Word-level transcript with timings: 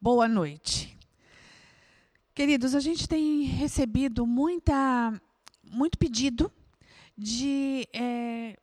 Boa 0.00 0.28
noite. 0.28 0.96
Queridos, 2.32 2.72
a 2.72 2.78
gente 2.78 3.08
tem 3.08 3.42
recebido 3.42 4.24
muita, 4.24 5.20
muito 5.64 5.98
pedido 5.98 6.52
de 7.16 7.84
é, 7.92 8.56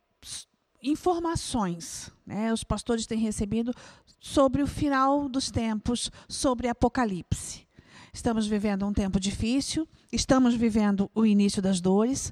informações. 0.81 2.09
Né? 2.25 2.53
Os 2.53 2.63
pastores 2.63 3.05
têm 3.05 3.19
recebido 3.19 3.73
sobre 4.17 4.63
o 4.63 4.67
final 4.67 5.27
dos 5.27 5.51
tempos, 5.51 6.09
sobre 6.29 6.69
Apocalipse. 6.69 7.67
Estamos 8.13 8.47
vivendo 8.47 8.85
um 8.85 8.93
tempo 8.93 9.19
difícil, 9.19 9.85
estamos 10.13 10.55
vivendo 10.55 11.11
o 11.13 11.25
início 11.25 11.61
das 11.61 11.81
dores, 11.81 12.31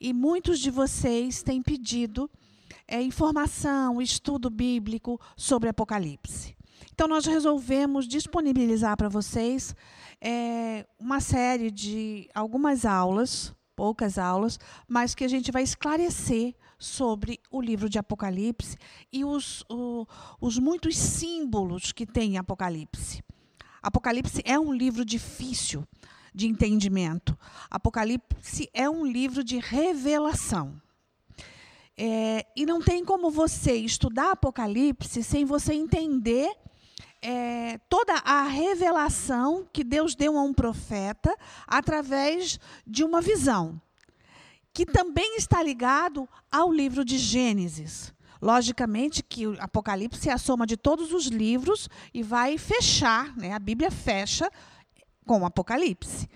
e 0.00 0.14
muitos 0.14 0.60
de 0.60 0.70
vocês 0.70 1.42
têm 1.42 1.60
pedido 1.60 2.30
é, 2.88 3.02
informação, 3.02 4.00
estudo 4.00 4.48
bíblico 4.48 5.20
sobre 5.36 5.68
Apocalipse. 5.68 6.58
Então, 7.00 7.08
nós 7.08 7.24
resolvemos 7.24 8.06
disponibilizar 8.06 8.94
para 8.94 9.08
vocês 9.08 9.74
é, 10.20 10.84
uma 10.98 11.18
série 11.18 11.70
de 11.70 12.28
algumas 12.34 12.84
aulas, 12.84 13.54
poucas 13.74 14.18
aulas, 14.18 14.60
mas 14.86 15.14
que 15.14 15.24
a 15.24 15.28
gente 15.28 15.50
vai 15.50 15.62
esclarecer 15.62 16.54
sobre 16.78 17.40
o 17.50 17.58
livro 17.58 17.88
de 17.88 17.98
Apocalipse 17.98 18.76
e 19.10 19.24
os, 19.24 19.64
o, 19.70 20.06
os 20.42 20.58
muitos 20.58 20.94
símbolos 20.98 21.90
que 21.90 22.04
tem 22.04 22.34
em 22.34 22.36
Apocalipse. 22.36 23.24
Apocalipse 23.80 24.42
é 24.44 24.60
um 24.60 24.70
livro 24.70 25.02
difícil 25.02 25.88
de 26.34 26.48
entendimento. 26.48 27.34
Apocalipse 27.70 28.68
é 28.74 28.90
um 28.90 29.06
livro 29.06 29.42
de 29.42 29.58
revelação. 29.58 30.78
É, 31.96 32.44
e 32.54 32.66
não 32.66 32.78
tem 32.78 33.02
como 33.06 33.30
você 33.30 33.72
estudar 33.72 34.32
Apocalipse 34.32 35.22
sem 35.22 35.46
você 35.46 35.72
entender 35.72 36.54
é, 37.22 37.78
toda 37.88 38.14
a 38.14 38.44
revelação 38.44 39.66
que 39.72 39.84
Deus 39.84 40.14
deu 40.14 40.38
a 40.38 40.42
um 40.42 40.52
profeta 40.52 41.34
através 41.66 42.58
de 42.86 43.04
uma 43.04 43.20
visão, 43.20 43.80
que 44.72 44.86
também 44.86 45.36
está 45.36 45.62
ligado 45.62 46.28
ao 46.50 46.72
livro 46.72 47.04
de 47.04 47.18
Gênesis. 47.18 48.12
Logicamente 48.42 49.22
que 49.22 49.46
o 49.46 49.56
Apocalipse 49.60 50.30
é 50.30 50.32
a 50.32 50.38
soma 50.38 50.66
de 50.66 50.76
todos 50.76 51.12
os 51.12 51.26
livros 51.26 51.88
e 52.14 52.22
vai 52.22 52.56
fechar, 52.56 53.36
né? 53.36 53.52
a 53.52 53.58
Bíblia 53.58 53.90
fecha 53.90 54.50
com 55.26 55.42
o 55.42 55.44
Apocalipse. 55.44 56.26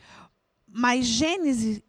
Mas 0.69 1.07
Gênesis 1.07 1.83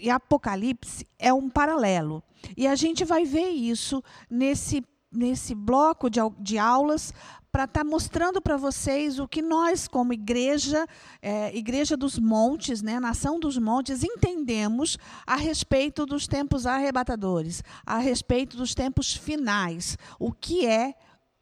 e 0.00 0.08
Apocalipse 0.08 1.06
é 1.18 1.32
um 1.32 1.50
paralelo. 1.50 2.22
E 2.56 2.66
a 2.66 2.74
gente 2.74 3.04
vai 3.04 3.26
ver 3.26 3.50
isso 3.50 4.02
nesse, 4.30 4.82
nesse 5.12 5.54
bloco 5.54 6.08
de, 6.08 6.20
de 6.38 6.56
aulas 6.56 7.12
para 7.52 7.64
estar 7.64 7.84
tá 7.84 7.84
mostrando 7.84 8.40
para 8.40 8.56
vocês 8.56 9.18
o 9.18 9.26
que 9.26 9.42
nós, 9.42 9.88
como 9.88 10.12
igreja, 10.12 10.86
é, 11.20 11.56
Igreja 11.56 11.96
dos 11.96 12.18
Montes, 12.18 12.82
né, 12.82 13.00
Nação 13.00 13.40
dos 13.40 13.58
Montes, 13.58 14.04
entendemos 14.04 14.96
a 15.26 15.36
respeito 15.36 16.06
dos 16.06 16.26
tempos 16.26 16.66
arrebatadores, 16.66 17.62
a 17.84 17.98
respeito 17.98 18.56
dos 18.56 18.74
tempos 18.74 19.14
finais, 19.14 19.98
o 20.18 20.32
que 20.32 20.66
é 20.66 20.94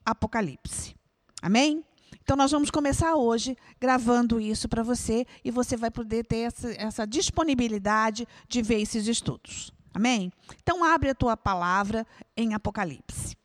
Apocalipse. 0.05 0.95
Amém? 1.42 1.84
Então, 2.23 2.36
nós 2.36 2.51
vamos 2.51 2.70
começar 2.70 3.14
hoje 3.14 3.56
gravando 3.81 4.39
isso 4.39 4.69
para 4.69 4.83
você 4.83 5.27
e 5.42 5.51
você 5.51 5.77
vai 5.79 5.91
poder 5.91 6.27
ter 6.27 6.41
essa, 6.41 6.70
essa 6.73 7.06
disponibilidade 7.06 8.27
de 8.47 8.61
ver 8.61 8.81
esses 8.81 9.06
estudos. 9.06 9.73
Amém? 9.95 10.31
Então, 10.62 10.84
abre 10.84 11.11
a 11.11 11.14
tua 11.14 11.36
palavra 11.36 12.06
em 12.36 12.53
Apocalipse. 12.53 13.38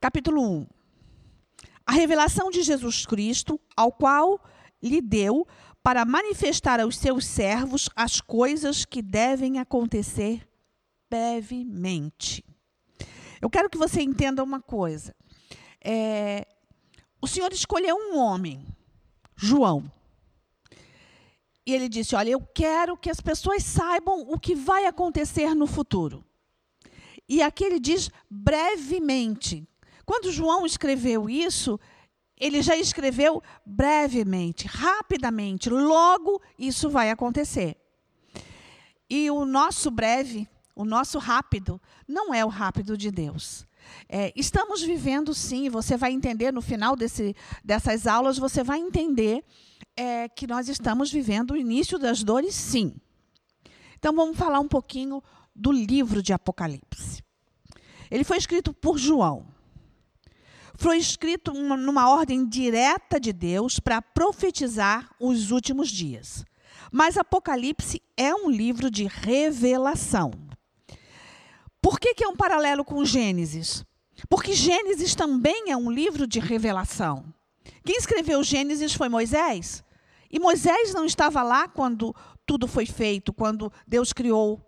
Capítulo 0.00 0.42
1. 0.42 0.66
A 1.84 1.92
revelação 1.92 2.50
de 2.50 2.62
Jesus 2.62 3.04
Cristo, 3.04 3.60
ao 3.76 3.92
qual 3.92 4.42
lhe 4.82 5.02
deu 5.02 5.46
para 5.82 6.06
manifestar 6.06 6.80
aos 6.80 6.96
seus 6.96 7.26
servos 7.26 7.90
as 7.94 8.18
coisas 8.18 8.86
que 8.86 9.02
devem 9.02 9.58
acontecer 9.58 10.48
brevemente. 11.10 12.42
Eu 13.42 13.50
quero 13.50 13.68
que 13.68 13.76
você 13.76 14.00
entenda 14.00 14.42
uma 14.42 14.58
coisa. 14.58 15.14
É, 15.84 16.46
o 17.20 17.26
Senhor 17.26 17.52
escolheu 17.52 17.94
um 17.94 18.16
homem, 18.16 18.66
João. 19.36 19.92
E 21.66 21.74
ele 21.74 21.90
disse: 21.90 22.16
Olha, 22.16 22.30
eu 22.30 22.40
quero 22.40 22.96
que 22.96 23.10
as 23.10 23.20
pessoas 23.20 23.64
saibam 23.64 24.22
o 24.30 24.40
que 24.40 24.54
vai 24.54 24.86
acontecer 24.86 25.54
no 25.54 25.66
futuro. 25.66 26.24
E 27.28 27.42
aqui 27.42 27.64
ele 27.64 27.78
diz 27.78 28.10
brevemente. 28.30 29.68
Quando 30.10 30.32
João 30.32 30.66
escreveu 30.66 31.30
isso, 31.30 31.78
ele 32.36 32.62
já 32.62 32.76
escreveu 32.76 33.40
brevemente, 33.64 34.66
rapidamente, 34.66 35.70
logo 35.70 36.42
isso 36.58 36.90
vai 36.90 37.12
acontecer. 37.12 37.76
E 39.08 39.30
o 39.30 39.44
nosso 39.44 39.88
breve, 39.88 40.48
o 40.74 40.84
nosso 40.84 41.20
rápido, 41.20 41.80
não 42.08 42.34
é 42.34 42.44
o 42.44 42.48
rápido 42.48 42.98
de 42.98 43.08
Deus. 43.12 43.64
É, 44.08 44.32
estamos 44.34 44.82
vivendo 44.82 45.32
sim, 45.32 45.70
você 45.70 45.96
vai 45.96 46.10
entender 46.10 46.52
no 46.52 46.60
final 46.60 46.96
desse, 46.96 47.36
dessas 47.64 48.04
aulas, 48.04 48.36
você 48.36 48.64
vai 48.64 48.80
entender 48.80 49.44
é, 49.96 50.28
que 50.28 50.44
nós 50.44 50.68
estamos 50.68 51.12
vivendo 51.12 51.52
o 51.52 51.56
início 51.56 52.00
das 52.00 52.24
dores, 52.24 52.56
sim. 52.56 52.96
Então 53.96 54.12
vamos 54.12 54.36
falar 54.36 54.58
um 54.58 54.66
pouquinho 54.66 55.22
do 55.54 55.70
livro 55.70 56.20
de 56.20 56.32
Apocalipse. 56.32 57.22
Ele 58.10 58.24
foi 58.24 58.38
escrito 58.38 58.74
por 58.74 58.98
João 58.98 59.59
foi 60.80 60.96
escrito 60.96 61.52
uma, 61.52 61.76
numa 61.76 62.08
ordem 62.08 62.48
direta 62.48 63.20
de 63.20 63.34
Deus 63.34 63.78
para 63.78 64.00
profetizar 64.00 65.10
os 65.20 65.50
últimos 65.50 65.90
dias. 65.90 66.42
Mas 66.90 67.18
Apocalipse 67.18 68.00
é 68.16 68.34
um 68.34 68.48
livro 68.48 68.90
de 68.90 69.04
revelação. 69.04 70.32
Por 71.82 72.00
que, 72.00 72.14
que 72.14 72.24
é 72.24 72.28
um 72.28 72.34
paralelo 72.34 72.82
com 72.82 73.04
Gênesis? 73.04 73.84
Porque 74.26 74.54
Gênesis 74.54 75.14
também 75.14 75.70
é 75.70 75.76
um 75.76 75.90
livro 75.90 76.26
de 76.26 76.40
revelação. 76.40 77.26
Quem 77.84 77.98
escreveu 77.98 78.42
Gênesis 78.42 78.94
foi 78.94 79.10
Moisés. 79.10 79.84
E 80.30 80.40
Moisés 80.40 80.94
não 80.94 81.04
estava 81.04 81.42
lá 81.42 81.68
quando 81.68 82.16
tudo 82.46 82.66
foi 82.66 82.86
feito, 82.86 83.34
quando 83.34 83.70
Deus 83.86 84.14
criou 84.14 84.58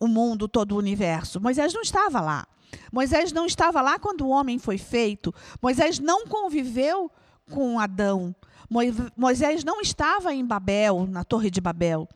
o 0.00 0.08
mundo, 0.08 0.48
todo 0.48 0.72
o 0.72 0.78
universo. 0.78 1.40
Moisés 1.40 1.74
não 1.74 1.82
estava 1.82 2.20
lá. 2.20 2.46
Moisés 2.90 3.32
não 3.32 3.46
estava 3.46 3.82
lá 3.82 3.98
quando 3.98 4.22
o 4.22 4.30
homem 4.30 4.58
foi 4.58 4.78
feito. 4.78 5.32
Moisés 5.60 5.98
não 5.98 6.26
conviveu 6.26 7.10
com 7.50 7.78
Adão. 7.78 8.34
Moisés 9.16 9.62
não 9.64 9.80
estava 9.80 10.32
em 10.32 10.44
Babel, 10.44 11.06
na 11.06 11.24
Torre 11.24 11.50
de 11.50 11.60
Babel. 11.60 12.08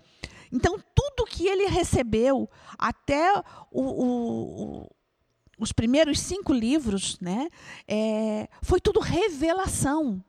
Então, 0.51 0.79
tudo 0.95 1.27
que 1.27 1.49
ele 1.49 1.67
recebeu, 1.67 2.49
até 2.79 3.43
o, 3.73 3.83
o, 3.83 4.91
os 5.59 5.73
primeiros 5.73 6.21
cinco 6.21 6.53
livros, 6.53 7.19
né, 7.21 7.49
é, 7.89 8.49
foi 8.63 8.81
tudo 8.81 9.01
revelação. 9.01 10.23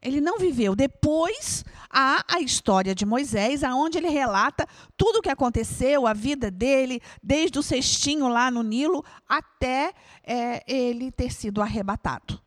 Ele 0.00 0.20
não 0.20 0.38
viveu. 0.38 0.76
Depois 0.76 1.64
há 1.90 2.24
a 2.28 2.40
história 2.40 2.94
de 2.94 3.04
Moisés, 3.04 3.64
aonde 3.64 3.98
ele 3.98 4.08
relata 4.08 4.66
tudo 4.96 5.18
o 5.18 5.22
que 5.22 5.30
aconteceu, 5.30 6.06
a 6.06 6.12
vida 6.12 6.50
dele, 6.50 7.00
desde 7.22 7.58
o 7.58 7.62
cestinho 7.62 8.28
lá 8.28 8.50
no 8.50 8.62
Nilo 8.62 9.04
até 9.28 9.92
é, 10.22 10.62
ele 10.72 11.10
ter 11.10 11.32
sido 11.32 11.60
arrebatado, 11.60 12.40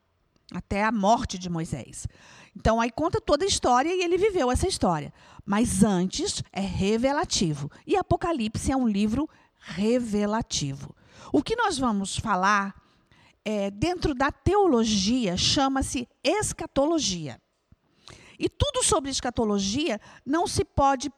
até 0.53 0.83
a 0.83 0.91
morte 0.91 1.37
de 1.37 1.49
Moisés. 1.49 2.07
Então 2.55 2.79
aí 2.79 2.91
conta 2.91 3.19
toda 3.19 3.43
a 3.43 3.47
história 3.47 3.93
e 3.93 4.01
ele 4.03 4.17
viveu 4.17 4.51
essa 4.51 4.67
história. 4.67 5.13
Mas 5.45 5.83
antes 5.83 6.43
é 6.51 6.61
revelativo. 6.61 7.71
E 7.85 7.95
Apocalipse 7.95 8.71
é 8.71 8.75
um 8.75 8.87
livro 8.87 9.27
revelativo. 9.59 10.95
O 11.31 11.41
que 11.41 11.55
nós 11.55 11.77
vamos 11.77 12.17
falar 12.17 12.75
é, 13.43 13.71
dentro 13.71 14.13
da 14.13 14.31
teologia, 14.31 15.35
chama-se 15.37 16.07
escatologia. 16.23 17.40
E 18.41 18.49
tudo 18.49 18.83
sobre 18.83 19.11
escatologia 19.11 20.01
não 20.25 20.47
se 20.47 20.65
pode 20.65 21.11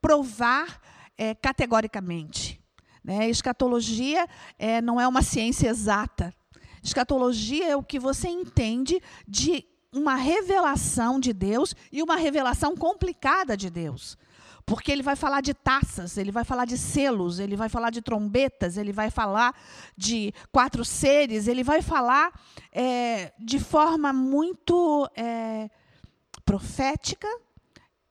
provar 0.00 0.80
é, 1.18 1.34
categoricamente. 1.34 2.58
Né? 3.04 3.28
Escatologia 3.28 4.26
é, 4.58 4.80
não 4.80 4.98
é 4.98 5.06
uma 5.06 5.20
ciência 5.20 5.68
exata. 5.68 6.34
Escatologia 6.82 7.68
é 7.68 7.76
o 7.76 7.82
que 7.82 7.98
você 7.98 8.28
entende 8.28 8.98
de 9.28 9.62
uma 9.92 10.14
revelação 10.14 11.20
de 11.20 11.34
Deus 11.34 11.74
e 11.92 12.02
uma 12.02 12.16
revelação 12.16 12.74
complicada 12.74 13.58
de 13.58 13.68
Deus. 13.68 14.16
Porque 14.64 14.90
ele 14.90 15.02
vai 15.02 15.16
falar 15.16 15.42
de 15.42 15.52
taças, 15.52 16.16
ele 16.16 16.32
vai 16.32 16.44
falar 16.44 16.64
de 16.64 16.78
selos, 16.78 17.40
ele 17.40 17.56
vai 17.56 17.68
falar 17.68 17.90
de 17.90 18.00
trombetas, 18.00 18.78
ele 18.78 18.92
vai 18.92 19.10
falar 19.10 19.54
de 19.98 20.32
quatro 20.50 20.82
seres, 20.82 21.46
ele 21.46 21.62
vai 21.62 21.82
falar 21.82 22.32
é, 22.72 23.34
de 23.38 23.58
forma 23.58 24.14
muito 24.14 25.06
é, 25.14 25.68
profética, 26.44 27.28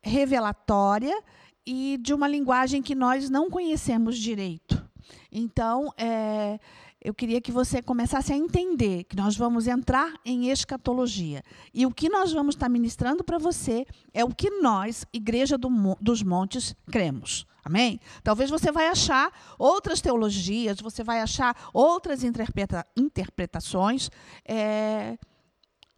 revelatória 0.02 1.22
e 1.66 1.98
de 2.02 2.14
uma 2.14 2.28
linguagem 2.28 2.82
que 2.82 2.96
nós 2.96 3.30
não 3.30 3.50
conhecemos 3.50 4.18
direito. 4.18 4.88
Então, 5.32 5.94
é, 5.98 6.60
eu 7.02 7.14
queria 7.14 7.40
que 7.40 7.52
você 7.52 7.82
começasse 7.82 8.34
a 8.34 8.38
entender 8.38 9.06
que 9.06 9.16
nós 9.16 9.38
vamos 9.38 9.68
entrar 9.68 10.14
em 10.26 10.50
escatologia. 10.50 11.44
E 11.74 11.86
o 11.86 11.92
que 11.92 12.10
nós 12.10 12.34
vamos 12.34 12.56
estar 12.56 12.68
ministrando 12.68 13.24
para 13.24 13.38
você 13.38 13.86
é 14.14 14.24
o 14.24 14.34
que 14.34 14.50
nós, 14.62 15.06
Igreja 15.14 15.58
do, 15.58 15.70
dos 16.02 16.22
Montes, 16.24 16.76
cremos. 16.92 17.46
Amém? 17.64 18.00
Talvez 18.24 18.50
você 18.50 18.72
vai 18.72 18.88
achar 18.88 19.32
outras 19.58 20.02
teologias, 20.02 20.82
você 20.82 21.04
vai 21.04 21.22
achar 21.22 21.56
outras 21.74 22.24
interpreta 22.24 22.86
interpretações. 22.98 24.10
É, 24.46 25.18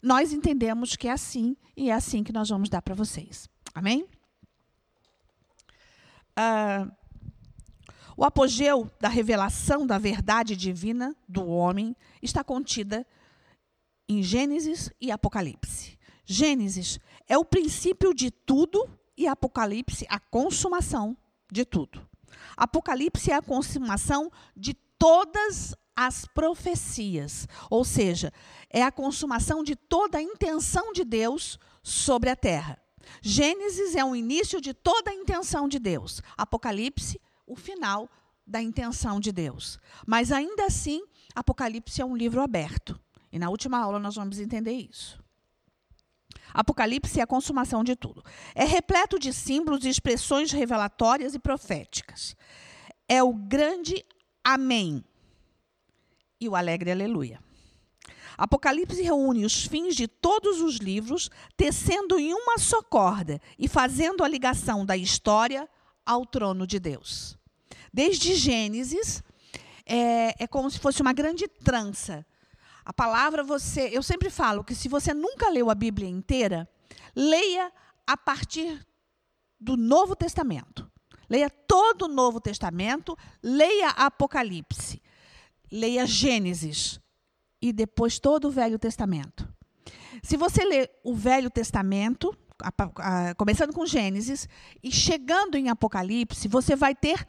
nós 0.02 0.34
entendemos 0.34 0.96
que 0.96 1.08
é 1.08 1.12
assim 1.12 1.56
e 1.76 1.90
é 1.90 1.94
assim 1.94 2.24
que 2.24 2.34
nós 2.34 2.50
vamos 2.50 2.70
dar 2.70 2.82
para 2.82 2.96
vocês. 2.96 3.50
Amém? 3.74 4.08
Ah, 6.36 6.88
o 8.18 8.24
apogeu 8.26 8.90
da 9.00 9.10
revelação 9.10 9.86
da 9.86 9.98
verdade 9.98 10.56
divina 10.56 11.16
do 11.28 11.46
homem 11.46 11.96
está 12.22 12.44
contida 12.44 13.06
em 14.08 14.22
Gênesis 14.22 14.92
e 15.00 15.12
Apocalipse. 15.12 15.98
Gênesis 16.26 17.00
é 17.28 17.38
o 17.38 17.46
princípio 17.46 18.14
de 18.14 18.30
tudo 18.30 18.90
e 19.18 19.28
Apocalipse 19.28 20.06
a 20.10 20.20
consumação 20.20 21.16
de 21.52 21.66
tudo. 21.66 22.08
Apocalipse 22.58 23.32
é 23.32 23.36
a 23.36 23.42
consumação 23.42 24.32
de 24.56 24.74
todas 24.74 25.76
as 25.96 26.26
profecias, 26.26 27.48
ou 27.70 27.84
seja, 27.84 28.32
é 28.70 28.84
a 28.84 28.92
consumação 28.92 29.64
de 29.64 29.76
toda 29.76 30.18
a 30.18 30.22
intenção 30.22 30.94
de 30.94 31.04
Deus 31.04 31.60
sobre 31.84 32.30
a 32.30 32.36
terra. 32.36 32.80
Gênesis 33.22 33.96
é 33.96 34.04
o 34.04 34.16
início 34.16 34.62
de 34.62 34.74
toda 34.74 35.12
a 35.12 35.14
intenção 35.14 35.68
de 35.68 35.80
Deus. 35.80 36.22
Apocalipse 36.38 37.20
o 37.46 37.56
final 37.56 38.10
da 38.46 38.62
intenção 38.62 39.20
de 39.20 39.32
Deus. 39.32 39.80
Mas 40.06 40.32
ainda 40.32 40.66
assim, 40.66 41.04
Apocalipse 41.36 42.02
é 42.02 42.06
um 42.06 42.16
livro 42.16 42.42
aberto. 42.42 43.00
E 43.32 43.40
na 43.40 43.50
última 43.50 43.80
aula 43.80 44.00
nós 44.00 44.16
vamos 44.16 44.40
entender 44.40 44.74
isso. 44.74 45.22
Apocalipse 46.54 47.20
é 47.20 47.24
a 47.24 47.28
consumação 47.28 47.84
de 47.84 47.96
tudo. 47.96 48.24
É 48.54 48.66
repleto 48.66 49.18
de 49.18 49.34
símbolos 49.34 49.86
e 49.86 49.90
expressões 49.90 50.52
revelatórias 50.52 51.34
e 51.34 51.40
proféticas. 51.40 52.36
É 53.08 53.24
o 53.24 53.34
grande 53.34 54.06
Amém 54.44 55.04
e 56.42 56.50
o 56.50 56.56
alegre 56.56 56.92
Aleluia. 56.92 57.40
Apocalipse 58.38 59.02
reúne 59.04 59.46
os 59.46 59.66
fins 59.66 59.96
de 59.96 60.08
todos 60.08 60.62
os 60.62 60.78
livros, 60.78 61.30
tecendo 61.56 62.18
em 62.18 62.34
uma 62.34 62.58
só 62.58 62.82
corda 62.82 63.40
e 63.60 63.68
fazendo 63.68 64.24
a 64.24 64.28
ligação 64.28 64.84
da 64.84 64.98
história 64.98 65.70
ao 66.04 66.26
trono 66.26 66.66
de 66.66 66.80
Deus. 66.80 67.38
Desde 67.94 68.34
Gênesis, 68.34 69.24
é, 69.86 70.44
é 70.44 70.48
como 70.48 70.72
se 70.72 70.80
fosse 70.80 71.02
uma 71.02 71.14
grande 71.14 71.48
trança. 71.48 72.26
A 72.84 72.92
palavra 72.92 73.44
você. 73.44 73.90
Eu 73.92 74.02
sempre 74.02 74.30
falo 74.30 74.64
que 74.64 74.74
se 74.74 74.90
você 74.90 75.14
nunca 75.14 75.50
leu 75.50 75.70
a 75.70 75.76
Bíblia 75.76 76.10
inteira, 76.10 76.68
leia 77.16 77.72
a 78.08 78.18
partir 78.18 78.86
do 79.60 79.78
Novo 79.78 80.16
Testamento. 80.16 80.90
Leia 81.30 81.50
todo 81.50 82.04
o 82.04 82.08
Novo 82.10 82.42
Testamento, 82.42 83.18
leia 83.42 83.90
Apocalipse, 83.90 85.01
leia 85.72 86.06
Gênesis 86.06 87.00
e 87.62 87.72
depois 87.72 88.20
todo 88.20 88.48
o 88.48 88.52
Velho 88.52 88.78
Testamento. 88.78 89.48
Se 90.24 90.36
você 90.38 90.64
ler 90.64 90.92
o 91.04 91.16
Velho 91.16 91.50
Testamento, 91.50 92.36
começando 93.38 93.74
com 93.74 93.86
Gênesis 93.86 94.48
e 94.84 94.92
chegando 94.92 95.56
em 95.56 95.70
Apocalipse, 95.70 96.48
você 96.48 96.76
vai 96.76 96.94
ter 96.94 97.26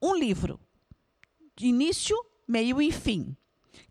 um 0.00 0.14
livro, 0.14 0.58
de 1.56 1.66
início, 1.66 2.16
meio 2.48 2.80
e 2.80 2.90
fim, 2.90 3.36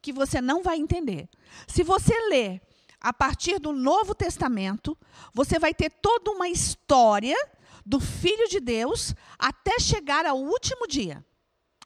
que 0.02 0.12
você 0.12 0.42
não 0.42 0.64
vai 0.64 0.78
entender. 0.78 1.30
Se 1.68 1.84
você 1.84 2.14
ler 2.30 2.62
a 3.00 3.14
partir 3.14 3.60
do 3.60 3.72
Novo 3.72 4.16
Testamento, 4.16 4.98
você 5.34 5.60
vai 5.60 5.74
ter 5.74 5.90
toda 5.90 6.32
uma 6.32 6.50
história 6.50 7.36
do 7.86 8.00
Filho 8.00 8.48
de 8.48 8.60
Deus 8.60 9.14
até 9.38 9.80
chegar 9.80 10.26
ao 10.26 10.38
último 10.38 10.88
dia, 10.88 11.24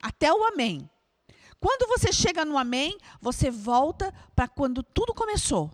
até 0.02 0.32
o 0.34 0.44
Amém. 0.46 0.90
Quando 1.64 1.88
você 1.88 2.12
chega 2.12 2.44
no 2.44 2.58
Amém, 2.58 2.98
você 3.22 3.50
volta 3.50 4.14
para 4.36 4.50
quando 4.50 4.84
tudo 4.84 5.14
começou. 5.14 5.72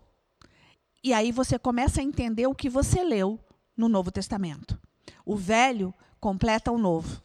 E 1.03 1.12
aí 1.12 1.31
você 1.31 1.57
começa 1.57 2.00
a 2.00 2.03
entender 2.03 2.45
o 2.45 2.53
que 2.53 2.69
você 2.69 3.03
leu 3.03 3.39
no 3.75 3.89
Novo 3.89 4.12
Testamento. 4.12 4.80
O 5.25 5.36
velho 5.36 5.91
completa 6.19 6.71
o 6.71 6.77
novo. 6.77 7.24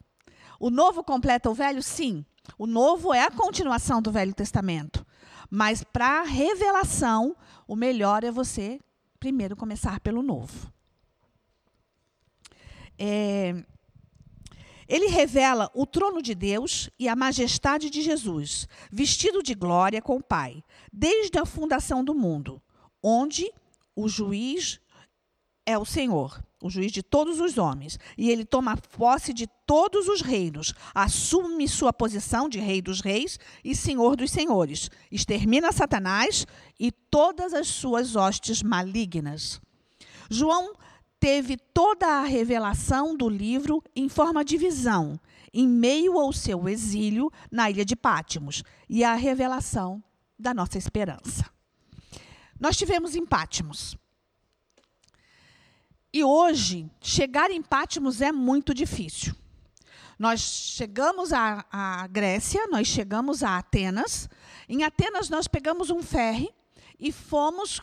O 0.58 0.70
novo 0.70 1.05
completa 1.05 1.50
o 1.50 1.55
velho? 1.55 1.82
Sim. 1.82 2.25
O 2.56 2.66
novo 2.66 3.12
é 3.12 3.25
a 3.25 3.31
continuação 3.31 4.00
do 4.00 4.11
Velho 4.11 4.32
Testamento. 4.32 5.05
Mas 5.50 5.84
para 5.84 6.20
a 6.20 6.25
revelação, 6.25 7.37
o 7.69 7.76
melhor 7.76 8.25
é 8.25 8.31
você 8.31 8.81
primeiro 9.20 9.55
começar 9.55 10.00
pelo 10.00 10.22
novo. 10.22 10.72
É, 12.99 13.62
ele 14.89 15.07
revela 15.07 15.71
o 15.75 15.87
trono 15.87 16.23
de 16.23 16.35
Deus 16.35 16.91
e 16.99 17.09
a 17.09 17.17
majestade 17.17 17.91
de 17.91 18.03
Jesus, 18.03 18.69
vestido 18.91 19.43
de 19.43 19.55
glória 19.55 20.03
com 20.03 20.17
o 20.17 20.23
Pai, 20.23 20.63
desde 20.93 21.39
a 21.39 21.47
fundação 21.47 22.05
do 22.05 22.15
mundo, 22.15 22.61
onde 23.03 23.51
o 23.97 24.09
juiz 24.09 24.81
é 25.67 25.79
o 25.79 25.85
Senhor, 25.85 26.43
o 26.63 26.71
juiz 26.71 26.91
de 26.93 27.03
todos 27.03 27.41
os 27.41 27.59
homens, 27.59 27.99
e 28.17 28.31
ele 28.31 28.45
toma 28.45 28.77
posse 28.77 29.33
de 29.33 29.47
todos 29.67 30.09
os 30.09 30.21
reinos, 30.21 30.75
assume 30.95 31.69
sua 31.69 31.93
posição 31.93 32.49
de 32.49 32.59
rei 32.59 32.81
dos 32.81 33.01
reis 33.01 33.39
e 33.63 33.75
senhor 33.75 34.17
dos 34.17 34.31
senhores, 34.31 34.91
extermina 35.11 35.73
Satanás 35.73 36.47
e 36.79 36.91
todas 36.91 37.53
as 37.53 37.69
suas 37.69 38.17
hostes 38.17 38.63
malignas. 38.63 39.61
João 40.31 40.73
teve 41.25 41.56
toda 41.56 42.06
a 42.06 42.25
revelação 42.25 43.17
do 43.17 43.31
livro 43.31 43.82
em 43.97 44.11
forma 44.11 44.44
de 44.44 44.59
visão, 44.59 45.19
em 45.55 45.67
meio 45.67 46.19
ao 46.19 46.35
seu 46.35 46.69
exílio 46.69 47.32
na 47.50 47.71
ilha 47.71 47.82
de 47.82 47.97
Pátimos, 47.97 48.62
e 48.91 49.03
a 49.03 49.15
revelação 49.15 50.05
da 50.38 50.53
nossa 50.53 50.76
esperança. 50.76 51.50
Nós 52.61 52.76
tivemos 52.76 53.17
em 53.17 53.25
Pátimos 53.25 53.97
e 56.12 56.23
hoje, 56.23 56.91
chegar 57.00 57.50
em 57.50 57.62
Pátimos 57.62 58.21
é 58.21 58.31
muito 58.31 58.75
difícil. 58.75 59.35
Nós 60.19 60.41
chegamos 60.43 61.32
à, 61.32 62.06
Grécia, 62.06 62.67
nós 62.67 62.87
chegamos 62.87 63.43
a 63.43 63.56
Atenas. 63.56 64.29
Em 64.69 64.85
Atenas, 64.85 65.31
nós 65.31 65.49
pegamos 65.49 65.88
um 65.88 66.03
ferry 66.03 66.50
e 66.99 67.12
fomos, 67.12 67.81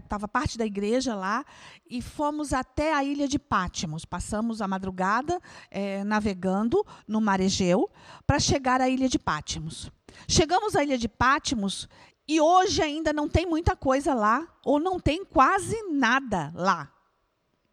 estava 0.00 0.24
é, 0.24 0.28
parte 0.28 0.58
da 0.58 0.66
igreja 0.66 1.14
lá, 1.14 1.44
e 1.88 2.02
fomos 2.02 2.52
até 2.52 2.94
a 2.94 3.04
ilha 3.04 3.28
de 3.28 3.38
Pátimos. 3.38 4.04
Passamos 4.04 4.60
a 4.60 4.68
madrugada 4.68 5.40
é, 5.70 6.04
navegando 6.04 6.84
no 7.06 7.20
mar 7.20 7.40
Egeu 7.40 7.90
para 8.26 8.38
chegar 8.38 8.80
à 8.80 8.88
ilha 8.88 9.08
de 9.08 9.18
Pátimos. 9.18 9.90
Chegamos 10.28 10.76
à 10.76 10.82
ilha 10.82 10.98
de 10.98 11.08
Pátimos 11.08 11.88
e 12.26 12.40
hoje 12.40 12.82
ainda 12.82 13.12
não 13.12 13.28
tem 13.28 13.46
muita 13.46 13.76
coisa 13.76 14.14
lá, 14.14 14.46
ou 14.64 14.80
não 14.80 14.98
tem 14.98 15.24
quase 15.24 15.76
nada 15.90 16.52
lá 16.54 16.94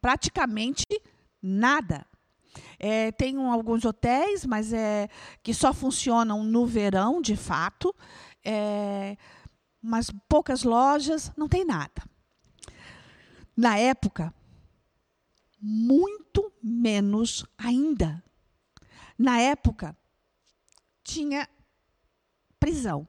praticamente 0.02 0.86
nada. 1.42 2.06
É, 2.78 3.12
tem 3.12 3.38
alguns 3.38 3.86
hotéis, 3.86 4.44
mas 4.44 4.74
é 4.74 5.08
que 5.44 5.54
só 5.54 5.72
funcionam 5.72 6.44
no 6.44 6.66
verão, 6.66 7.22
de 7.22 7.36
fato. 7.36 7.96
É, 8.44 9.16
mas 9.82 10.12
poucas 10.30 10.64
lojas, 10.64 11.32
não 11.36 11.48
tem 11.48 11.66
nada. 11.66 12.04
Na 13.56 13.78
época, 13.78 14.34
muito 15.60 16.52
menos 16.62 17.46
ainda. 17.58 18.24
Na 19.18 19.40
época, 19.40 19.96
tinha 21.04 21.48
prisão. 22.60 23.08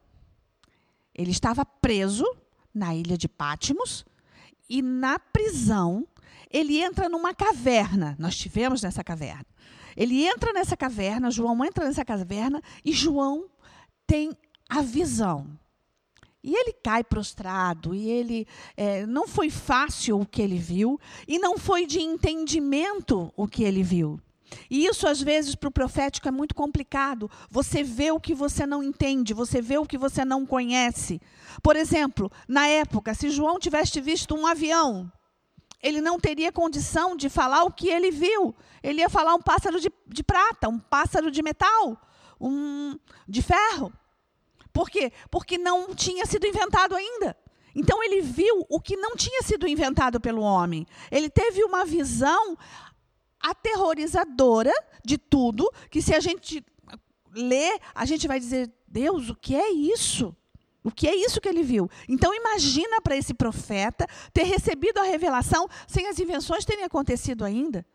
Ele 1.14 1.30
estava 1.30 1.64
preso 1.64 2.24
na 2.74 2.94
ilha 2.94 3.16
de 3.18 3.28
Pátimos 3.28 4.04
e 4.68 4.80
na 4.80 5.18
prisão 5.18 6.06
ele 6.50 6.80
entra 6.80 7.08
numa 7.08 7.34
caverna. 7.34 8.16
Nós 8.18 8.36
tivemos 8.36 8.82
nessa 8.82 9.04
caverna. 9.04 9.46
Ele 9.96 10.24
entra 10.24 10.52
nessa 10.52 10.76
caverna, 10.76 11.30
João 11.30 11.64
entra 11.64 11.84
nessa 11.86 12.04
caverna 12.04 12.62
e 12.84 12.92
João 12.92 13.50
tem 14.06 14.36
a 14.68 14.80
visão. 14.80 15.58
E 16.42 16.54
ele 16.54 16.72
cai 16.72 17.04
prostrado, 17.04 17.94
e 17.94 18.10
ele 18.10 18.46
é, 18.76 19.06
não 19.06 19.28
foi 19.28 19.48
fácil 19.48 20.20
o 20.20 20.26
que 20.26 20.42
ele 20.42 20.58
viu, 20.58 21.00
e 21.28 21.38
não 21.38 21.56
foi 21.56 21.86
de 21.86 22.00
entendimento 22.00 23.32
o 23.36 23.46
que 23.46 23.62
ele 23.62 23.82
viu. 23.82 24.20
E 24.70 24.86
isso, 24.86 25.06
às 25.06 25.20
vezes, 25.20 25.54
para 25.54 25.68
o 25.68 25.72
profético 25.72 26.28
é 26.28 26.30
muito 26.30 26.54
complicado. 26.54 27.30
Você 27.50 27.82
vê 27.82 28.10
o 28.10 28.20
que 28.20 28.34
você 28.34 28.66
não 28.66 28.82
entende, 28.82 29.32
você 29.32 29.62
vê 29.62 29.78
o 29.78 29.86
que 29.86 29.96
você 29.96 30.24
não 30.24 30.44
conhece. 30.44 31.20
Por 31.62 31.76
exemplo, 31.76 32.30
na 32.48 32.66
época, 32.66 33.14
se 33.14 33.30
João 33.30 33.58
tivesse 33.58 34.00
visto 34.00 34.34
um 34.34 34.46
avião, 34.46 35.10
ele 35.82 36.00
não 36.00 36.18
teria 36.18 36.52
condição 36.52 37.16
de 37.16 37.28
falar 37.28 37.64
o 37.64 37.72
que 37.72 37.88
ele 37.88 38.10
viu. 38.10 38.54
Ele 38.82 39.00
ia 39.00 39.08
falar 39.08 39.34
um 39.34 39.42
pássaro 39.42 39.80
de, 39.80 39.90
de 40.06 40.22
prata, 40.22 40.68
um 40.68 40.78
pássaro 40.78 41.30
de 41.30 41.42
metal, 41.42 42.00
um 42.40 42.98
de 43.28 43.42
ferro. 43.42 43.92
Por 44.72 44.88
quê? 44.88 45.12
Porque 45.30 45.58
não 45.58 45.94
tinha 45.94 46.24
sido 46.26 46.46
inventado 46.46 46.94
ainda. 46.94 47.36
Então 47.74 48.02
ele 48.02 48.20
viu 48.20 48.66
o 48.68 48.80
que 48.80 48.96
não 48.96 49.16
tinha 49.16 49.42
sido 49.42 49.66
inventado 49.66 50.20
pelo 50.20 50.42
homem. 50.42 50.86
Ele 51.10 51.30
teve 51.30 51.64
uma 51.64 51.84
visão 51.84 52.56
aterrorizadora 53.40 54.72
de 55.04 55.18
tudo, 55.18 55.70
que 55.90 56.00
se 56.00 56.14
a 56.14 56.20
gente 56.20 56.64
ler, 57.34 57.78
a 57.94 58.04
gente 58.04 58.28
vai 58.28 58.38
dizer: 58.38 58.70
Deus, 58.86 59.30
o 59.30 59.34
que 59.34 59.54
é 59.54 59.70
isso? 59.70 60.36
O 60.84 60.90
que 60.90 61.08
é 61.08 61.14
isso 61.14 61.40
que 61.40 61.48
ele 61.48 61.62
viu? 61.62 61.88
Então 62.08 62.34
imagina 62.34 63.00
para 63.00 63.16
esse 63.16 63.32
profeta 63.32 64.06
ter 64.32 64.42
recebido 64.42 64.98
a 64.98 65.04
revelação 65.04 65.68
sem 65.86 66.08
as 66.08 66.18
invenções 66.18 66.64
terem 66.64 66.84
acontecido 66.84 67.44
ainda. 67.44 67.86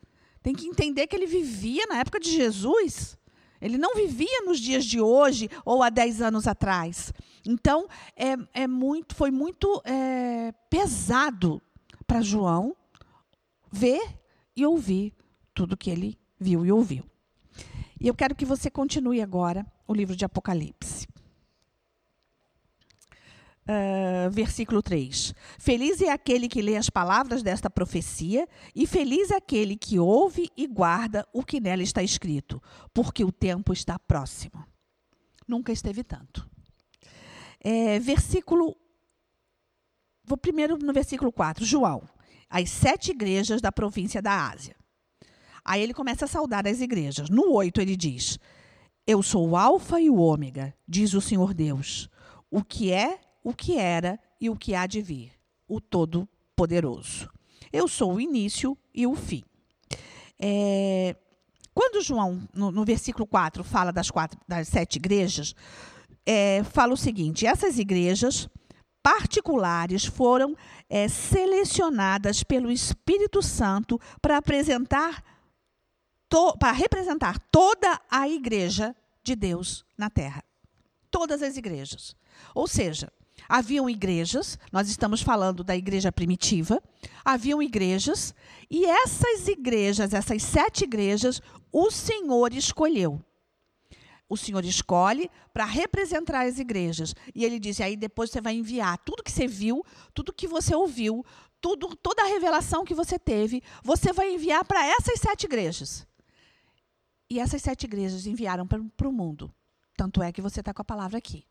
Tem 0.42 0.56
que 0.56 0.68
entender 0.68 1.08
que 1.08 1.16
ele 1.16 1.26
vivia 1.26 1.86
na 1.88 2.00
época 2.00 2.20
de 2.20 2.32
Jesus. 2.32 3.18
Ele 3.62 3.78
não 3.78 3.96
vivia 3.96 4.42
nos 4.46 4.60
dias 4.60 4.86
de 4.86 5.02
hoje 5.02 5.50
ou 5.66 5.82
há 5.82 5.90
dez 5.90 6.22
anos 6.22 6.48
atrás. 6.48 7.14
Então 7.46 7.88
é, 8.16 8.36
é 8.54 8.68
muito, 8.68 9.16
foi 9.16 9.32
muito 9.32 9.82
é, 9.86 10.54
pesado 10.70 11.62
para 12.06 12.22
João 12.22 12.76
ver 13.72 14.02
e 14.56 14.66
ouvir 14.66 15.14
tudo 15.54 15.78
que 15.78 15.90
ele 15.90 16.18
viu 16.40 16.66
e 16.66 16.72
ouviu. 16.72 17.04
E 18.00 18.08
eu 18.08 18.14
quero 18.14 18.36
que 18.36 18.46
você 18.46 18.70
continue 18.70 19.22
agora 19.22 19.66
o 19.88 19.94
livro 19.94 20.16
de 20.16 20.24
Apocalipse. 20.24 21.08
Versículo 24.32 24.82
3. 24.82 25.34
Feliz 25.60 26.02
é 26.02 26.10
aquele 26.10 26.48
que 26.48 26.62
lê 26.62 26.78
as 26.78 26.90
palavras 26.90 27.44
desta 27.44 27.70
profecia, 27.70 28.48
e 28.76 28.88
feliz 28.88 29.32
é 29.32 29.36
aquele 29.36 29.76
que 29.76 30.00
ouve 30.00 30.50
e 30.56 30.66
guarda 30.68 31.28
o 31.34 31.44
que 31.44 31.60
nela 31.60 31.84
está 31.84 32.02
escrito, 32.02 32.62
porque 32.94 33.24
o 33.24 33.32
tempo 33.32 33.74
está 33.74 34.00
próximo. 34.00 34.66
Nunca 35.48 35.72
esteve 35.72 36.04
tanto. 36.04 36.50
É, 37.60 38.00
versículo. 38.00 38.76
Vou 40.24 40.38
primeiro 40.38 40.78
no 40.78 40.94
versículo 40.94 41.32
4. 41.32 41.66
João, 41.66 42.04
as 42.50 42.70
sete 42.70 43.12
igrejas 43.12 43.62
da 43.62 43.72
província 43.72 44.22
da 44.22 44.50
Ásia. 44.50 44.76
Aí 45.64 45.82
ele 45.82 45.94
começa 45.94 46.26
a 46.26 46.28
saudar 46.28 46.66
as 46.66 46.80
igrejas. 46.80 47.30
No 47.30 47.52
8 47.54 47.82
ele 47.82 47.96
diz: 47.98 48.40
Eu 49.06 49.22
sou 49.22 49.50
o 49.50 49.58
Alfa 49.58 50.00
e 50.00 50.10
o 50.10 50.18
Ômega, 50.18 50.74
diz 50.88 51.14
o 51.14 51.22
Senhor 51.22 51.54
Deus, 51.54 52.10
o 52.50 52.64
que 52.64 52.92
é, 52.92 53.20
o 53.48 53.54
que 53.54 53.78
era 53.78 54.20
e 54.42 54.50
o 54.50 54.58
que 54.58 54.76
há 54.76 54.86
de 54.86 55.02
vir, 55.02 55.32
o 55.70 55.80
Todo-Poderoso. 55.80 57.30
Eu 57.72 57.88
sou 57.88 58.16
o 58.16 58.20
início 58.20 58.78
e 58.94 59.08
o 59.08 59.16
fim. 59.16 59.42
É, 60.38 61.16
quando 61.74 62.04
João, 62.04 62.46
no, 62.54 62.72
no, 62.72 62.84
versículo 62.84 63.26
4, 63.26 63.64
fala 63.64 63.94
das, 63.94 64.12
quatro, 64.12 64.38
das 64.46 64.68
sete 64.68 64.98
igrejas, 64.98 65.56
é, 66.26 66.62
fala 66.66 66.94
o 66.94 66.98
seguinte: 66.98 67.46
essas 67.46 67.80
igrejas 67.80 68.50
particulares 69.02 70.04
foram 70.04 70.54
é, 70.90 71.08
selecionadas 71.08 72.44
pelo 72.44 72.70
Espírito 72.70 73.42
Santo 73.42 73.98
para 74.22 74.36
apresentar 74.36 75.24
para 76.60 76.74
representar 76.74 77.40
toda 77.50 78.02
a 78.12 78.28
igreja 78.28 78.94
de 79.24 79.38
Deus 79.38 79.86
na 79.98 80.10
terra. 80.10 80.44
Todas 81.10 81.42
as 81.42 81.56
igrejas. 81.56 82.14
Ou 82.54 82.68
seja, 82.68 83.10
haviam 83.48 83.90
igrejas, 83.90 84.58
nós 84.72 84.90
estamos 84.90 85.22
falando 85.22 85.64
da 85.64 85.76
igreja 85.76 86.12
primitiva, 86.12 86.82
haviam 87.24 87.62
igrejas, 87.62 88.34
e 88.70 88.86
essas 88.86 89.48
igrejas, 89.48 90.14
essas 90.14 90.44
sete 90.44 90.84
igrejas, 90.84 91.42
o 91.72 91.90
Senhor 91.92 92.54
escolheu. 92.54 93.22
O 94.30 94.36
Senhor 94.36 94.64
escolhe 94.66 95.32
para 95.54 95.64
representar 95.64 96.46
as 96.46 96.60
igrejas. 96.60 97.16
E 97.34 97.46
ele 97.46 97.60
diz: 97.60 97.80
aí 97.80 97.96
depois 97.96 98.30
você 98.30 98.42
vai 98.42 98.56
enviar 98.56 98.98
tudo 98.98 99.24
que 99.24 99.32
você 99.32 99.48
viu, 99.48 99.86
tudo 100.14 100.34
que 100.34 100.48
você 100.48 100.76
ouviu, 100.76 101.26
tudo, 101.62 101.96
toda 101.96 102.24
a 102.24 102.28
revelação 102.28 102.84
que 102.84 102.94
você 102.94 103.18
teve, 103.18 103.64
você 103.84 104.12
vai 104.12 104.34
enviar 104.34 104.66
para 104.66 104.86
essas 104.86 105.20
sete 105.20 105.46
igrejas. 105.46 106.06
E 107.30 107.40
essas 107.40 107.62
sete 107.62 107.86
igrejas 107.86 108.26
enviaram 108.26 108.68
para 108.68 109.08
o 109.08 109.12
mundo. 109.14 109.54
Tanto 109.96 110.22
é 110.22 110.32
que 110.32 110.42
você 110.42 110.60
está 110.60 110.74
com 110.74 110.82
a 110.82 110.86
palavra 110.86 111.18
aqui. 111.18 111.46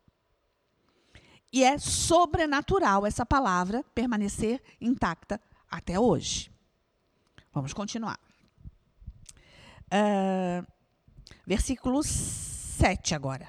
E 1.57 1.65
é 1.65 1.79
sobrenatural 1.79 3.07
essa 3.07 3.25
palavra 3.25 3.83
permanecer 3.95 4.63
intacta 4.79 5.41
até 5.71 5.99
hoje. 5.99 6.51
Vamos 7.51 7.73
continuar. 7.73 8.21
Uh, 9.87 10.67
versículo 11.47 12.03
7 12.03 13.15
agora. 13.15 13.49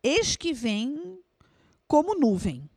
Eis 0.00 0.36
que 0.36 0.52
vem 0.54 1.18
como 1.88 2.14
nuvem. 2.14 2.70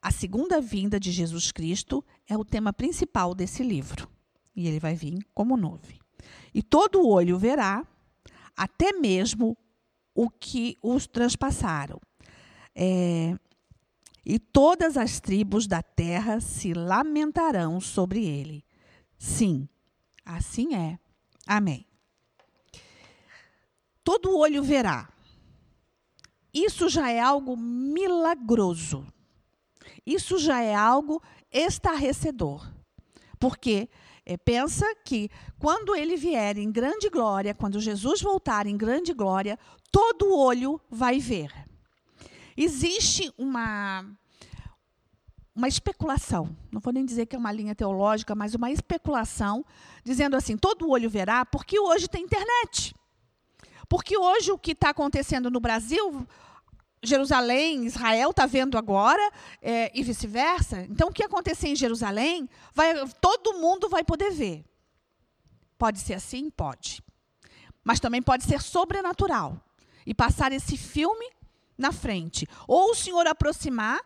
A 0.00 0.10
segunda 0.10 0.58
vinda 0.58 0.98
de 0.98 1.12
Jesus 1.12 1.52
Cristo 1.52 2.02
é 2.26 2.38
o 2.38 2.46
tema 2.46 2.72
principal 2.72 3.34
desse 3.34 3.62
livro. 3.62 4.08
E 4.56 4.66
ele 4.66 4.80
vai 4.80 4.94
vir 4.94 5.18
como 5.34 5.58
nuvem. 5.58 6.00
E 6.54 6.62
todo 6.62 7.06
olho 7.06 7.38
verá, 7.38 7.86
até 8.56 8.94
mesmo 8.94 9.54
o 10.14 10.30
que 10.30 10.78
os 10.80 11.06
transpassaram. 11.06 12.00
É, 12.74 13.36
e 14.24 14.38
todas 14.38 14.96
as 14.96 15.20
tribos 15.20 15.66
da 15.66 15.82
terra 15.82 16.40
se 16.40 16.72
lamentarão 16.72 17.80
sobre 17.80 18.24
ele. 18.24 18.64
Sim, 19.18 19.68
assim 20.24 20.74
é. 20.74 20.98
Amém. 21.46 21.86
Todo 24.04 24.36
olho 24.36 24.62
verá. 24.62 25.08
Isso 26.52 26.88
já 26.88 27.10
é 27.10 27.20
algo 27.20 27.56
milagroso. 27.56 29.06
Isso 30.04 30.38
já 30.38 30.62
é 30.62 30.74
algo 30.74 31.22
estarrecedor. 31.50 32.68
Porque 33.38 33.88
é, 34.24 34.36
pensa 34.36 34.86
que 35.04 35.30
quando 35.58 35.96
ele 35.96 36.16
vier 36.16 36.58
em 36.58 36.70
grande 36.70 37.08
glória, 37.08 37.54
quando 37.54 37.80
Jesus 37.80 38.20
voltar 38.20 38.66
em 38.66 38.76
grande 38.76 39.12
glória, 39.12 39.58
todo 39.90 40.36
olho 40.36 40.80
vai 40.90 41.18
ver. 41.18 41.52
Existe 42.56 43.32
uma 43.36 44.04
uma 45.54 45.68
especulação, 45.68 46.56
não 46.70 46.80
vou 46.80 46.92
nem 46.92 47.04
dizer 47.04 47.26
que 47.26 47.36
é 47.36 47.38
uma 47.38 47.52
linha 47.52 47.74
teológica, 47.74 48.34
mas 48.34 48.54
uma 48.54 48.70
especulação, 48.70 49.64
dizendo 50.02 50.34
assim: 50.34 50.56
todo 50.56 50.88
olho 50.88 51.10
verá, 51.10 51.44
porque 51.44 51.78
hoje 51.78 52.08
tem 52.08 52.24
internet. 52.24 52.94
Porque 53.88 54.16
hoje 54.16 54.50
o 54.50 54.58
que 54.58 54.72
está 54.72 54.88
acontecendo 54.88 55.50
no 55.50 55.60
Brasil, 55.60 56.26
Jerusalém, 57.02 57.84
Israel 57.84 58.30
está 58.30 58.46
vendo 58.46 58.78
agora 58.78 59.30
é, 59.60 59.90
e 59.94 60.02
vice-versa. 60.02 60.86
Então, 60.88 61.08
o 61.08 61.12
que 61.12 61.22
acontecer 61.22 61.68
em 61.68 61.76
Jerusalém, 61.76 62.48
vai, 62.72 63.06
todo 63.20 63.58
mundo 63.58 63.90
vai 63.90 64.02
poder 64.02 64.30
ver. 64.30 64.64
Pode 65.76 65.98
ser 65.98 66.14
assim? 66.14 66.48
Pode. 66.48 67.02
Mas 67.84 68.00
também 68.00 68.22
pode 68.22 68.44
ser 68.44 68.62
sobrenatural 68.62 69.60
e 70.06 70.14
passar 70.14 70.52
esse 70.52 70.78
filme 70.78 71.28
na 71.76 71.92
frente. 71.92 72.46
Ou 72.66 72.90
o 72.90 72.94
Senhor 72.94 73.26
aproximar 73.26 74.00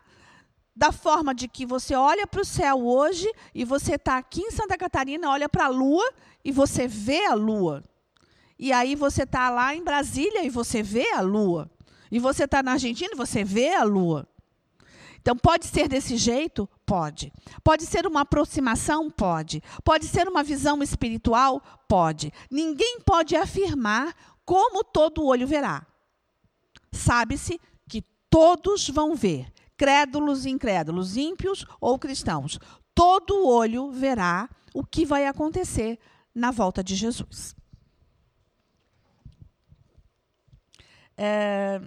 da 0.75 0.91
forma 0.91 1.33
de 1.33 1.47
que 1.47 1.65
você 1.65 1.95
olha 1.95 2.27
para 2.27 2.41
o 2.41 2.45
céu 2.45 2.85
hoje 2.85 3.31
e 3.53 3.65
você 3.65 3.95
está 3.95 4.17
aqui 4.17 4.41
em 4.41 4.51
Santa 4.51 4.77
Catarina, 4.77 5.29
olha 5.29 5.49
para 5.49 5.65
a 5.65 5.69
lua 5.69 6.07
e 6.45 6.51
você 6.51 6.87
vê 6.87 7.25
a 7.25 7.33
lua. 7.33 7.83
E 8.59 8.71
aí 8.71 8.95
você 8.95 9.23
está 9.23 9.49
lá 9.49 9.75
em 9.75 9.83
Brasília 9.83 10.43
e 10.43 10.49
você 10.49 10.83
vê 10.83 11.11
a 11.13 11.21
lua. 11.21 11.69
E 12.11 12.19
você 12.19 12.45
está 12.45 12.63
na 12.63 12.73
Argentina 12.73 13.11
e 13.13 13.17
você 13.17 13.43
vê 13.43 13.73
a 13.73 13.83
lua. 13.83 14.27
Então, 15.19 15.35
pode 15.35 15.65
ser 15.65 15.89
desse 15.89 16.15
jeito? 16.15 16.69
Pode. 16.85 17.33
Pode 17.61 17.85
ser 17.85 18.07
uma 18.07 18.21
aproximação? 18.21 19.11
Pode. 19.11 19.61
Pode 19.83 20.05
ser 20.05 20.25
uma 20.25 20.41
visão 20.41 20.81
espiritual? 20.81 21.61
Pode. 21.85 22.31
Ninguém 22.49 22.99
pode 23.05 23.35
afirmar 23.35 24.15
como 24.45 24.85
todo 24.85 25.25
olho 25.25 25.45
verá. 25.45 25.85
Sabe-se 26.97 27.59
que 27.87 28.03
todos 28.29 28.89
vão 28.89 29.15
ver, 29.15 29.51
crédulos 29.77 30.45
e 30.45 30.49
incrédulos, 30.49 31.15
ímpios 31.15 31.65
ou 31.79 31.97
cristãos. 31.97 32.59
Todo 32.93 33.47
olho 33.47 33.91
verá 33.91 34.49
o 34.73 34.83
que 34.83 35.05
vai 35.05 35.27
acontecer 35.27 35.99
na 36.33 36.51
volta 36.51 36.83
de 36.83 36.95
Jesus. 36.95 37.55
É, 41.15 41.81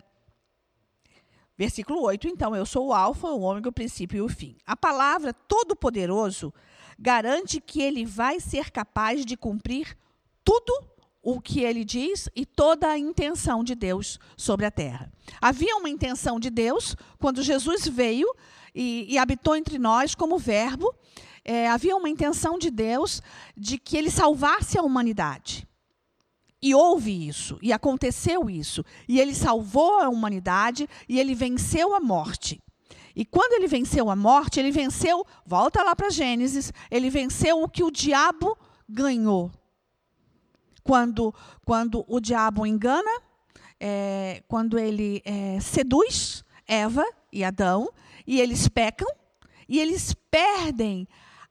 Versículo 1.60 2.00
8, 2.00 2.26
então, 2.26 2.56
eu 2.56 2.64
sou 2.64 2.86
o 2.86 2.92
alfa, 2.94 3.28
o 3.28 3.42
ômega, 3.42 3.68
o 3.68 3.72
princípio 3.72 4.16
e 4.16 4.20
o 4.22 4.30
fim. 4.30 4.56
A 4.66 4.74
palavra 4.74 5.34
todo-poderoso 5.34 6.54
garante 6.98 7.60
que 7.60 7.82
ele 7.82 8.06
vai 8.06 8.40
ser 8.40 8.70
capaz 8.70 9.26
de 9.26 9.36
cumprir 9.36 9.94
tudo 10.42 10.89
o 11.22 11.40
que 11.40 11.60
ele 11.60 11.84
diz 11.84 12.28
e 12.34 12.46
toda 12.46 12.88
a 12.88 12.98
intenção 12.98 13.62
de 13.62 13.74
Deus 13.74 14.18
sobre 14.36 14.64
a 14.64 14.70
terra. 14.70 15.12
Havia 15.40 15.76
uma 15.76 15.88
intenção 15.88 16.40
de 16.40 16.50
Deus 16.50 16.96
quando 17.18 17.42
Jesus 17.42 17.86
veio 17.86 18.34
e, 18.74 19.06
e 19.08 19.18
habitou 19.18 19.54
entre 19.54 19.78
nós 19.78 20.14
como 20.14 20.38
verbo. 20.38 20.94
É, 21.44 21.68
havia 21.68 21.96
uma 21.96 22.08
intenção 22.08 22.58
de 22.58 22.70
Deus 22.70 23.22
de 23.56 23.78
que 23.78 23.96
ele 23.96 24.10
salvasse 24.10 24.78
a 24.78 24.82
humanidade. 24.82 25.66
E 26.62 26.74
houve 26.74 27.26
isso, 27.26 27.58
e 27.62 27.72
aconteceu 27.72 28.50
isso. 28.50 28.84
E 29.08 29.18
ele 29.18 29.34
salvou 29.34 29.98
a 30.00 30.08
humanidade 30.08 30.88
e 31.08 31.18
ele 31.18 31.34
venceu 31.34 31.94
a 31.94 32.00
morte. 32.00 32.60
E 33.16 33.24
quando 33.24 33.54
ele 33.54 33.66
venceu 33.66 34.10
a 34.10 34.16
morte, 34.16 34.60
ele 34.60 34.70
venceu, 34.70 35.26
volta 35.44 35.82
lá 35.82 35.96
para 35.96 36.10
Gênesis, 36.10 36.72
ele 36.90 37.10
venceu 37.10 37.62
o 37.62 37.68
que 37.68 37.82
o 37.82 37.90
diabo 37.90 38.56
ganhou. 38.88 39.50
Quando, 40.82 41.34
quando 41.64 42.04
o 42.08 42.20
diabo 42.20 42.66
engana, 42.66 43.10
é, 43.78 44.42
quando 44.46 44.78
ele 44.78 45.22
é, 45.24 45.58
seduz 45.60 46.44
Eva 46.66 47.04
e 47.32 47.42
Adão, 47.44 47.88
e 48.26 48.40
eles 48.40 48.68
pecam, 48.68 49.08
e 49.68 49.78
eles 49.78 50.14
perdem 50.30 51.06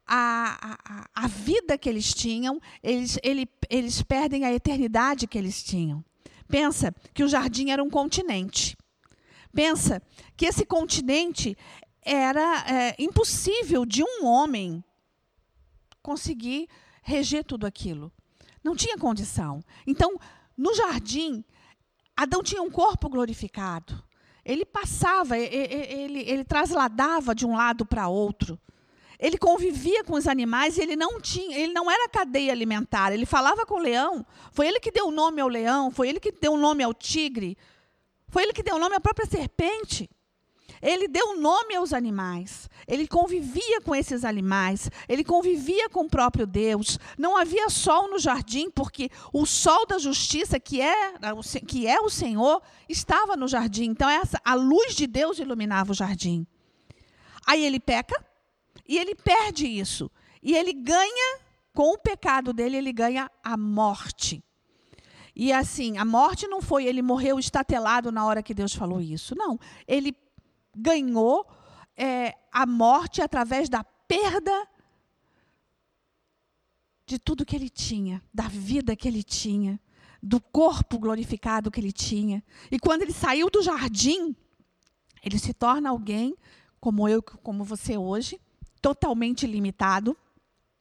a, 0.06 0.78
a, 1.16 1.24
a 1.24 1.28
vida 1.28 1.78
que 1.78 1.88
eles 1.88 2.14
tinham, 2.14 2.60
eles, 2.82 3.20
ele, 3.24 3.48
eles 3.70 4.02
perdem 4.02 4.46
a 4.46 4.54
eternidade 4.54 5.28
que 5.28 5.38
eles 5.38 5.64
tinham. 5.64 6.04
Pensa 6.48 6.94
que 7.14 7.24
o 7.24 7.28
jardim 7.28 7.70
era 7.70 7.84
um 7.84 7.90
continente. 7.90 8.76
Pensa 9.54 10.02
que 10.36 10.46
esse 10.46 10.66
continente 10.66 11.56
era 12.02 12.66
é, 12.68 12.96
impossível 12.98 13.86
de 13.86 14.04
um 14.04 14.26
homem 14.26 14.84
conseguir 16.02 16.68
reger 17.04 17.44
tudo 17.44 17.68
aquilo. 17.68 18.12
Não 18.64 18.76
tinha 18.76 18.98
condição. 18.98 19.64
Então, 19.86 20.20
no 20.58 20.74
jardim, 20.74 21.44
Adão 22.16 22.44
tinha 22.44 22.62
um 22.62 22.70
corpo 22.70 23.08
glorificado. 23.08 24.04
Ele 24.44 24.66
passava, 24.66 25.38
ele, 25.38 25.56
ele, 25.56 26.20
ele 26.22 26.44
trasladava 26.44 27.36
de 27.36 27.46
um 27.46 27.56
lado 27.56 27.86
para 27.86 28.08
outro. 28.08 28.60
Ele 29.20 29.38
convivia 29.38 30.04
com 30.04 30.14
os 30.14 30.28
animais 30.28 30.78
e 30.78 30.82
ele 30.82 30.96
não 30.96 31.20
tinha, 31.20 31.58
ele 31.58 31.74
não 31.74 31.92
era 31.92 32.08
cadeia 32.08 32.52
alimentar. 32.52 33.12
Ele 33.12 33.26
falava 33.26 33.66
com 33.66 33.76
o 33.76 33.82
leão. 33.82 34.26
Foi 34.52 34.68
ele 34.68 34.80
que 34.80 34.92
deu 34.92 35.08
o 35.08 35.12
nome 35.12 35.42
ao 35.42 35.48
leão, 35.48 35.92
foi 35.92 36.10
ele 36.10 36.20
que 36.20 36.32
deu 36.32 36.54
o 36.54 36.58
nome 36.58 36.84
ao 36.84 36.94
tigre. 36.94 37.58
Foi 38.30 38.44
ele 38.44 38.54
que 38.54 38.64
deu 38.64 38.76
o 38.76 38.80
nome 38.80 38.96
à 38.96 39.00
própria 39.00 39.26
serpente. 39.26 40.10
Ele 40.82 41.08
deu 41.08 41.40
nome 41.40 41.76
aos 41.76 41.94
animais. 41.94 42.70
Ele 42.88 43.08
convivia 43.08 43.82
com 43.82 43.96
esses 43.96 44.24
animais. 44.24 44.90
Ele 45.08 45.24
convivia 45.24 45.90
com 45.90 46.02
o 46.02 46.10
próprio 46.10 46.48
Deus. 46.48 46.98
Não 47.18 47.36
havia 47.36 47.70
sol 47.70 48.10
no 48.10 48.20
jardim, 48.20 48.70
porque 48.70 49.10
o 49.34 49.46
sol 49.46 49.86
da 49.86 49.98
justiça, 49.98 50.60
que 50.60 50.82
é, 50.82 51.14
que 51.68 51.88
é 51.88 52.00
o 52.00 52.10
Senhor, 52.10 52.62
estava 52.88 53.36
no 53.36 53.48
jardim. 53.48 53.90
Então, 53.90 54.10
essa, 54.10 54.40
a 54.44 54.54
luz 54.54 54.96
de 54.96 55.08
Deus 55.08 55.40
iluminava 55.40 55.92
o 55.92 55.96
jardim. 55.96 56.46
Aí 57.46 57.66
ele 57.66 57.80
peca, 57.80 58.24
e 58.88 58.98
ele 58.98 59.16
perde 59.16 59.68
isso. 59.68 60.10
E 60.42 60.56
ele 60.56 60.74
ganha, 60.74 61.40
com 61.74 61.94
o 61.94 61.98
pecado 61.98 62.54
dele, 62.54 62.78
ele 62.78 62.94
ganha 62.94 63.30
a 63.44 63.56
morte. 63.58 64.44
E 65.36 65.54
assim, 65.54 65.98
a 65.98 66.04
morte 66.04 66.48
não 66.48 66.62
foi 66.62 66.86
ele 66.86 67.02
morreu 67.02 67.40
estatelado 67.40 68.12
na 68.12 68.26
hora 68.26 68.44
que 68.44 68.54
Deus 68.54 68.74
falou 68.74 69.00
isso. 69.00 69.36
Não. 69.36 69.60
Ele 69.88 70.12
ganhou 70.76 71.48
é, 71.96 72.34
a 72.52 72.66
morte 72.66 73.22
através 73.22 73.70
da 73.70 73.84
perda 73.84 74.68
de 77.06 77.18
tudo 77.18 77.46
que 77.46 77.56
ele 77.56 77.70
tinha, 77.70 78.24
da 78.34 78.48
vida 78.48 78.96
que 78.96 79.08
ele 79.08 79.24
tinha, 79.24 79.80
do 80.22 80.40
corpo 80.40 81.00
glorificado 81.00 81.72
que 81.72 81.80
ele 81.80 81.92
tinha. 81.92 82.44
E 82.70 82.78
quando 82.78 83.02
ele 83.02 83.14
saiu 83.14 83.50
do 83.50 83.64
jardim, 83.64 84.36
ele 85.24 85.40
se 85.40 85.54
torna 85.54 85.90
alguém 85.90 86.36
como 86.80 87.10
eu, 87.10 87.22
como 87.22 87.64
você 87.64 87.98
hoje, 87.98 88.40
totalmente 88.82 89.46
limitado, 89.46 90.16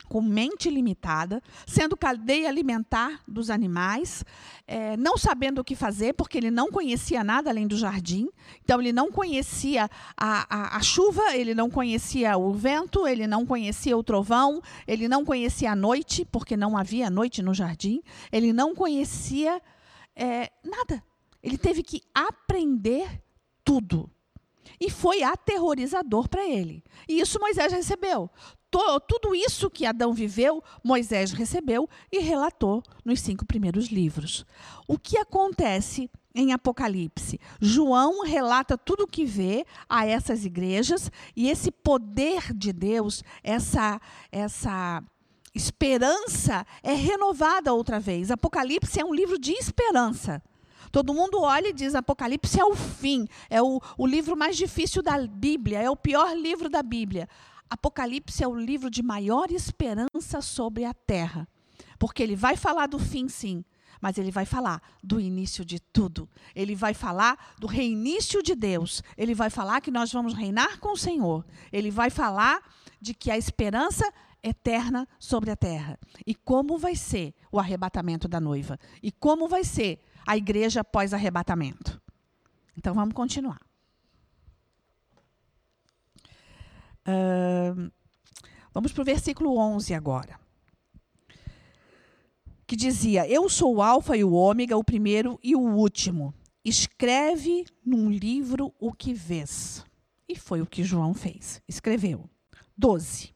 com 0.08 0.20
mente 0.20 0.70
limitada, 0.70 1.42
sendo 1.66 1.96
cadeia 1.96 2.48
alimentar 2.48 3.20
dos 3.26 3.50
animais, 3.50 4.24
é, 4.66 4.96
não 4.96 5.16
sabendo 5.16 5.60
o 5.60 5.64
que 5.64 5.74
fazer, 5.74 6.14
porque 6.14 6.38
ele 6.38 6.50
não 6.50 6.70
conhecia 6.70 7.22
nada 7.22 7.50
além 7.50 7.66
do 7.66 7.76
jardim. 7.76 8.28
Então, 8.62 8.80
ele 8.80 8.92
não 8.92 9.10
conhecia 9.10 9.88
a, 10.16 10.46
a, 10.48 10.76
a, 10.76 10.82
chuva, 10.82 11.36
ele 11.36 11.54
não 11.54 11.70
conhecia 11.70 12.36
o 12.36 12.52
vento, 12.52 13.06
ele 13.06 13.26
não 13.26 13.44
conhecia 13.44 13.96
o 13.96 14.02
trovão, 14.02 14.60
ele 14.86 15.08
não 15.08 15.24
conhecia 15.24 15.72
a 15.72 15.76
noite, 15.76 16.24
porque 16.24 16.56
não 16.56 16.76
havia 16.76 17.10
noite 17.10 17.42
no 17.42 17.54
jardim. 17.54 18.02
Ele 18.32 18.52
não 18.52 18.74
conhecia 18.74 19.60
é, 20.16 20.50
nada. 20.64 21.02
Ele 21.42 21.56
teve 21.56 21.82
que 21.82 22.02
aprender 22.14 23.22
tudo. 23.64 24.10
E 24.80 24.90
foi 24.90 25.22
aterrorizador 25.22 26.28
para 26.28 26.46
ele. 26.46 26.84
E 27.08 27.20
isso 27.20 27.40
Moisés 27.40 27.72
recebeu. 27.72 28.30
Tudo 28.70 29.34
isso 29.34 29.70
que 29.70 29.86
Adão 29.86 30.12
viveu, 30.12 30.62
Moisés 30.84 31.32
recebeu 31.32 31.88
e 32.12 32.18
relatou 32.18 32.82
nos 33.04 33.20
cinco 33.20 33.46
primeiros 33.46 33.86
livros. 33.86 34.44
O 34.86 34.98
que 34.98 35.16
acontece 35.16 36.10
em 36.34 36.52
Apocalipse? 36.52 37.40
João 37.60 38.22
relata 38.22 38.76
tudo 38.76 39.04
o 39.04 39.08
que 39.08 39.24
vê 39.24 39.64
a 39.88 40.06
essas 40.06 40.44
igrejas 40.44 41.10
e 41.34 41.48
esse 41.48 41.70
poder 41.70 42.52
de 42.54 42.72
Deus, 42.72 43.24
essa, 43.42 43.98
essa 44.30 45.02
esperança 45.54 46.66
é 46.82 46.92
renovada 46.92 47.72
outra 47.72 47.98
vez. 47.98 48.30
Apocalipse 48.30 49.00
é 49.00 49.04
um 49.04 49.14
livro 49.14 49.38
de 49.38 49.52
esperança. 49.52 50.42
Todo 50.90 51.14
mundo 51.14 51.40
olha 51.40 51.68
e 51.68 51.72
diz: 51.72 51.94
Apocalipse 51.94 52.60
é 52.60 52.64
o 52.64 52.74
fim, 52.74 53.26
é 53.50 53.62
o, 53.62 53.80
o 53.96 54.06
livro 54.06 54.36
mais 54.36 54.56
difícil 54.56 55.02
da 55.02 55.18
Bíblia, 55.26 55.80
é 55.80 55.90
o 55.90 55.96
pior 55.96 56.36
livro 56.36 56.68
da 56.68 56.82
Bíblia. 56.82 57.28
Apocalipse 57.70 58.42
é 58.42 58.48
o 58.48 58.54
livro 58.54 58.90
de 58.90 59.02
maior 59.02 59.50
esperança 59.50 60.40
sobre 60.40 60.84
a 60.84 60.94
terra. 60.94 61.48
Porque 61.98 62.22
ele 62.22 62.36
vai 62.36 62.56
falar 62.56 62.86
do 62.86 62.98
fim, 62.98 63.28
sim, 63.28 63.64
mas 64.00 64.18
ele 64.18 64.30
vai 64.30 64.44
falar 64.44 64.80
do 65.02 65.20
início 65.20 65.64
de 65.64 65.80
tudo. 65.80 66.28
Ele 66.54 66.74
vai 66.74 66.94
falar 66.94 67.54
do 67.58 67.66
reinício 67.66 68.42
de 68.42 68.54
Deus. 68.54 69.02
Ele 69.16 69.34
vai 69.34 69.50
falar 69.50 69.80
que 69.80 69.90
nós 69.90 70.12
vamos 70.12 70.34
reinar 70.34 70.78
com 70.78 70.92
o 70.92 70.96
Senhor. 70.96 71.44
Ele 71.72 71.90
vai 71.90 72.10
falar 72.10 72.62
de 73.00 73.14
que 73.14 73.30
a 73.30 73.36
esperança 73.36 74.10
eterna 74.42 75.06
sobre 75.18 75.50
a 75.50 75.56
terra. 75.56 75.98
E 76.26 76.34
como 76.34 76.78
vai 76.78 76.94
ser 76.94 77.34
o 77.50 77.58
arrebatamento 77.58 78.28
da 78.28 78.40
noiva? 78.40 78.78
E 79.02 79.10
como 79.10 79.48
vai 79.48 79.64
ser 79.64 80.00
a 80.26 80.36
igreja 80.36 80.80
após 80.80 81.12
arrebatamento. 81.12 82.00
Então 82.76 82.94
vamos 82.94 83.14
continuar. 83.14 83.67
Vamos 88.72 88.92
para 88.92 89.02
o 89.02 89.04
versículo 89.04 89.56
11 89.56 89.94
agora. 89.94 90.38
Que 92.66 92.76
dizia: 92.76 93.26
Eu 93.26 93.48
sou 93.48 93.76
o 93.76 93.82
Alfa 93.82 94.16
e 94.16 94.22
o 94.22 94.32
Ômega, 94.32 94.76
o 94.76 94.84
primeiro 94.84 95.38
e 95.42 95.56
o 95.56 95.60
último. 95.60 96.34
Escreve 96.64 97.64
num 97.84 98.10
livro 98.10 98.74
o 98.78 98.92
que 98.92 99.14
vês. 99.14 99.84
E 100.28 100.36
foi 100.36 100.60
o 100.60 100.66
que 100.66 100.84
João 100.84 101.14
fez. 101.14 101.62
Escreveu. 101.66 102.28
12. 102.76 103.34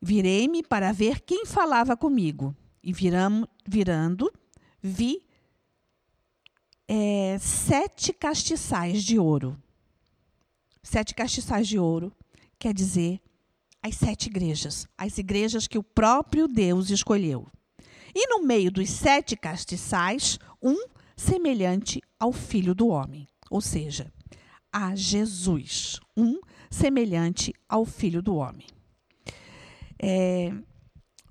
Virei-me 0.00 0.62
para 0.62 0.92
ver 0.92 1.20
quem 1.20 1.44
falava 1.44 1.96
comigo. 1.96 2.54
E 2.82 2.92
viram, 2.92 3.46
virando, 3.66 4.32
vi 4.80 5.22
é, 6.88 7.36
sete 7.38 8.12
castiçais 8.12 9.02
de 9.02 9.18
ouro. 9.18 9.60
Sete 10.82 11.14
castiçais 11.14 11.68
de 11.68 11.78
ouro 11.78 12.10
quer 12.60 12.74
dizer 12.74 13.18
as 13.82 13.96
sete 13.96 14.28
igrejas, 14.28 14.86
as 14.96 15.16
igrejas 15.16 15.66
que 15.66 15.78
o 15.78 15.82
próprio 15.82 16.46
Deus 16.46 16.90
escolheu. 16.90 17.48
E 18.14 18.28
no 18.28 18.42
meio 18.42 18.70
dos 18.70 18.90
sete 18.90 19.34
castiçais, 19.34 20.38
um 20.62 20.76
semelhante 21.16 22.02
ao 22.18 22.32
Filho 22.32 22.74
do 22.74 22.88
Homem, 22.88 23.26
ou 23.50 23.60
seja, 23.60 24.12
a 24.70 24.94
Jesus, 24.94 25.98
um 26.16 26.38
semelhante 26.70 27.54
ao 27.68 27.86
Filho 27.86 28.20
do 28.20 28.36
Homem. 28.36 28.66
É, 29.98 30.52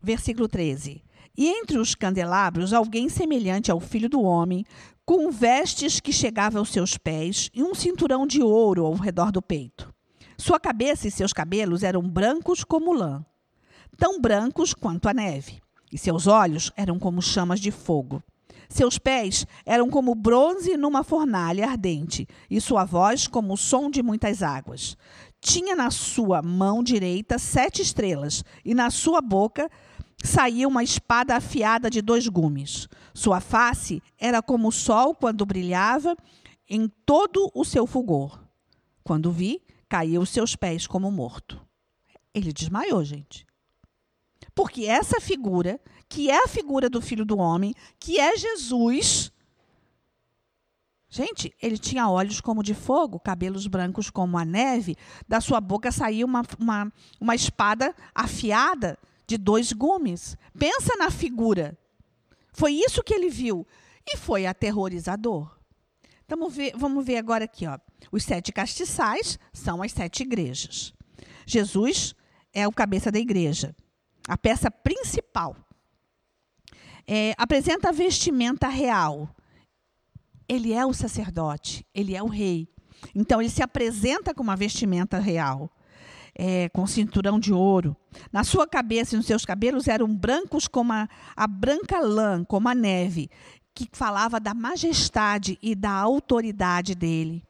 versículo 0.01 0.47
13. 0.47 1.03
E 1.37 1.47
entre 1.47 1.77
os 1.77 1.93
candelabros, 1.93 2.73
alguém 2.73 3.07
semelhante 3.07 3.71
ao 3.71 3.79
Filho 3.79 4.09
do 4.09 4.21
Homem, 4.21 4.65
com 5.05 5.31
vestes 5.31 5.99
que 5.99 6.11
chegavam 6.11 6.59
aos 6.59 6.69
seus 6.69 6.97
pés 6.97 7.49
e 7.53 7.63
um 7.63 7.75
cinturão 7.75 8.25
de 8.25 8.41
ouro 8.41 8.85
ao 8.85 8.93
redor 8.93 9.31
do 9.31 9.41
peito. 9.41 9.93
Sua 10.39 10.57
cabeça 10.57 11.05
e 11.05 11.11
seus 11.11 11.33
cabelos 11.33 11.83
eram 11.83 12.01
brancos 12.01 12.63
como 12.63 12.93
lã, 12.93 13.25
tão 13.97 14.21
brancos 14.21 14.73
quanto 14.73 15.09
a 15.09 15.13
neve, 15.13 15.59
e 15.91 15.97
seus 15.97 16.27
olhos 16.27 16.71
eram 16.77 16.97
como 16.97 17.21
chamas 17.21 17.59
de 17.59 17.71
fogo. 17.71 18.23
Seus 18.69 18.97
pés 18.97 19.45
eram 19.65 19.89
como 19.89 20.15
bronze 20.15 20.77
numa 20.77 21.03
fornalha 21.03 21.67
ardente, 21.67 22.25
e 22.49 22.61
sua 22.61 22.85
voz 22.85 23.27
como 23.27 23.53
o 23.53 23.57
som 23.57 23.91
de 23.91 24.01
muitas 24.01 24.41
águas. 24.41 24.95
Tinha 25.41 25.75
na 25.75 25.91
sua 25.91 26.41
mão 26.41 26.81
direita 26.81 27.37
sete 27.37 27.81
estrelas, 27.81 28.41
e 28.63 28.73
na 28.73 28.89
sua 28.89 29.19
boca 29.19 29.69
saía 30.23 30.69
uma 30.69 30.83
espada 30.83 31.35
afiada 31.35 31.89
de 31.89 32.01
dois 32.01 32.29
gumes. 32.29 32.87
Sua 33.13 33.41
face 33.41 34.01
era 34.17 34.41
como 34.41 34.69
o 34.69 34.71
sol 34.71 35.13
quando 35.13 35.45
brilhava 35.45 36.15
em 36.69 36.87
todo 37.05 37.51
o 37.53 37.65
seu 37.65 37.85
fulgor. 37.85 38.39
Quando 39.03 39.33
vi, 39.33 39.61
caiu 39.89 40.21
os 40.21 40.29
seus 40.29 40.55
pés 40.55 40.85
como 40.85 41.11
morto. 41.11 41.59
Ele 42.33 42.53
desmaiou, 42.53 43.03
gente. 43.03 43.45
Porque 44.53 44.85
essa 44.85 45.19
figura, 45.19 45.79
que 46.07 46.29
é 46.29 46.43
a 46.43 46.47
figura 46.47 46.89
do 46.89 47.01
filho 47.01 47.25
do 47.25 47.37
homem, 47.37 47.73
que 47.99 48.19
é 48.19 48.37
Jesus. 48.37 49.31
Gente, 51.09 51.51
ele 51.59 51.77
tinha 51.77 52.07
olhos 52.07 52.39
como 52.39 52.61
de 52.61 52.75
fogo, 52.75 53.19
cabelos 53.19 53.65
brancos 53.65 54.11
como 54.11 54.37
a 54.37 54.45
neve, 54.45 54.95
da 55.27 55.41
sua 55.41 55.59
boca 55.59 55.91
saía 55.91 56.25
uma, 56.25 56.43
uma, 56.59 56.93
uma 57.19 57.33
espada 57.33 57.95
afiada 58.13 58.97
de 59.25 59.37
dois 59.37 59.73
gumes. 59.73 60.37
Pensa 60.57 60.95
na 60.97 61.09
figura. 61.09 61.77
Foi 62.53 62.73
isso 62.73 63.03
que 63.03 63.13
ele 63.13 63.29
viu. 63.29 63.65
E 64.05 64.17
foi 64.17 64.45
aterrorizador. 64.45 65.57
Vamos 66.27 66.55
ver, 66.55 66.73
vamos 66.75 67.03
ver 67.03 67.17
agora 67.17 67.45
aqui. 67.45 67.65
Ó. 67.65 67.79
Os 68.11 68.23
sete 68.23 68.51
castiçais 68.51 69.37
são 69.53 69.81
as 69.81 69.91
sete 69.91 70.23
igrejas. 70.23 70.93
Jesus 71.45 72.15
é 72.53 72.67
o 72.67 72.71
cabeça 72.71 73.11
da 73.11 73.19
igreja, 73.19 73.75
a 74.27 74.37
peça 74.37 74.69
principal. 74.71 75.55
É, 77.07 77.33
apresenta 77.37 77.89
a 77.89 77.91
vestimenta 77.91 78.67
real. 78.67 79.29
Ele 80.47 80.73
é 80.73 80.85
o 80.85 80.93
sacerdote, 80.93 81.85
ele 81.93 82.15
é 82.15 82.21
o 82.21 82.27
rei. 82.27 82.67
Então, 83.15 83.41
ele 83.41 83.49
se 83.49 83.63
apresenta 83.63 84.33
com 84.33 84.43
uma 84.43 84.55
vestimenta 84.55 85.19
real. 85.19 85.71
É, 86.41 86.69
com 86.69 86.87
cinturão 86.87 87.37
de 87.37 87.51
ouro. 87.51 87.97
Na 88.31 88.45
sua 88.45 88.65
cabeça 88.65 89.13
e 89.13 89.17
nos 89.17 89.25
seus 89.25 89.43
cabelos 89.43 89.89
eram 89.89 90.15
brancos 90.15 90.67
como 90.67 90.93
a, 90.93 91.09
a 91.35 91.47
branca 91.47 91.99
lã, 91.99 92.45
como 92.45 92.69
a 92.69 92.75
neve, 92.75 93.29
que 93.75 93.89
falava 93.91 94.39
da 94.39 94.53
majestade 94.53 95.57
e 95.61 95.75
da 95.75 95.91
autoridade 95.91 96.95
dele. 96.95 97.43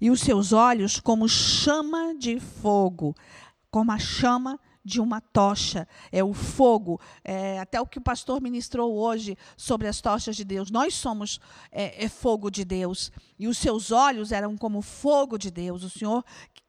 E 0.00 0.10
os 0.10 0.20
seus 0.20 0.52
olhos 0.52 1.00
como 1.00 1.28
chama 1.28 2.14
de 2.14 2.38
fogo, 2.40 3.14
como 3.70 3.92
a 3.92 3.98
chama 3.98 4.58
de 4.84 5.00
uma 5.00 5.20
tocha. 5.20 5.88
É 6.12 6.22
o 6.22 6.32
fogo. 6.32 7.00
É, 7.24 7.58
até 7.58 7.80
o 7.80 7.86
que 7.86 7.98
o 7.98 8.02
pastor 8.02 8.40
ministrou 8.40 8.96
hoje 8.96 9.36
sobre 9.56 9.88
as 9.88 10.00
tochas 10.00 10.36
de 10.36 10.44
Deus. 10.44 10.70
Nós 10.70 10.94
somos 10.94 11.40
é, 11.72 12.04
é 12.04 12.08
fogo 12.08 12.50
de 12.50 12.64
Deus. 12.64 13.10
E 13.36 13.48
os 13.48 13.58
seus 13.58 13.90
olhos 13.90 14.30
eram 14.30 14.56
como 14.56 14.80
fogo 14.80 15.36
de 15.36 15.50
Deus. 15.50 15.82
O 15.82 15.90
Senhor 15.90 16.24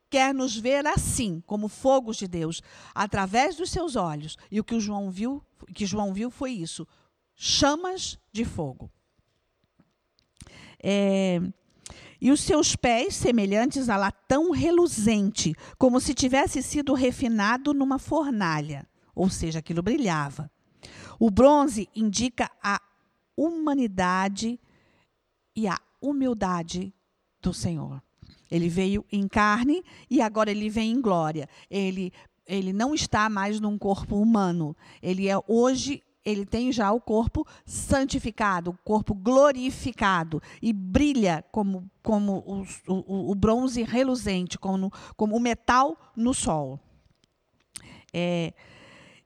quer 0.09 0.33
nos 0.33 0.55
ver 0.55 0.85
assim, 0.87 1.41
como 1.45 1.67
fogos 1.67 2.17
de 2.17 2.27
Deus, 2.27 2.61
através 2.95 3.55
dos 3.55 3.69
seus 3.69 3.95
olhos. 3.95 4.37
E 4.49 4.59
o 4.59 4.63
que 4.63 4.75
o 4.75 4.79
João 4.79 5.11
viu, 5.11 5.43
que 5.75 5.85
João 5.85 6.13
viu 6.13 6.31
foi 6.31 6.51
isso: 6.51 6.87
chamas 7.35 8.17
de 8.31 8.43
fogo. 8.43 8.89
É, 10.81 11.39
e 12.19 12.31
os 12.31 12.41
seus 12.41 12.75
pés 12.75 13.15
semelhantes 13.15 13.89
a 13.89 13.97
latão 13.97 14.51
reluzente, 14.51 15.55
como 15.77 15.99
se 15.99 16.13
tivesse 16.13 16.61
sido 16.63 16.93
refinado 16.93 17.73
numa 17.73 17.99
fornalha, 17.99 18.87
ou 19.15 19.29
seja, 19.29 19.59
aquilo 19.59 19.81
brilhava. 19.81 20.49
O 21.19 21.29
bronze 21.29 21.89
indica 21.95 22.49
a 22.61 22.81
humanidade 23.35 24.59
e 25.55 25.67
a 25.67 25.79
humildade 26.01 26.93
do 27.41 27.53
Senhor. 27.53 28.01
Ele 28.49 28.69
veio 28.69 29.05
em 29.11 29.27
carne 29.27 29.83
e 30.09 30.21
agora 30.21 30.49
ele 30.51 30.69
vem 30.69 30.91
em 30.91 31.01
glória. 31.01 31.49
Ele 31.69 32.13
ele 32.47 32.71
não 32.71 32.95
está 32.95 33.29
mais 33.29 33.59
num 33.59 33.77
corpo 33.77 34.15
humano. 34.15 34.75
Ele 35.01 35.27
é 35.27 35.35
hoje 35.47 36.01
ele 36.27 36.45
tem 36.45 36.73
já 36.73 36.91
o 36.91 36.99
corpo 36.99 37.47
santificado, 37.65 38.71
o 38.71 38.77
corpo 38.83 39.15
glorificado 39.15 40.41
e 40.61 40.73
brilha 40.73 41.41
como, 41.53 41.89
como 42.03 42.43
o, 42.45 42.93
o, 42.93 43.31
o 43.31 43.35
bronze 43.35 43.81
reluzente, 43.81 44.57
como, 44.59 44.91
como 45.15 45.37
o 45.37 45.39
metal 45.39 45.97
no 46.17 46.33
sol. 46.33 46.77
É, 48.13 48.53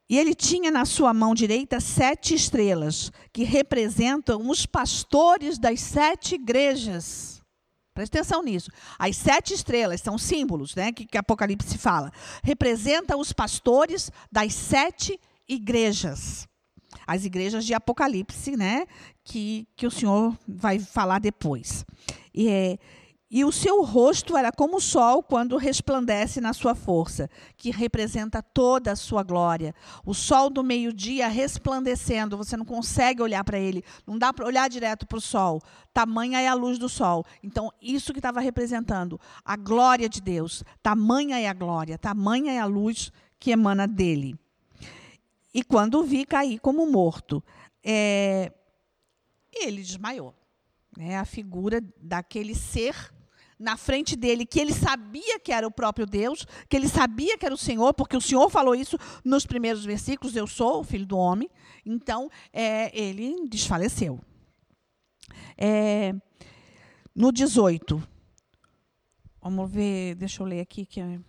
e 0.08 0.16
ele 0.16 0.32
tinha 0.32 0.70
na 0.70 0.84
sua 0.84 1.12
mão 1.12 1.34
direita 1.34 1.80
sete 1.80 2.34
estrelas, 2.34 3.10
que 3.32 3.42
representam 3.42 4.48
os 4.48 4.64
pastores 4.64 5.58
das 5.58 5.80
sete 5.80 6.36
igrejas. 6.36 7.42
Preste 7.92 8.16
atenção 8.16 8.44
nisso. 8.44 8.70
As 8.96 9.16
sete 9.16 9.54
estrelas 9.54 10.00
são 10.00 10.16
símbolos, 10.16 10.76
né, 10.76 10.92
que, 10.92 11.04
que 11.04 11.18
Apocalipse 11.18 11.76
fala. 11.78 12.12
Representa 12.44 13.16
os 13.16 13.32
pastores 13.32 14.08
das 14.30 14.54
sete 14.54 15.18
igrejas 15.48 16.46
as 17.06 17.24
igrejas 17.24 17.64
de 17.64 17.74
Apocalipse, 17.74 18.56
né? 18.56 18.86
Que, 19.24 19.66
que 19.76 19.86
o 19.86 19.90
Senhor 19.90 20.36
vai 20.46 20.78
falar 20.78 21.18
depois. 21.18 21.84
E, 22.34 22.48
é, 22.48 22.78
e 23.34 23.46
o 23.46 23.50
seu 23.50 23.82
rosto 23.82 24.36
era 24.36 24.52
como 24.52 24.76
o 24.76 24.80
sol 24.80 25.22
quando 25.22 25.56
resplandece 25.56 26.38
na 26.38 26.52
sua 26.52 26.74
força, 26.74 27.30
que 27.56 27.70
representa 27.70 28.42
toda 28.42 28.92
a 28.92 28.96
sua 28.96 29.22
glória. 29.22 29.74
O 30.04 30.12
sol 30.12 30.50
do 30.50 30.62
meio-dia 30.62 31.28
resplandecendo, 31.28 32.36
você 32.36 32.58
não 32.58 32.66
consegue 32.66 33.22
olhar 33.22 33.42
para 33.42 33.58
ele, 33.58 33.82
não 34.06 34.18
dá 34.18 34.34
para 34.34 34.44
olhar 34.44 34.68
direto 34.68 35.06
para 35.06 35.16
o 35.16 35.20
sol. 35.20 35.62
Tamanha 35.94 36.42
é 36.42 36.46
a 36.46 36.52
luz 36.52 36.78
do 36.78 36.90
sol. 36.90 37.24
Então, 37.42 37.70
isso 37.80 38.12
que 38.12 38.18
estava 38.18 38.38
representando 38.38 39.18
a 39.42 39.56
glória 39.56 40.10
de 40.10 40.20
Deus. 40.20 40.62
Tamanha 40.82 41.40
é 41.40 41.48
a 41.48 41.54
glória, 41.54 41.96
tamanha 41.96 42.52
é 42.52 42.58
a 42.58 42.66
luz 42.66 43.10
que 43.40 43.50
emana 43.50 43.88
dele. 43.88 44.38
E 45.54 45.62
quando 45.62 46.00
o 46.00 46.04
vi, 46.04 46.24
caí 46.24 46.58
como 46.58 46.86
morto. 46.86 47.42
É, 47.84 48.52
ele 49.52 49.82
desmaiou. 49.82 50.34
É 50.98 51.16
a 51.16 51.24
figura 51.24 51.82
daquele 52.00 52.54
ser 52.54 53.12
na 53.58 53.76
frente 53.76 54.16
dele, 54.16 54.44
que 54.44 54.58
ele 54.58 54.72
sabia 54.72 55.38
que 55.38 55.52
era 55.52 55.66
o 55.66 55.70
próprio 55.70 56.04
Deus, 56.04 56.44
que 56.68 56.76
ele 56.76 56.88
sabia 56.88 57.38
que 57.38 57.46
era 57.46 57.54
o 57.54 57.58
Senhor, 57.58 57.94
porque 57.94 58.16
o 58.16 58.20
Senhor 58.20 58.50
falou 58.50 58.74
isso 58.74 58.98
nos 59.24 59.46
primeiros 59.46 59.84
versículos: 59.84 60.34
Eu 60.34 60.46
sou 60.46 60.80
o 60.80 60.84
filho 60.84 61.06
do 61.06 61.16
homem. 61.16 61.48
Então, 61.86 62.28
é, 62.52 62.96
ele 62.98 63.48
desfaleceu. 63.48 64.20
É, 65.56 66.12
no 67.14 67.30
18, 67.30 68.02
vamos 69.40 69.70
ver, 69.70 70.16
deixa 70.16 70.42
eu 70.42 70.46
ler 70.46 70.60
aqui, 70.60 70.84
que 70.84 71.00
é 71.00 71.20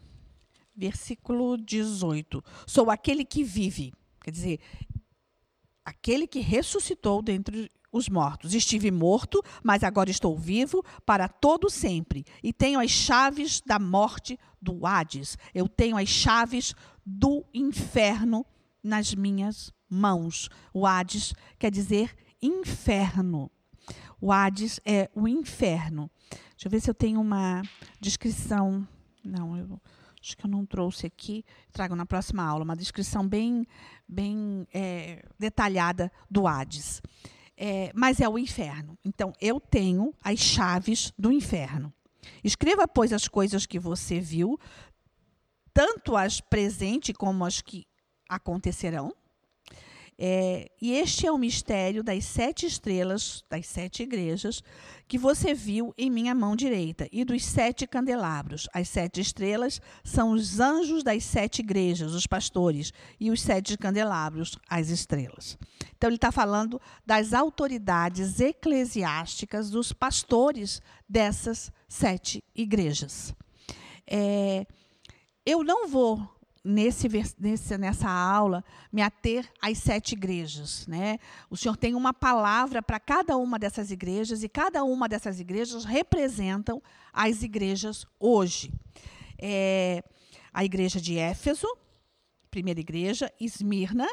versículo 0.75 1.55
18. 1.57 2.43
Sou 2.65 2.89
aquele 2.89 3.23
que 3.23 3.43
vive. 3.43 3.93
Quer 4.23 4.31
dizer, 4.31 4.59
aquele 5.83 6.25
que 6.25 6.39
ressuscitou 6.39 7.21
dentre 7.21 7.69
os 7.91 8.09
mortos. 8.09 8.55
Estive 8.55 8.89
morto, 8.89 9.43
mas 9.63 9.83
agora 9.83 10.09
estou 10.09 10.35
vivo 10.35 10.83
para 11.05 11.27
todo 11.27 11.69
sempre. 11.69 12.25
E 12.41 12.51
tenho 12.51 12.79
as 12.79 12.89
chaves 12.89 13.61
da 13.61 13.77
morte 13.77 14.39
do 14.59 14.85
Hades. 14.85 15.37
Eu 15.53 15.69
tenho 15.69 15.95
as 15.95 16.09
chaves 16.09 16.73
do 17.05 17.45
inferno 17.53 18.43
nas 18.81 19.13
minhas 19.13 19.71
mãos. 19.87 20.49
O 20.73 20.87
Hades 20.87 21.35
quer 21.59 21.69
dizer 21.69 22.15
inferno. 22.41 23.51
O 24.19 24.31
Hades 24.31 24.79
é 24.83 25.09
o 25.13 25.27
inferno. 25.27 26.09
Deixa 26.51 26.67
eu 26.67 26.71
ver 26.71 26.79
se 26.79 26.89
eu 26.89 26.95
tenho 26.95 27.21
uma 27.21 27.61
descrição. 27.99 28.87
Não, 29.23 29.55
eu 29.55 29.79
acho 30.23 30.37
que 30.37 30.45
eu 30.45 30.49
não 30.49 30.65
trouxe 30.65 31.05
aqui, 31.05 31.43
trago 31.71 31.95
na 31.95 32.05
próxima 32.05 32.43
aula, 32.43 32.63
uma 32.63 32.77
descrição 32.77 33.27
bem, 33.27 33.67
bem 34.07 34.65
é, 34.73 35.25
detalhada 35.37 36.09
do 36.31 36.47
Hades. 36.47 37.01
É, 37.57 37.91
mas 37.93 38.21
é 38.21 38.27
o 38.27 38.39
inferno. 38.39 38.97
Então, 39.03 39.33
eu 39.39 39.59
tenho 39.59 40.13
as 40.23 40.39
chaves 40.39 41.13
do 41.19 41.29
inferno. 41.29 41.93
Escreva, 42.41 42.87
pois, 42.87 43.11
as 43.11 43.27
coisas 43.27 43.65
que 43.65 43.77
você 43.77 44.19
viu, 44.19 44.57
tanto 45.73 46.15
as 46.15 46.39
presentes 46.39 47.13
como 47.17 47.43
as 47.43 47.61
que 47.61 47.85
acontecerão, 48.29 49.13
é, 50.17 50.69
e 50.81 50.93
este 50.93 51.25
é 51.25 51.31
o 51.31 51.37
mistério 51.37 52.03
das 52.03 52.25
sete 52.25 52.65
estrelas, 52.65 53.43
das 53.49 53.67
sete 53.67 54.03
igrejas, 54.03 54.63
que 55.07 55.17
você 55.17 55.53
viu 55.53 55.93
em 55.97 56.09
minha 56.09 56.33
mão 56.33 56.55
direita, 56.55 57.07
e 57.11 57.25
dos 57.25 57.43
sete 57.43 57.85
candelabros. 57.87 58.67
As 58.73 58.89
sete 58.89 59.21
estrelas 59.21 59.81
são 60.03 60.31
os 60.31 60.59
anjos 60.59 61.03
das 61.03 61.23
sete 61.23 61.59
igrejas, 61.59 62.13
os 62.13 62.27
pastores, 62.27 62.93
e 63.19 63.31
os 63.31 63.41
sete 63.41 63.77
candelabros, 63.77 64.57
as 64.69 64.89
estrelas. 64.89 65.57
Então, 65.97 66.09
ele 66.09 66.15
está 66.15 66.31
falando 66.31 66.81
das 67.05 67.33
autoridades 67.33 68.39
eclesiásticas, 68.39 69.69
dos 69.69 69.91
pastores 69.91 70.81
dessas 71.07 71.71
sete 71.87 72.43
igrejas. 72.55 73.33
É, 74.05 74.65
eu 75.45 75.63
não 75.63 75.87
vou 75.87 76.32
nesse, 76.63 77.09
nesse, 77.37 77.77
nessa 77.77 78.09
aula, 78.09 78.63
me 78.91 79.01
ater 79.01 79.51
às 79.61 79.77
sete 79.79 80.13
igrejas. 80.13 80.87
Né? 80.87 81.19
O 81.49 81.57
Senhor 81.57 81.75
tem 81.75 81.93
uma 81.93 82.13
palavra 82.13 82.81
para 82.81 82.99
cada 82.99 83.35
uma 83.37 83.59
dessas 83.59 83.91
igrejas, 83.91 84.43
e 84.43 84.49
cada 84.49 84.83
uma 84.83 85.09
dessas 85.09 85.39
igrejas 85.39 85.83
representam 85.83 86.81
as 87.11 87.43
igrejas 87.43 88.05
hoje. 88.19 88.71
É, 89.37 90.03
a 90.53 90.63
igreja 90.63 91.01
de 91.01 91.17
Éfeso, 91.17 91.67
primeira 92.49 92.79
igreja, 92.79 93.33
Esmirna, 93.39 94.07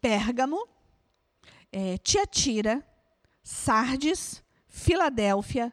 Pérgamo, 0.00 0.68
é, 1.72 1.96
Tiatira, 1.98 2.84
Sardes, 3.42 4.42
Filadélfia 4.68 5.72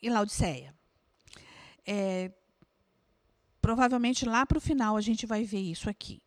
e 0.00 0.08
Laodiceia. 0.08 0.74
É, 1.86 2.30
Provavelmente 3.66 4.24
lá 4.24 4.46
para 4.46 4.58
o 4.58 4.60
final 4.60 4.96
a 4.96 5.00
gente 5.00 5.26
vai 5.26 5.42
ver 5.42 5.58
isso 5.58 5.90
aqui. 5.90 6.22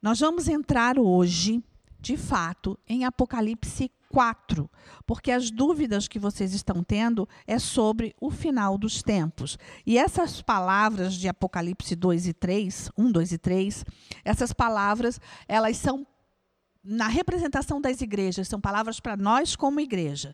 Nós 0.00 0.20
vamos 0.20 0.46
entrar 0.46 0.96
hoje, 0.96 1.60
de 1.98 2.16
fato, 2.16 2.78
em 2.88 3.04
Apocalipse 3.04 3.90
4, 4.08 4.70
porque 5.04 5.32
as 5.32 5.50
dúvidas 5.50 6.06
que 6.06 6.20
vocês 6.20 6.54
estão 6.54 6.84
tendo 6.84 7.28
é 7.48 7.58
sobre 7.58 8.14
o 8.20 8.30
final 8.30 8.78
dos 8.78 9.02
tempos. 9.02 9.58
E 9.84 9.98
essas 9.98 10.40
palavras 10.40 11.14
de 11.14 11.26
Apocalipse 11.26 11.96
2 11.96 12.28
e 12.28 12.32
3, 12.32 12.92
1, 12.96 13.10
2 13.10 13.32
e 13.32 13.38
3, 13.38 13.84
essas 14.24 14.52
palavras, 14.52 15.20
elas 15.48 15.76
são 15.76 16.06
na 16.84 17.08
representação 17.08 17.80
das 17.80 18.00
igrejas, 18.00 18.46
são 18.46 18.60
palavras 18.60 19.00
para 19.00 19.16
nós 19.16 19.56
como 19.56 19.80
igreja. 19.80 20.32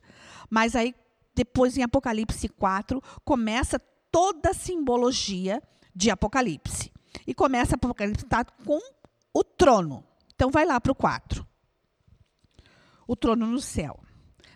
Mas 0.50 0.76
aí, 0.76 0.94
depois 1.34 1.78
em 1.78 1.82
Apocalipse 1.82 2.50
4, 2.50 3.02
começa 3.24 3.80
toda 4.12 4.50
a 4.50 4.54
simbologia 4.54 5.62
de 5.98 6.10
Apocalipse. 6.10 6.92
E 7.26 7.34
começa 7.34 7.74
Apocalipse 7.74 8.24
tá, 8.24 8.44
com 8.44 8.80
o 9.34 9.42
trono. 9.42 10.04
Então, 10.34 10.50
vai 10.50 10.64
lá 10.64 10.80
para 10.80 10.92
o 10.92 10.94
4 10.94 11.46
o 13.08 13.16
trono 13.16 13.46
no 13.46 13.58
céu. 13.58 13.98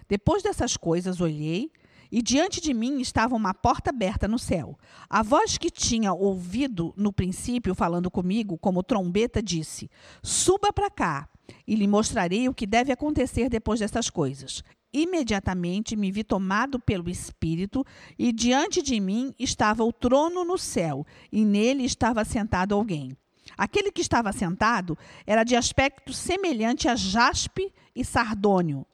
Depois 0.06 0.42
dessas 0.42 0.76
coisas, 0.76 1.22
olhei, 1.22 1.72
e 2.10 2.20
diante 2.20 2.60
de 2.60 2.74
mim 2.74 3.00
estava 3.00 3.34
uma 3.34 3.54
porta 3.54 3.88
aberta 3.88 4.28
no 4.28 4.38
céu. 4.38 4.78
A 5.08 5.22
voz 5.22 5.56
que 5.56 5.70
tinha 5.70 6.12
ouvido 6.12 6.92
no 6.94 7.10
princípio 7.10 7.74
falando 7.74 8.10
comigo, 8.10 8.58
como 8.58 8.82
trombeta, 8.82 9.42
disse: 9.42 9.90
Suba 10.22 10.70
para 10.70 10.90
cá, 10.90 11.28
e 11.66 11.74
lhe 11.74 11.88
mostrarei 11.88 12.46
o 12.46 12.54
que 12.54 12.66
deve 12.66 12.92
acontecer 12.92 13.48
depois 13.48 13.80
dessas 13.80 14.10
coisas. 14.10 14.62
Imediatamente 14.92 15.96
me 15.96 16.12
vi 16.12 16.22
tomado 16.22 16.78
pelo 16.78 17.08
Espírito, 17.08 17.84
e 18.18 18.30
diante 18.30 18.82
de 18.82 19.00
mim 19.00 19.34
estava 19.38 19.82
o 19.82 19.92
trono 19.92 20.44
no 20.44 20.58
céu, 20.58 21.06
e 21.30 21.44
nele 21.44 21.84
estava 21.84 22.24
sentado 22.24 22.74
alguém. 22.74 23.16
Aquele 23.56 23.90
que 23.90 24.02
estava 24.02 24.32
sentado 24.32 24.96
era 25.26 25.44
de 25.44 25.56
aspecto 25.56 26.12
semelhante 26.12 26.88
a 26.88 26.94
jaspe 26.94 27.72
e 27.94 28.04
sardônio, 28.04 28.86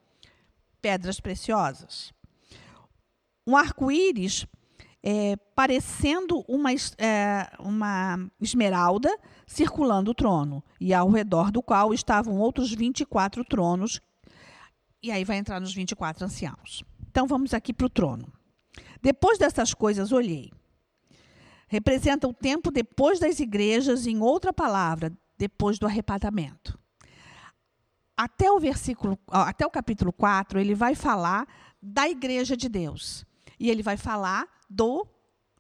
pedras 0.80 1.20
preciosas. 1.20 2.12
Um 3.46 3.56
arco-íris 3.56 4.46
é, 5.02 5.36
parecendo 5.54 6.44
uma, 6.48 6.70
é, 6.98 7.50
uma 7.58 8.30
esmeralda 8.40 9.16
circulando 9.46 10.10
o 10.10 10.14
trono, 10.14 10.62
e 10.80 10.92
ao 10.92 11.10
redor 11.10 11.50
do 11.50 11.62
qual 11.62 11.94
estavam 11.94 12.38
outros 12.38 12.72
24 12.72 13.44
tronos, 13.44 14.00
e 15.02 15.10
aí 15.10 15.24
vai 15.24 15.36
entrar 15.36 15.60
nos 15.60 15.74
24 15.74 16.24
anciãos. 16.24 16.84
Então 17.10 17.26
vamos 17.26 17.54
aqui 17.54 17.72
para 17.72 17.86
o 17.86 17.90
trono. 17.90 18.32
Depois 19.02 19.38
dessas 19.38 19.74
coisas, 19.74 20.12
olhei 20.12 20.50
representa 21.68 22.26
o 22.26 22.32
tempo 22.32 22.70
depois 22.70 23.20
das 23.20 23.38
igrejas, 23.38 24.06
em 24.06 24.20
outra 24.20 24.52
palavra, 24.52 25.12
depois 25.36 25.78
do 25.78 25.86
arrebatamento. 25.86 26.78
Até 28.16 28.50
o 28.50 28.58
versículo, 28.58 29.16
até 29.28 29.64
o 29.64 29.70
capítulo 29.70 30.12
4, 30.12 30.58
ele 30.58 30.74
vai 30.74 30.96
falar 30.96 31.46
da 31.80 32.08
igreja 32.08 32.56
de 32.56 32.68
Deus. 32.68 33.24
E 33.60 33.70
ele 33.70 33.82
vai 33.82 33.96
falar 33.96 34.48
do 34.68 35.06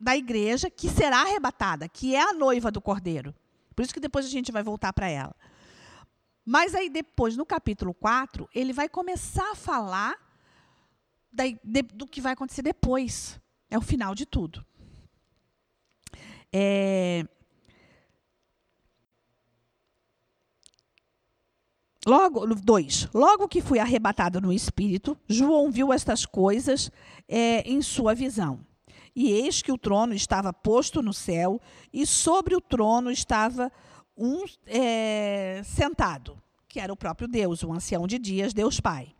da 0.00 0.16
igreja 0.16 0.70
que 0.70 0.88
será 0.88 1.22
arrebatada, 1.22 1.88
que 1.88 2.14
é 2.14 2.22
a 2.22 2.32
noiva 2.32 2.70
do 2.70 2.80
Cordeiro. 2.80 3.34
Por 3.74 3.82
isso 3.82 3.92
que 3.92 4.00
depois 4.00 4.24
a 4.24 4.28
gente 4.28 4.52
vai 4.52 4.62
voltar 4.62 4.92
para 4.92 5.08
ela. 5.08 5.34
Mas 6.50 6.74
aí 6.74 6.88
depois, 6.88 7.36
no 7.36 7.44
capítulo 7.44 7.92
4, 7.92 8.48
ele 8.54 8.72
vai 8.72 8.88
começar 8.88 9.52
a 9.52 9.54
falar 9.54 10.16
da, 11.30 11.44
de, 11.62 11.82
do 11.82 12.06
que 12.06 12.22
vai 12.22 12.32
acontecer 12.32 12.62
depois. 12.62 13.38
É 13.68 13.76
o 13.76 13.82
final 13.82 14.14
de 14.14 14.24
tudo. 14.24 14.64
É... 16.50 17.26
Logo, 22.06 22.46
dois. 22.54 23.06
Logo 23.12 23.46
que 23.46 23.60
fui 23.60 23.78
arrebatado 23.78 24.40
no 24.40 24.50
espírito, 24.50 25.18
João 25.28 25.70
viu 25.70 25.92
estas 25.92 26.24
coisas 26.24 26.90
é, 27.28 27.60
em 27.70 27.82
sua 27.82 28.14
visão. 28.14 28.64
E 29.14 29.32
eis 29.32 29.60
que 29.60 29.70
o 29.70 29.76
trono 29.76 30.14
estava 30.14 30.50
posto 30.50 31.02
no 31.02 31.12
céu, 31.12 31.60
e 31.92 32.06
sobre 32.06 32.56
o 32.56 32.60
trono 32.60 33.10
estava 33.10 33.70
um 34.18 34.44
é, 34.66 35.62
sentado, 35.64 36.36
que 36.68 36.80
era 36.80 36.92
o 36.92 36.96
próprio 36.96 37.28
Deus, 37.28 37.62
o 37.62 37.72
ancião 37.72 38.06
de 38.06 38.18
dias, 38.18 38.52
Deus 38.52 38.80
Pai. 38.80 39.14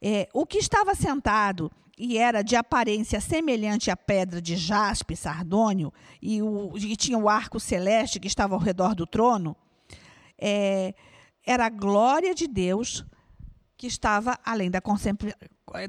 É, 0.00 0.28
o 0.32 0.46
que 0.46 0.58
estava 0.58 0.94
sentado 0.94 1.70
e 1.96 2.18
era 2.18 2.42
de 2.42 2.56
aparência 2.56 3.20
semelhante 3.20 3.90
à 3.90 3.96
pedra 3.96 4.42
de 4.42 4.56
jaspe, 4.56 5.14
sardônio, 5.14 5.92
e, 6.20 6.42
o, 6.42 6.76
e 6.76 6.96
tinha 6.96 7.16
o 7.16 7.28
arco 7.28 7.60
celeste 7.60 8.18
que 8.18 8.26
estava 8.26 8.54
ao 8.54 8.60
redor 8.60 8.94
do 8.94 9.06
trono, 9.06 9.56
é, 10.38 10.94
era 11.46 11.66
a 11.66 11.70
glória 11.70 12.34
de 12.34 12.48
Deus 12.48 13.04
que 13.76 13.86
estava 13.86 14.38
além 14.44 14.70
da, 14.70 14.80
concep 14.80 15.32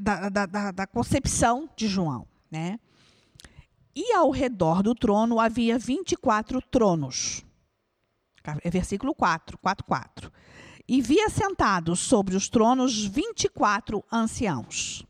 da, 0.01 0.29
da, 0.29 0.71
da, 0.71 0.87
concepção 0.87 1.69
de 1.75 1.87
João. 1.87 2.27
Né? 2.51 2.79
E 3.95 4.13
ao 4.13 4.29
redor 4.29 4.83
do 4.83 4.93
trono 4.93 5.39
havia 5.39 5.77
24 5.77 6.61
tronos. 6.61 7.45
É 8.63 8.69
versículo 8.69 9.13
4, 9.15 9.57
4, 9.57 9.85
4. 9.85 10.31
E 10.87 11.01
via 11.01 11.29
sentados 11.29 11.99
sobre 11.99 12.35
os 12.35 12.47
tronos 12.47 13.03
24 13.03 14.03
anciãos 14.11 15.05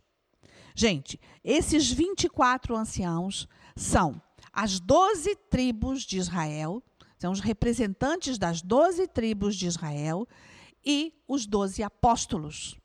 Gente, 0.75 1.17
esses 1.41 1.89
24 1.89 2.75
anciãos 2.75 3.47
são 3.77 4.21
as 4.51 4.77
12 4.77 5.33
tribos 5.49 6.03
de 6.03 6.17
Israel, 6.17 6.83
são 7.17 7.31
os 7.31 7.39
representantes 7.39 8.37
das 8.37 8.61
12 8.61 9.07
tribos 9.07 9.55
de 9.55 9.67
Israel 9.67 10.27
e 10.85 11.13
os 11.25 11.45
12 11.45 11.81
apóstolos. 11.81 12.77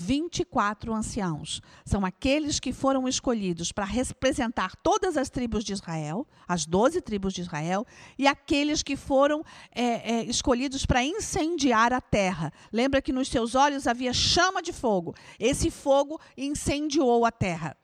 24 0.00 0.94
anciãos. 0.94 1.60
São 1.84 2.06
aqueles 2.06 2.58
que 2.58 2.72
foram 2.72 3.06
escolhidos 3.06 3.70
para 3.70 3.84
representar 3.84 4.74
todas 4.76 5.16
as 5.18 5.28
tribos 5.28 5.62
de 5.62 5.74
Israel, 5.74 6.26
as 6.48 6.64
12 6.64 7.02
tribos 7.02 7.34
de 7.34 7.42
Israel, 7.42 7.86
e 8.18 8.26
aqueles 8.26 8.82
que 8.82 8.96
foram 8.96 9.44
é, 9.70 9.84
é, 10.14 10.24
escolhidos 10.24 10.86
para 10.86 11.04
incendiar 11.04 11.92
a 11.92 12.00
terra. 12.00 12.50
Lembra 12.72 13.02
que 13.02 13.12
nos 13.12 13.28
seus 13.28 13.54
olhos 13.54 13.86
havia 13.86 14.14
chama 14.14 14.62
de 14.62 14.72
fogo. 14.72 15.14
Esse 15.38 15.70
fogo 15.70 16.18
incendiou 16.34 17.26
a 17.26 17.30
terra. 17.30 17.76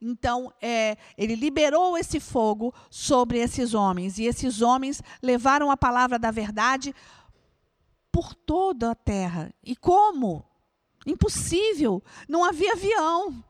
Então, 0.00 0.52
é, 0.60 0.96
ele 1.18 1.34
liberou 1.34 1.98
esse 1.98 2.18
fogo 2.18 2.74
sobre 2.90 3.38
esses 3.38 3.74
homens, 3.74 4.18
e 4.18 4.24
esses 4.24 4.62
homens 4.62 5.02
levaram 5.22 5.70
a 5.70 5.76
palavra 5.76 6.18
da 6.18 6.30
verdade 6.30 6.94
por 8.10 8.34
toda 8.34 8.90
a 8.90 8.94
terra. 8.94 9.52
E 9.62 9.76
como? 9.76 10.44
Impossível. 11.06 12.02
Não 12.28 12.44
havia 12.44 12.72
avião. 12.72 13.44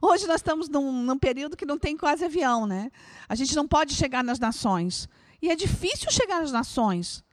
Hoje 0.00 0.26
nós 0.26 0.36
estamos 0.36 0.68
num, 0.68 1.02
num, 1.02 1.18
período 1.18 1.56
que 1.56 1.66
não 1.66 1.78
tem 1.78 1.96
quase 1.96 2.24
avião, 2.24 2.66
né? 2.66 2.90
A 3.28 3.34
gente 3.34 3.54
não 3.54 3.66
pode 3.66 3.94
chegar 3.94 4.22
nas 4.22 4.38
nações. 4.38 5.08
E 5.40 5.50
é 5.50 5.56
difícil 5.56 6.10
chegar 6.10 6.42
às 6.42 6.52
nações. 6.52 7.24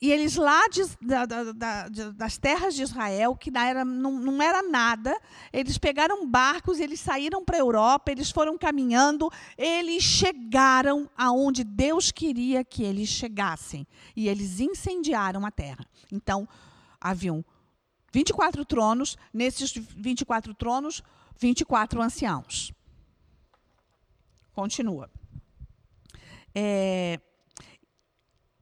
E 0.00 0.12
eles 0.12 0.36
lá 0.36 0.68
de, 0.68 0.82
da, 1.00 1.24
da, 1.24 1.88
das 2.14 2.36
terras 2.36 2.74
de 2.74 2.82
Israel, 2.82 3.34
que 3.34 3.50
era, 3.56 3.86
não, 3.86 4.12
não 4.12 4.42
era 4.42 4.62
nada, 4.62 5.18
eles 5.50 5.78
pegaram 5.78 6.28
barcos, 6.28 6.78
eles 6.78 7.00
saíram 7.00 7.42
para 7.42 7.56
a 7.56 7.60
Europa, 7.60 8.12
eles 8.12 8.30
foram 8.30 8.58
caminhando, 8.58 9.30
eles 9.56 10.02
chegaram 10.02 11.08
aonde 11.16 11.64
Deus 11.64 12.10
queria 12.10 12.62
que 12.62 12.82
eles 12.82 13.08
chegassem. 13.08 13.86
E 14.14 14.28
eles 14.28 14.60
incendiaram 14.60 15.46
a 15.46 15.50
terra. 15.50 15.86
Então, 16.12 16.46
haviam 17.00 17.42
24 18.14 18.64
tronos, 18.64 19.18
nesses 19.32 19.72
24 19.72 20.54
tronos, 20.54 21.02
24 21.36 22.00
anciãos. 22.00 22.72
Continua. 24.52 25.10
É, 26.54 27.18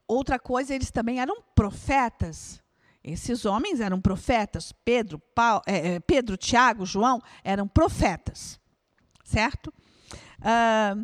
outra 0.08 0.38
coisa, 0.38 0.74
eles 0.74 0.90
também 0.90 1.20
eram 1.20 1.42
profetas. 1.54 2.62
Esses 3.04 3.44
homens 3.44 3.78
eram 3.78 4.00
profetas. 4.00 4.72
Pedro, 4.72 5.18
Paulo, 5.18 5.60
é, 5.66 5.96
é, 5.96 6.00
Pedro 6.00 6.38
Tiago, 6.38 6.86
João 6.86 7.20
eram 7.44 7.68
profetas. 7.68 8.58
Certo? 9.22 9.70
Ah, 10.40 10.96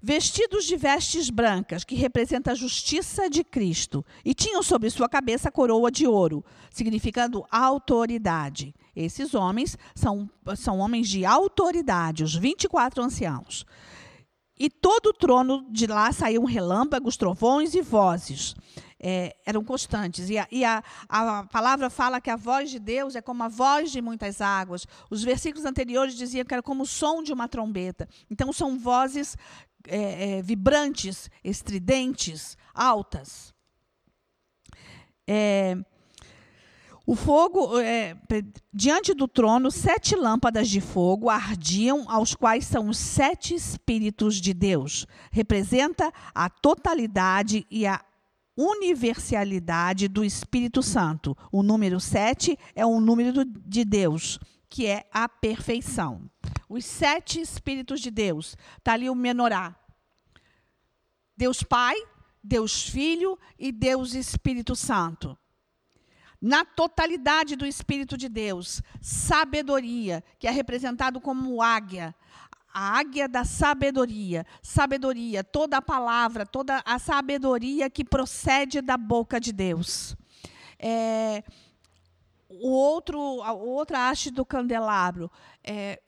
vestidos 0.00 0.64
de 0.64 0.76
vestes 0.76 1.30
brancas, 1.30 1.84
que 1.84 1.94
representa 1.94 2.52
a 2.52 2.54
justiça 2.54 3.28
de 3.28 3.42
Cristo, 3.42 4.04
e 4.24 4.34
tinham 4.34 4.62
sobre 4.62 4.90
sua 4.90 5.08
cabeça 5.08 5.50
coroa 5.50 5.90
de 5.90 6.06
ouro, 6.06 6.44
significando 6.70 7.44
autoridade. 7.50 8.74
Esses 8.94 9.34
homens 9.34 9.76
são, 9.94 10.28
são 10.56 10.78
homens 10.78 11.08
de 11.08 11.24
autoridade, 11.24 12.24
os 12.24 12.34
24 12.34 13.02
anciãos. 13.02 13.64
E 14.58 14.68
todo 14.68 15.10
o 15.10 15.14
trono 15.14 15.64
de 15.70 15.86
lá 15.86 16.10
saíam 16.10 16.44
relâmpagos, 16.44 17.16
trovões 17.16 17.74
e 17.74 17.80
vozes. 17.80 18.56
É, 19.00 19.36
eram 19.46 19.62
constantes. 19.62 20.28
E, 20.28 20.36
a, 20.36 20.48
e 20.50 20.64
a, 20.64 20.82
a, 21.08 21.44
palavra 21.44 21.88
fala 21.88 22.20
que 22.20 22.28
a 22.28 22.34
voz 22.34 22.68
de 22.68 22.80
Deus 22.80 23.14
é 23.14 23.22
como 23.22 23.44
a 23.44 23.48
voz 23.48 23.92
de 23.92 24.02
muitas 24.02 24.40
águas. 24.40 24.84
Os 25.08 25.22
versículos 25.22 25.64
anteriores 25.64 26.16
diziam 26.16 26.44
que 26.44 26.52
era 26.52 26.62
como 26.62 26.82
o 26.82 26.86
som 26.86 27.22
de 27.22 27.32
uma 27.32 27.46
trombeta. 27.46 28.08
Então, 28.28 28.52
são 28.52 28.76
vozes 28.76 29.36
é, 29.88 30.38
é, 30.38 30.42
vibrantes, 30.42 31.30
estridentes, 31.42 32.56
altas. 32.74 33.52
É, 35.26 35.76
o 37.06 37.16
fogo, 37.16 37.78
é, 37.80 38.14
diante 38.70 39.14
do 39.14 39.26
trono, 39.26 39.70
sete 39.70 40.14
lâmpadas 40.14 40.68
de 40.68 40.78
fogo 40.78 41.30
ardiam, 41.30 42.04
aos 42.06 42.34
quais 42.34 42.66
são 42.66 42.90
os 42.90 42.98
sete 42.98 43.54
Espíritos 43.54 44.36
de 44.36 44.52
Deus. 44.52 45.06
Representa 45.30 46.12
a 46.34 46.50
totalidade 46.50 47.66
e 47.70 47.86
a 47.86 48.04
universalidade 48.54 50.06
do 50.06 50.22
Espírito 50.22 50.82
Santo. 50.82 51.34
O 51.50 51.62
número 51.62 51.98
sete 51.98 52.58
é 52.74 52.84
o 52.84 53.00
número 53.00 53.42
de 53.44 53.86
Deus, 53.86 54.38
que 54.68 54.86
é 54.86 55.06
a 55.10 55.28
perfeição. 55.28 56.28
Os 56.68 56.84
sete 56.84 57.40
Espíritos 57.40 58.00
de 58.00 58.10
Deus. 58.10 58.56
Está 58.76 58.92
ali 58.92 59.08
o 59.08 59.14
menorá. 59.14 59.74
Deus 61.36 61.62
Pai, 61.62 61.96
Deus 62.42 62.88
Filho 62.88 63.38
e 63.58 63.72
Deus 63.72 64.14
Espírito 64.14 64.74
Santo 64.74 65.38
na 66.40 66.64
totalidade 66.64 67.56
do 67.56 67.66
Espírito 67.66 68.16
de 68.16 68.28
Deus, 68.28 68.80
sabedoria, 69.00 70.22
que 70.38 70.46
é 70.46 70.50
representado 70.50 71.20
como 71.20 71.60
águia, 71.60 72.14
a 72.72 72.98
águia 72.98 73.28
da 73.28 73.44
sabedoria, 73.44 74.46
sabedoria, 74.62 75.42
toda 75.42 75.78
a 75.78 75.82
palavra, 75.82 76.46
toda 76.46 76.80
a 76.84 76.98
sabedoria 76.98 77.90
que 77.90 78.04
procede 78.04 78.80
da 78.80 78.96
boca 78.96 79.40
de 79.40 79.52
Deus. 79.52 80.16
É, 80.78 81.42
o 82.48 82.70
outro, 82.70 83.42
a 83.42 83.52
outra 83.52 84.08
haste 84.08 84.30
do 84.30 84.44
candelabro, 84.44 85.30
é, 85.64 86.00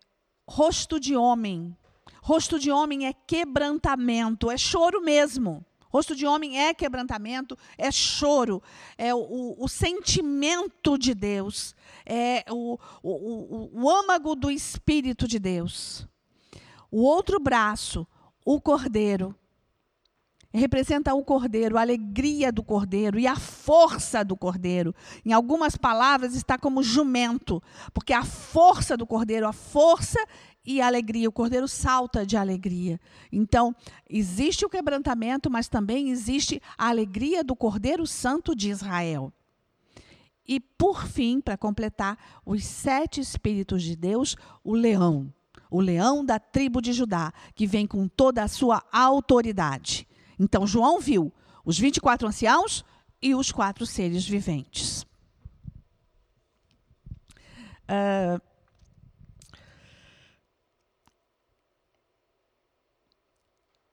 rosto 0.51 0.99
de 0.99 1.15
homem. 1.15 1.77
Rosto 2.21 2.59
de 2.59 2.73
homem 2.73 3.07
é 3.07 3.13
quebrantamento, 3.13 4.51
é 4.51 4.59
choro 4.59 5.01
mesmo. 5.01 5.65
Rosto 5.89 6.15
de 6.17 6.27
homem 6.27 6.59
é 6.59 6.75
quebrantamento, 6.75 7.57
é 7.79 7.91
choro, 7.91 8.61
é 8.99 9.15
o, 9.15 9.55
o 9.57 9.69
sentimento 9.69 10.99
de 10.99 11.15
Deus, 11.15 11.75
é 12.05 12.45
o, 12.51 12.79
o, 13.03 13.81
o 13.81 13.91
âmago 13.91 14.35
do 14.35 14.51
Espírito 14.51 15.27
de 15.27 15.39
Deus. 15.39 16.07
O 16.91 17.03
outro 17.03 17.39
braço, 17.39 18.07
o 18.45 18.61
cordeiro, 18.61 19.35
representa 20.59 21.15
o 21.15 21.23
cordeiro, 21.23 21.79
a 21.79 21.81
alegria 21.81 22.51
do 22.51 22.63
cordeiro 22.63 23.19
e 23.19 23.27
a 23.27 23.37
força 23.37 24.25
do 24.25 24.37
cordeiro. 24.37 24.95
Em 25.25 25.33
algumas 25.33 25.77
palavras 25.77 26.35
está 26.35 26.59
como 26.59 26.83
jumento, 26.83 27.63
porque 27.95 28.13
a 28.13 28.25
força 28.25 28.97
do 28.97 29.07
cordeiro, 29.07 29.47
a 29.47 29.53
força 29.53 30.19
e 30.65 30.81
alegria. 30.81 31.29
O 31.29 31.33
cordeiro 31.33 31.69
salta 31.69 32.27
de 32.27 32.37
alegria. 32.37 33.01
Então, 33.31 33.75
existe 34.09 34.65
o 34.65 34.69
quebrantamento, 34.69 35.51
mas 35.51 35.69
também 35.69 36.11
existe 36.11 36.61
a 36.77 36.89
alegria 36.89 37.43
do 37.43 37.57
Cordeiro 37.57 38.07
Santo 38.07 38.55
de 38.55 38.71
Israel. 38.71 39.33
E, 40.47 40.59
por 40.59 41.07
fim, 41.07 41.41
para 41.41 41.57
completar, 41.57 42.19
os 42.45 42.65
sete 42.65 43.21
Espíritos 43.21 43.83
de 43.83 43.95
Deus, 43.95 44.37
o 44.65 44.75
leão. 44.75 45.33
O 45.71 45.81
leão 45.81 46.25
da 46.25 46.41
tribo 46.41 46.83
de 46.83 46.93
Judá, 46.93 47.33
que 47.55 47.67
vem 47.67 47.87
com 47.87 48.09
toda 48.09 48.43
a 48.43 48.49
sua 48.49 48.83
autoridade. 48.91 50.09
Então, 50.41 50.67
João 50.67 50.99
viu 50.99 51.31
os 51.63 51.79
24 51.79 52.27
anciãos 52.27 52.83
e 53.21 53.35
os 53.35 53.53
quatro 53.53 53.85
seres 53.85 54.27
viventes. 54.27 55.03
Uh, 57.85 58.41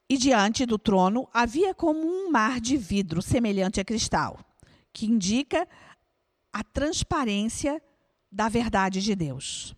E 0.09 0.17
diante 0.17 0.65
do 0.65 0.79
trono 0.79 1.27
havia 1.33 1.75
como 1.75 1.99
um 1.99 2.31
mar 2.31 2.61
de 2.61 2.77
vidro 2.77 3.21
semelhante 3.21 3.81
a 3.81 3.83
cristal, 3.83 4.39
que 4.93 5.05
indica 5.05 5.67
a 6.53 6.63
transparência 6.63 7.81
da 8.31 8.47
verdade 8.47 9.01
de 9.01 9.13
Deus. 9.13 9.75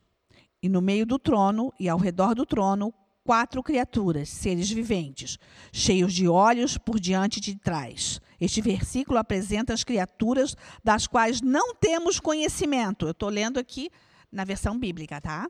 E 0.62 0.70
no 0.70 0.82
meio 0.82 1.04
do 1.04 1.18
trono 1.18 1.74
e 1.80 1.90
ao 1.90 1.98
redor 1.98 2.36
do 2.36 2.46
trono, 2.46 2.94
quatro 3.30 3.62
criaturas, 3.62 4.28
seres 4.28 4.72
viventes, 4.72 5.38
cheios 5.72 6.12
de 6.16 6.28
olhos 6.28 6.80
por 6.80 7.00
diante 7.00 7.38
e 7.38 7.40
de 7.40 7.56
trás. 7.56 8.20
Este 8.42 8.60
versículo 8.60 9.20
apresenta 9.20 9.72
as 9.72 9.84
criaturas 9.84 10.58
das 10.84 11.06
quais 11.06 11.40
não 11.40 11.76
temos 11.76 12.20
conhecimento. 12.20 13.06
Eu 13.06 13.12
estou 13.12 13.30
lendo 13.30 13.60
aqui 13.60 13.92
na 14.32 14.44
versão 14.44 14.80
bíblica, 14.80 15.22
tá? 15.22 15.48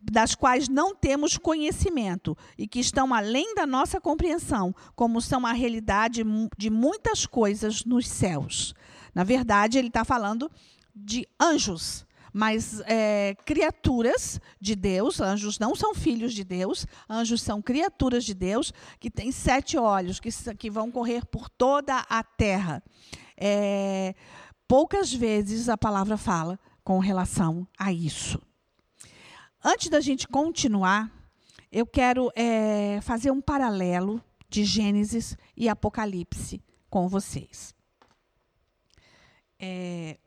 das 0.00 0.36
quais 0.36 0.68
não 0.68 0.94
temos 0.94 1.36
conhecimento 1.36 2.38
e 2.56 2.68
que 2.68 2.78
estão 2.78 3.12
além 3.12 3.52
da 3.56 3.66
nossa 3.66 4.00
compreensão, 4.00 4.72
como 4.94 5.20
são 5.20 5.44
a 5.44 5.52
realidade 5.52 6.22
de 6.56 6.70
muitas 6.70 7.26
coisas 7.26 7.84
nos 7.84 8.06
céus. 8.06 8.76
Na 9.12 9.24
verdade, 9.24 9.76
ele 9.76 9.88
está 9.88 10.04
falando 10.04 10.48
de 10.94 11.26
anjos, 11.40 12.06
mas 12.38 12.80
é, 12.86 13.34
criaturas 13.44 14.40
de 14.60 14.76
Deus, 14.76 15.20
anjos 15.20 15.58
não 15.58 15.74
são 15.74 15.92
filhos 15.92 16.32
de 16.32 16.44
Deus, 16.44 16.86
anjos 17.10 17.42
são 17.42 17.60
criaturas 17.60 18.24
de 18.24 18.32
Deus 18.32 18.72
que 19.00 19.10
têm 19.10 19.32
sete 19.32 19.76
olhos, 19.76 20.20
que, 20.20 20.30
que 20.54 20.70
vão 20.70 20.88
correr 20.88 21.26
por 21.26 21.50
toda 21.50 21.98
a 22.08 22.22
terra. 22.22 22.80
É, 23.36 24.14
poucas 24.68 25.12
vezes 25.12 25.68
a 25.68 25.76
palavra 25.76 26.16
fala 26.16 26.60
com 26.84 27.00
relação 27.00 27.66
a 27.76 27.92
isso. 27.92 28.40
Antes 29.64 29.88
da 29.88 30.00
gente 30.00 30.28
continuar, 30.28 31.10
eu 31.72 31.84
quero 31.84 32.30
é, 32.36 33.00
fazer 33.02 33.32
um 33.32 33.40
paralelo 33.40 34.22
de 34.48 34.62
Gênesis 34.62 35.36
e 35.56 35.68
Apocalipse 35.68 36.62
com 36.88 37.08
vocês. 37.08 37.74
É, 39.58 40.18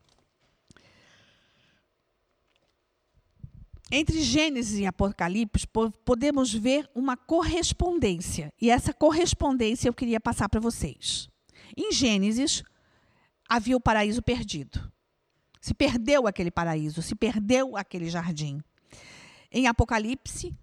entre 3.92 4.22
Gênesis 4.22 4.80
e 4.80 4.86
Apocalipse, 4.86 5.68
podemos 6.06 6.54
ver 6.54 6.90
uma 6.96 7.18
correspondência. 7.18 8.54
E 8.60 8.70
essa 8.70 8.94
correspondência 8.94 9.90
eu 9.90 9.94
queria 9.94 10.20
passar 10.20 10.48
para 10.48 10.62
vocês. 10.62 11.28
Em 11.76 11.92
Gênesis, 11.92 12.64
havia 13.50 13.76
o 13.76 13.82
paraíso 13.82 14.22
perdido. 14.22 14.92
Se 15.60 15.74
perdeu 15.74 16.26
aquele 16.26 16.50
paraíso, 16.50 17.02
se 17.02 17.14
perdeu 17.14 17.76
aquele 17.76 18.10
jardim 18.10 18.62
em 19.52 19.68
Apocalipse, 19.68 20.56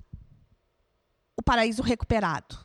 o 1.37 1.43
paraíso 1.43 1.83
recuperado. 1.83 2.59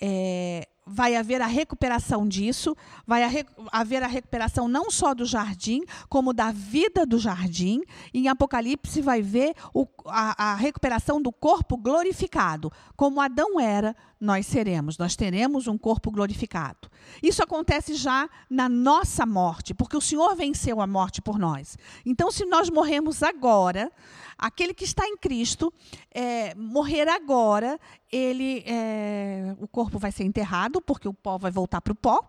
É, 0.00 0.66
vai 0.90 1.14
haver 1.14 1.40
a 1.40 1.46
recuperação 1.46 2.26
disso, 2.26 2.76
vai 3.06 3.22
haver 3.70 4.02
a 4.02 4.08
recuperação 4.08 4.66
não 4.66 4.90
só 4.90 5.14
do 5.14 5.24
jardim, 5.24 5.82
como 6.08 6.32
da 6.32 6.50
vida 6.50 7.06
do 7.06 7.18
jardim. 7.18 7.82
Em 8.12 8.28
Apocalipse 8.28 9.00
vai 9.00 9.22
ver 9.22 9.54
o, 9.72 9.86
a, 10.06 10.50
a 10.50 10.54
recuperação 10.56 11.22
do 11.22 11.30
corpo 11.30 11.76
glorificado. 11.76 12.72
Como 12.96 13.20
Adão 13.20 13.60
era, 13.60 13.94
nós 14.20 14.46
seremos, 14.46 14.98
nós 14.98 15.16
teremos 15.16 15.66
um 15.66 15.78
corpo 15.78 16.10
glorificado. 16.10 16.90
Isso 17.22 17.42
acontece 17.42 17.94
já 17.94 18.28
na 18.50 18.68
nossa 18.68 19.24
morte, 19.24 19.72
porque 19.72 19.96
o 19.96 20.00
Senhor 20.00 20.36
venceu 20.36 20.80
a 20.80 20.86
morte 20.86 21.22
por 21.22 21.38
nós. 21.38 21.78
Então, 22.04 22.30
se 22.30 22.44
nós 22.44 22.68
morremos 22.68 23.22
agora, 23.22 23.90
aquele 24.36 24.74
que 24.74 24.84
está 24.84 25.06
em 25.06 25.16
Cristo, 25.16 25.72
é, 26.12 26.54
morrer 26.54 27.08
agora, 27.08 27.80
ele, 28.12 28.62
é, 28.66 29.56
o 29.58 29.66
corpo 29.66 29.98
vai 29.98 30.12
ser 30.12 30.24
enterrado, 30.24 30.82
porque 30.82 31.08
o 31.08 31.14
pó 31.14 31.38
vai 31.38 31.50
voltar 31.50 31.80
para 31.80 31.92
o 31.92 31.96
pó. 31.96 32.20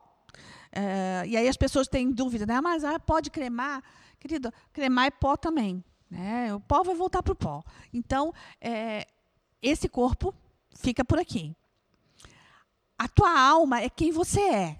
É, 0.71 1.23
e 1.27 1.35
aí 1.35 1.47
as 1.49 1.57
pessoas 1.57 1.89
têm 1.89 2.09
dúvida, 2.09 2.45
né? 2.45 2.61
mas 2.61 2.85
ah, 2.85 2.97
pode 2.99 3.29
cremar? 3.29 3.83
Querido, 4.17 4.53
cremar 4.71 5.07
é 5.07 5.11
pó 5.11 5.35
também. 5.35 5.83
Né? 6.09 6.53
O 6.53 6.59
pó 6.61 6.83
vai 6.83 6.95
voltar 6.95 7.21
para 7.21 7.33
o 7.33 7.35
pó. 7.35 7.61
Então, 7.93 8.33
é, 8.61 9.05
esse 9.61 9.89
corpo 9.89 10.33
fica 10.73 11.03
por 11.03 11.19
aqui. 11.19 11.53
A 13.01 13.07
tua 13.07 13.35
alma 13.35 13.81
é 13.81 13.89
quem 13.89 14.11
você 14.11 14.41
é. 14.41 14.79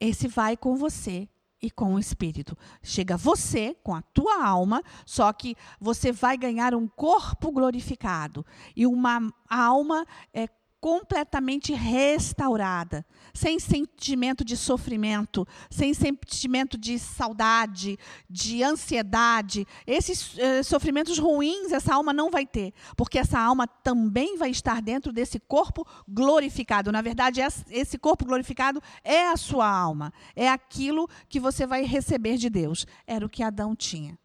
Esse 0.00 0.26
vai 0.26 0.56
com 0.56 0.74
você 0.74 1.28
e 1.60 1.70
com 1.70 1.92
o 1.92 1.98
espírito. 1.98 2.56
Chega 2.82 3.14
você 3.14 3.76
com 3.82 3.94
a 3.94 4.00
tua 4.00 4.42
alma, 4.42 4.82
só 5.04 5.30
que 5.30 5.54
você 5.78 6.12
vai 6.12 6.38
ganhar 6.38 6.74
um 6.74 6.88
corpo 6.88 7.52
glorificado 7.52 8.42
e 8.74 8.86
uma 8.86 9.30
alma 9.50 10.06
é, 10.32 10.48
completamente 10.80 11.74
restaurada, 11.74 13.04
sem 13.34 13.58
sentimento 13.58 14.44
de 14.44 14.56
sofrimento, 14.56 15.46
sem 15.68 15.92
sentimento 15.92 16.78
de 16.78 16.98
saudade, 16.98 17.98
de 18.28 18.62
ansiedade. 18.62 19.66
Esses 19.86 20.38
eh, 20.38 20.62
sofrimentos 20.62 21.18
ruins 21.18 21.70
essa 21.70 21.94
alma 21.94 22.12
não 22.12 22.30
vai 22.30 22.46
ter, 22.46 22.72
porque 22.96 23.18
essa 23.18 23.38
alma 23.38 23.66
também 23.66 24.38
vai 24.38 24.50
estar 24.50 24.80
dentro 24.80 25.12
desse 25.12 25.38
corpo 25.38 25.86
glorificado. 26.08 26.90
Na 26.90 27.02
verdade, 27.02 27.40
esse 27.70 27.98
corpo 27.98 28.24
glorificado 28.24 28.82
é 29.04 29.28
a 29.28 29.36
sua 29.36 29.68
alma, 29.68 30.12
é 30.34 30.48
aquilo 30.48 31.08
que 31.28 31.38
você 31.38 31.66
vai 31.66 31.84
receber 31.84 32.38
de 32.38 32.48
Deus. 32.48 32.86
Era 33.06 33.24
o 33.26 33.28
que 33.28 33.42
Adão 33.42 33.76
tinha. 33.76 34.18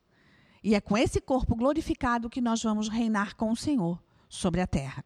E 0.63 0.73
é 0.73 0.81
com 0.81 0.97
esse 0.97 1.19
corpo 1.19 1.55
glorificado 1.55 2.29
que 2.29 2.41
nós 2.41 2.63
vamos 2.63 2.87
reinar 2.87 3.35
com 3.35 3.51
o 3.51 3.55
Senhor 3.55 4.01
sobre 4.29 4.61
a 4.61 4.67
terra. 4.67 5.03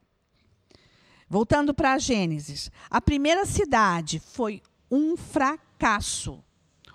Voltando 1.30 1.74
para 1.74 1.98
Gênesis, 2.00 2.72
a 2.90 3.00
primeira 3.00 3.46
cidade 3.46 4.20
foi 4.20 4.62
um 4.90 5.16
fracasso. 5.16 6.44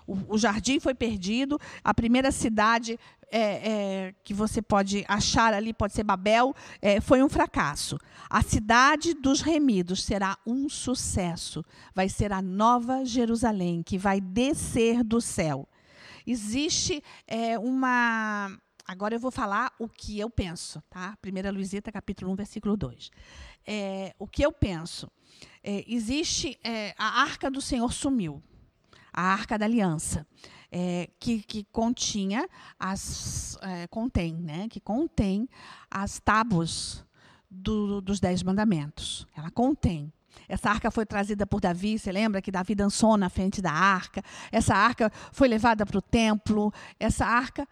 o, 0.05 0.35
o 0.35 0.37
jardim 0.37 0.79
foi 0.79 0.93
perdido, 0.93 1.57
a 1.83 1.93
primeira 1.93 2.31
cidade 2.31 2.99
é, 3.31 3.39
é, 3.39 4.15
que 4.23 4.33
você 4.33 4.61
pode 4.61 5.03
achar 5.07 5.53
ali, 5.53 5.73
pode 5.73 5.93
ser 5.93 6.03
Babel, 6.03 6.53
é, 6.81 7.01
foi 7.01 7.23
um 7.23 7.29
fracasso. 7.29 7.97
A 8.29 8.41
cidade 8.41 9.13
dos 9.13 9.41
remidos 9.41 10.03
será 10.03 10.37
um 10.45 10.69
sucesso. 10.69 11.63
Vai 11.93 12.09
ser 12.09 12.31
a 12.31 12.41
nova 12.41 13.03
Jerusalém, 13.03 13.83
que 13.83 13.97
vai 13.97 14.21
descer 14.21 15.03
do 15.03 15.19
céu. 15.19 15.67
Existe 16.25 17.03
é, 17.27 17.57
uma. 17.59 18.57
Agora 18.87 19.15
eu 19.15 19.19
vou 19.19 19.31
falar 19.31 19.73
o 19.79 19.89
que 19.89 20.19
eu 20.19 20.29
penso, 20.29 20.81
tá? 20.89 21.17
1 21.25 21.51
Luizita, 21.51 21.91
capítulo 21.91 22.31
1, 22.31 22.35
versículo 22.35 22.77
2. 22.77 23.09
É, 23.65 24.15
o 24.19 24.27
que 24.27 24.43
eu 24.43 24.51
penso? 24.51 25.09
É, 25.63 25.83
existe. 25.87 26.57
a 26.97 27.21
arca 27.21 27.49
do 27.49 27.61
Senhor 27.61 27.91
sumiu 27.91 28.43
a 29.15 29.21
Arca 29.21 29.57
da 29.57 29.65
Aliança, 29.65 30.27
é, 30.69 31.09
que, 31.17 31.41
que, 31.41 31.63
continha 31.71 32.49
as 32.77 33.57
é, 33.61 33.87
contém, 33.87 34.33
né, 34.33 34.67
que 34.67 34.81
contém 34.81 35.47
as 35.89 36.19
tábuas 36.19 37.05
do, 37.49 38.01
dos 38.01 38.19
dez 38.19 38.43
mandamentos. 38.43 39.25
Ela 39.35 39.49
contém. 39.49 40.11
Essa 40.49 40.69
arca 40.69 40.91
foi 40.91 41.05
trazida 41.05 41.47
por 41.47 41.61
Davi, 41.61 41.97
você 41.97 42.11
lembra 42.11 42.41
que 42.41 42.51
Davi 42.51 42.75
dançou 42.75 43.15
na 43.15 43.29
frente 43.29 43.61
da 43.61 43.71
arca? 43.71 44.21
Essa 44.51 44.75
arca 44.75 45.09
foi 45.31 45.47
levada 45.47 45.85
para 45.85 45.97
o 45.97 46.01
templo, 46.01 46.73
essa 46.99 47.25
arca 47.25 47.65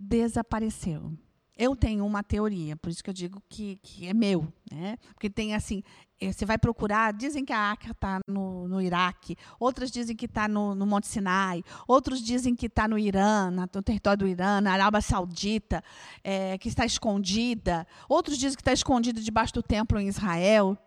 desapareceu. 0.00 1.12
Eu 1.56 1.76
tenho 1.76 2.06
uma 2.06 2.22
teoria, 2.22 2.74
por 2.74 2.88
isso 2.88 3.04
que 3.04 3.10
eu 3.10 3.14
digo 3.14 3.42
que, 3.46 3.76
que 3.82 4.06
é 4.06 4.14
meu, 4.14 4.50
né? 4.72 4.96
Porque 5.12 5.28
tem 5.28 5.54
assim, 5.54 5.82
eh, 6.18 6.32
você 6.32 6.46
vai 6.46 6.56
procurar, 6.56 7.12
dizem 7.12 7.44
que 7.44 7.52
a 7.52 7.58
arca 7.58 7.90
está 7.90 8.18
no, 8.26 8.66
no 8.66 8.80
Iraque, 8.80 9.36
outras 9.58 9.90
dizem 9.90 10.16
que 10.16 10.24
está 10.24 10.48
no, 10.48 10.74
no, 10.74 10.86
Monte 10.86 11.06
Sinai, 11.06 11.62
outros 11.86 12.22
dizem 12.22 12.56
que 12.56 12.64
está 12.64 12.88
no 12.88 12.98
Irã, 12.98 13.50
no 13.50 13.82
território 13.82 14.20
do 14.20 14.26
Irã, 14.26 14.62
na 14.62 14.72
Arábia 14.72 15.02
Saudita, 15.02 15.84
é, 16.24 16.56
que 16.56 16.66
está 16.66 16.86
escondida, 16.86 17.86
outros 18.08 18.38
dizem 18.38 18.56
que 18.56 18.62
está 18.62 18.72
escondida 18.72 19.20
debaixo 19.20 19.52
do 19.52 19.62
templo 19.62 20.00
em 20.00 20.08
Israel. 20.08 20.78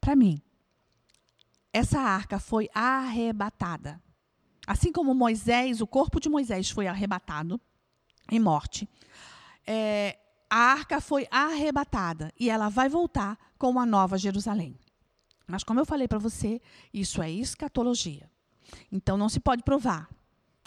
Para 0.00 0.16
mim, 0.16 0.42
essa 1.72 2.00
arca 2.00 2.40
foi 2.40 2.68
arrebatada. 2.74 4.02
Assim 4.66 4.90
como 4.90 5.14
Moisés, 5.14 5.80
o 5.80 5.86
corpo 5.86 6.18
de 6.18 6.28
Moisés 6.28 6.68
foi 6.68 6.88
arrebatado 6.88 7.60
em 8.30 8.40
morte, 8.40 8.88
é, 9.66 10.18
a 10.48 10.56
arca 10.56 11.00
foi 11.00 11.26
arrebatada 11.30 12.32
e 12.38 12.48
ela 12.50 12.68
vai 12.68 12.88
voltar 12.88 13.38
com 13.58 13.70
uma 13.70 13.84
nova 13.84 14.16
Jerusalém. 14.16 14.78
Mas, 15.46 15.62
como 15.62 15.80
eu 15.80 15.86
falei 15.86 16.08
para 16.08 16.18
você, 16.18 16.60
isso 16.92 17.22
é 17.22 17.30
escatologia. 17.30 18.28
Então, 18.90 19.16
não 19.16 19.28
se 19.28 19.38
pode 19.38 19.62
provar. 19.62 20.08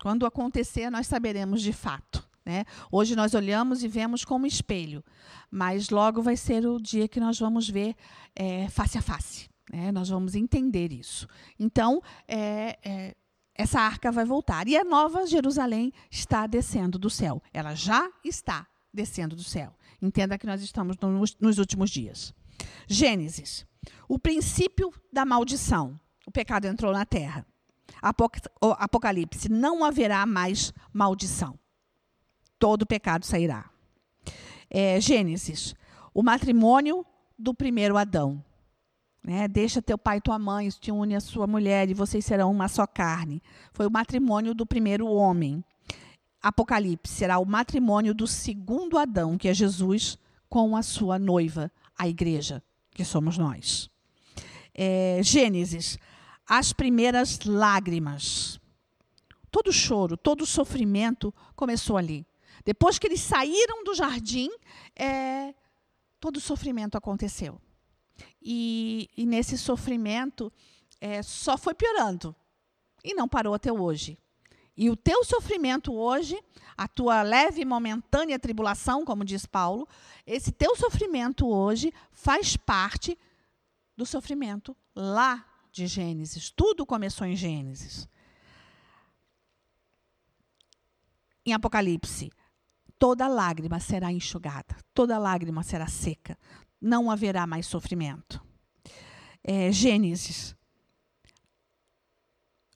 Quando 0.02 0.26
acontecer, 0.26 0.90
nós 0.90 1.08
saberemos 1.08 1.62
de 1.62 1.74
fato. 1.74 2.28
Né? 2.46 2.66
Hoje 2.92 3.16
nós 3.16 3.34
olhamos 3.34 3.84
e 3.84 3.88
vemos 3.88 4.26
como 4.26 4.48
espelho, 4.48 5.04
mas 5.52 5.90
logo 5.90 6.22
vai 6.22 6.36
ser 6.36 6.66
o 6.66 6.80
dia 6.80 7.08
que 7.08 7.20
nós 7.20 7.38
vamos 7.38 7.70
ver 7.70 7.96
é, 8.36 8.68
face 8.70 8.98
a 8.98 9.02
face. 9.02 9.50
Né? 9.72 9.92
Nós 9.92 10.10
vamos 10.10 10.34
entender 10.34 10.92
isso. 10.92 11.28
Então, 11.60 12.02
é, 12.28 12.80
é, 12.84 13.16
essa 13.60 13.82
arca 13.82 14.10
vai 14.10 14.24
voltar. 14.24 14.70
E 14.70 14.78
a 14.78 14.86
nova 14.86 15.28
Jerusalém 15.28 15.92
está 16.10 16.48
descendo 16.48 16.98
do 16.98 17.10
céu. 17.10 17.44
Ela 17.54 17.76
já 17.76 18.10
está 18.24 18.66
descendo 18.94 19.36
do 19.36 19.44
céu. 19.44 19.76
Entenda 20.02 20.38
que 20.38 20.48
nós 20.48 20.62
estamos 20.62 20.96
nos, 21.38 21.58
últimos 21.58 21.90
dias. 21.90 22.34
Gênesis. 22.88 23.68
O 24.08 24.18
princípio 24.18 24.94
da 25.12 25.26
maldição. 25.26 26.00
O 26.26 26.32
pecado 26.32 26.68
entrou 26.68 26.94
na 26.94 27.06
terra. 27.06 27.46
Apocalipse. 28.02 29.50
Não 29.50 29.84
haverá 29.84 30.26
mais 30.26 30.72
maldição. 30.94 31.60
Todo 32.58 32.86
pecado 32.86 33.26
sairá. 33.26 33.70
É, 34.70 35.02
Gênesis. 35.02 35.76
O 36.14 36.24
matrimônio 36.24 37.06
do 37.38 37.54
primeiro 37.54 37.98
Adão. 37.98 38.42
Né? 39.24 39.48
Deixa 39.48 39.82
teu 39.82 39.98
pai 39.98 40.18
e 40.18 40.22
tua 40.22 40.40
mãe, 40.40 40.70
te 40.70 40.92
une 40.92 41.16
a 41.16 41.20
sua 41.20 41.46
mulher 41.46 41.90
e 41.90 41.94
vocês 41.94 42.26
serão 42.26 42.52
uma 42.52 42.68
só 42.68 42.88
carne. 42.88 43.42
Foi 43.74 43.86
o 43.86 43.92
matrimônio 43.92 44.54
do 44.54 44.66
primeiro 44.66 45.08
homem. 45.08 45.64
Apocalipse 46.42 47.14
será 47.14 47.38
o 47.38 47.46
matrimônio 47.46 48.14
do 48.14 48.26
segundo 48.26 48.98
Adão, 48.98 49.38
que 49.38 49.50
é 49.50 49.54
Jesus, 49.54 50.18
com 50.50 50.76
a 50.76 50.82
sua 50.82 51.20
noiva, 51.20 51.72
a 51.98 52.08
igreja, 52.08 52.64
que 52.92 53.04
somos 53.04 53.38
nós. 53.38 53.90
É, 54.74 55.20
Gênesis, 55.22 55.98
as 56.48 56.72
primeiras 56.72 57.40
lágrimas. 57.42 58.60
Todo 59.52 59.74
choro, 59.74 60.16
todo 60.16 60.46
sofrimento 60.46 61.34
começou 61.56 61.98
ali. 61.98 62.26
Depois 62.64 62.98
que 62.98 63.08
eles 63.08 63.20
saíram 63.20 63.84
do 63.84 63.94
jardim, 63.94 64.50
é, 64.96 65.54
todo 66.20 66.40
sofrimento 66.40 66.98
aconteceu. 66.98 67.60
E, 68.42 69.10
e 69.18 69.26
nesse 69.26 69.58
sofrimento 69.58 70.52
é, 71.02 71.22
só 71.22 71.58
foi 71.58 71.74
piorando. 71.74 72.36
E 73.04 73.14
não 73.14 73.28
parou 73.28 73.54
até 73.54 73.72
hoje. 73.72 74.18
E 74.76 74.90
o 74.90 74.96
teu 74.96 75.26
sofrimento 75.26 75.94
hoje, 75.94 76.42
a 76.78 76.88
tua 76.88 77.22
leve 77.22 77.62
e 77.62 77.66
momentânea 77.66 78.40
tribulação, 78.40 79.04
como 79.04 79.26
diz 79.26 79.46
Paulo, 79.46 79.86
esse 80.26 80.54
teu 80.54 80.74
sofrimento 80.76 81.46
hoje 81.48 81.94
faz 82.12 82.56
parte 82.56 83.18
do 83.98 84.06
sofrimento 84.06 84.76
lá 84.96 85.46
de 85.70 85.86
Gênesis. 85.86 86.50
Tudo 86.50 86.86
começou 86.86 87.28
em 87.28 87.36
Gênesis. 87.36 88.08
Em 91.46 91.52
Apocalipse, 91.52 92.32
toda 92.98 93.28
lágrima 93.28 93.80
será 93.80 94.12
enxugada, 94.12 94.78
toda 94.94 95.18
lágrima 95.18 95.64
será 95.64 95.88
seca, 95.88 96.38
não 96.82 97.12
haverá 97.12 97.46
mais 97.46 97.66
sofrimento. 97.66 98.44
É, 99.44 99.72
Gênesis, 99.72 100.56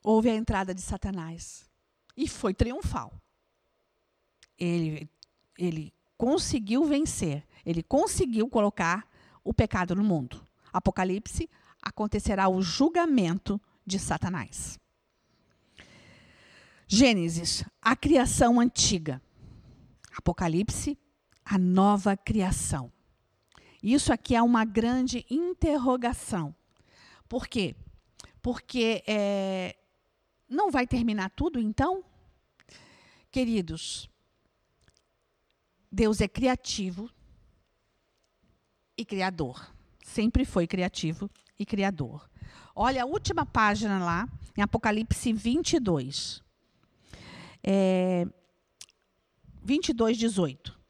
houve 0.01 0.29
a 0.29 0.35
entrada 0.35 0.73
de 0.73 0.81
Satanás. 0.81 1.69
E 2.15 2.27
foi 2.27 2.53
triunfal. 2.53 3.11
Ele, 4.57 5.09
ele 5.57 5.93
conseguiu 6.17 6.85
vencer, 6.85 7.43
ele 7.65 7.81
conseguiu 7.81 8.47
colocar 8.47 9.09
o 9.43 9.53
pecado 9.53 9.95
no 9.95 10.03
mundo. 10.03 10.45
Apocalipse 10.71 11.49
acontecerá 11.81 12.47
o 12.47 12.61
julgamento 12.61 13.59
de 13.85 13.97
Satanás. 13.99 14.79
Gênesis, 16.87 17.65
a 17.81 17.95
criação 17.95 18.59
antiga. 18.59 19.19
Apocalipse, 20.15 20.97
a 21.43 21.57
nova 21.57 22.15
criação. 22.15 22.92
Isso 23.83 24.13
aqui 24.13 24.33
é 24.33 24.41
uma 24.41 24.63
grande 24.63 25.25
interrogação. 25.29 26.55
Por 27.27 27.47
quê? 27.47 27.75
Porque 28.41 29.03
é, 29.05 29.75
não 30.47 30.71
vai 30.71 30.87
terminar 30.87 31.29
tudo, 31.31 31.59
então? 31.59 32.01
Queridos, 33.29 34.09
Deus 35.91 36.21
é 36.21 36.27
criativo 36.29 37.09
e 38.97 39.03
criador. 39.03 39.69
Sempre 40.03 40.45
foi 40.45 40.65
criativo 40.65 41.29
e 41.59 41.65
criador. 41.65 42.29
Olha 42.73 43.03
a 43.03 43.05
última 43.05 43.45
página 43.45 44.03
lá, 44.03 44.29
em 44.57 44.61
Apocalipse 44.61 45.33
22. 45.33 46.41
É, 47.61 48.25
22, 49.61 50.17
18. 50.17 50.82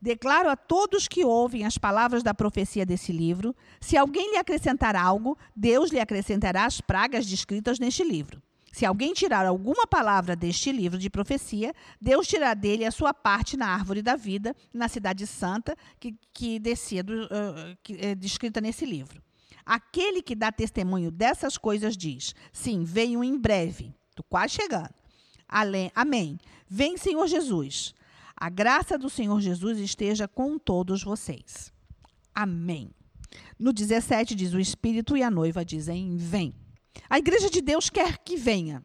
Declaro 0.00 0.48
a 0.48 0.56
todos 0.56 1.08
que 1.08 1.24
ouvem 1.24 1.64
as 1.64 1.76
palavras 1.76 2.22
da 2.22 2.32
profecia 2.32 2.86
desse 2.86 3.12
livro: 3.12 3.54
se 3.80 3.96
alguém 3.96 4.32
lhe 4.32 4.36
acrescentar 4.36 4.94
algo, 4.94 5.36
Deus 5.54 5.90
lhe 5.90 6.00
acrescentará 6.00 6.64
as 6.64 6.80
pragas 6.80 7.26
descritas 7.26 7.78
neste 7.78 8.04
livro. 8.04 8.40
Se 8.72 8.86
alguém 8.86 9.12
tirar 9.12 9.44
alguma 9.44 9.86
palavra 9.86 10.36
deste 10.36 10.70
livro 10.70 10.98
de 10.98 11.10
profecia, 11.10 11.74
Deus 12.00 12.28
tirará 12.28 12.54
dele 12.54 12.84
a 12.84 12.92
sua 12.92 13.12
parte 13.12 13.56
na 13.56 13.66
árvore 13.66 14.02
da 14.02 14.14
vida, 14.14 14.54
na 14.72 14.88
cidade 14.88 15.26
santa, 15.26 15.74
que, 15.98 16.14
que 16.32 16.58
descia 16.60 17.02
do, 17.02 17.24
uh, 17.24 17.76
que 17.82 17.94
é 17.94 18.14
descrita 18.14 18.60
nesse 18.60 18.86
livro. 18.86 19.20
Aquele 19.66 20.22
que 20.22 20.34
dá 20.36 20.52
testemunho 20.52 21.10
dessas 21.10 21.58
coisas 21.58 21.96
diz: 21.96 22.34
Sim, 22.52 22.84
venho 22.84 23.24
em 23.24 23.36
breve. 23.36 23.92
Estou 24.10 24.24
quase 24.28 24.54
chegando. 24.54 24.94
Amém. 25.94 26.38
Vem, 26.68 26.96
Senhor 26.96 27.26
Jesus. 27.26 27.94
A 28.40 28.48
graça 28.48 28.96
do 28.96 29.10
Senhor 29.10 29.40
Jesus 29.40 29.78
esteja 29.78 30.28
com 30.28 30.58
todos 30.58 31.02
vocês. 31.02 31.72
Amém. 32.32 32.94
No 33.58 33.72
17 33.72 34.34
diz: 34.36 34.54
O 34.54 34.60
Espírito 34.60 35.16
e 35.16 35.24
a 35.24 35.30
noiva 35.30 35.64
dizem: 35.64 36.16
Vem. 36.16 36.54
A 37.10 37.18
igreja 37.18 37.50
de 37.50 37.60
Deus 37.60 37.90
quer 37.90 38.18
que 38.18 38.36
venha. 38.36 38.84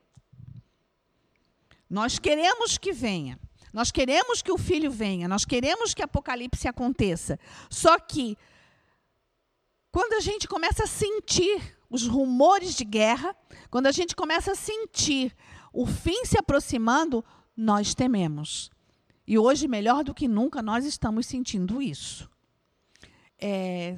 Nós 1.88 2.18
queremos 2.18 2.80
que 2.80 2.92
venha. 2.92 3.40
Nós 3.72 3.92
queremos 3.92 4.42
que 4.42 4.52
o 4.52 4.58
filho 4.58 4.90
venha. 4.90 5.28
Nós 5.28 5.46
queremos 5.46 5.94
que 5.94 6.02
Apocalipse 6.02 6.68
aconteça. 6.68 7.40
Só 7.70 8.00
que, 8.00 8.36
quando 9.92 10.14
a 10.14 10.20
gente 10.20 10.48
começa 10.48 10.86
a 10.86 10.88
sentir 10.88 11.78
os 11.92 12.08
rumores 12.08 12.76
de 12.76 12.84
guerra, 12.84 13.36
quando 13.70 13.86
a 13.86 13.92
gente 13.92 14.16
começa 14.16 14.54
a 14.54 14.56
sentir 14.56 15.36
o 15.72 15.86
fim 15.86 16.26
se 16.26 16.40
aproximando, 16.40 17.24
nós 17.56 17.94
tememos. 17.94 18.73
E 19.26 19.38
hoje, 19.38 19.68
melhor 19.68 20.04
do 20.04 20.14
que 20.14 20.28
nunca, 20.28 20.62
nós 20.62 20.86
estamos 20.86 21.26
sentindo 21.26 21.82
isso. 21.82 22.30
É, 23.40 23.98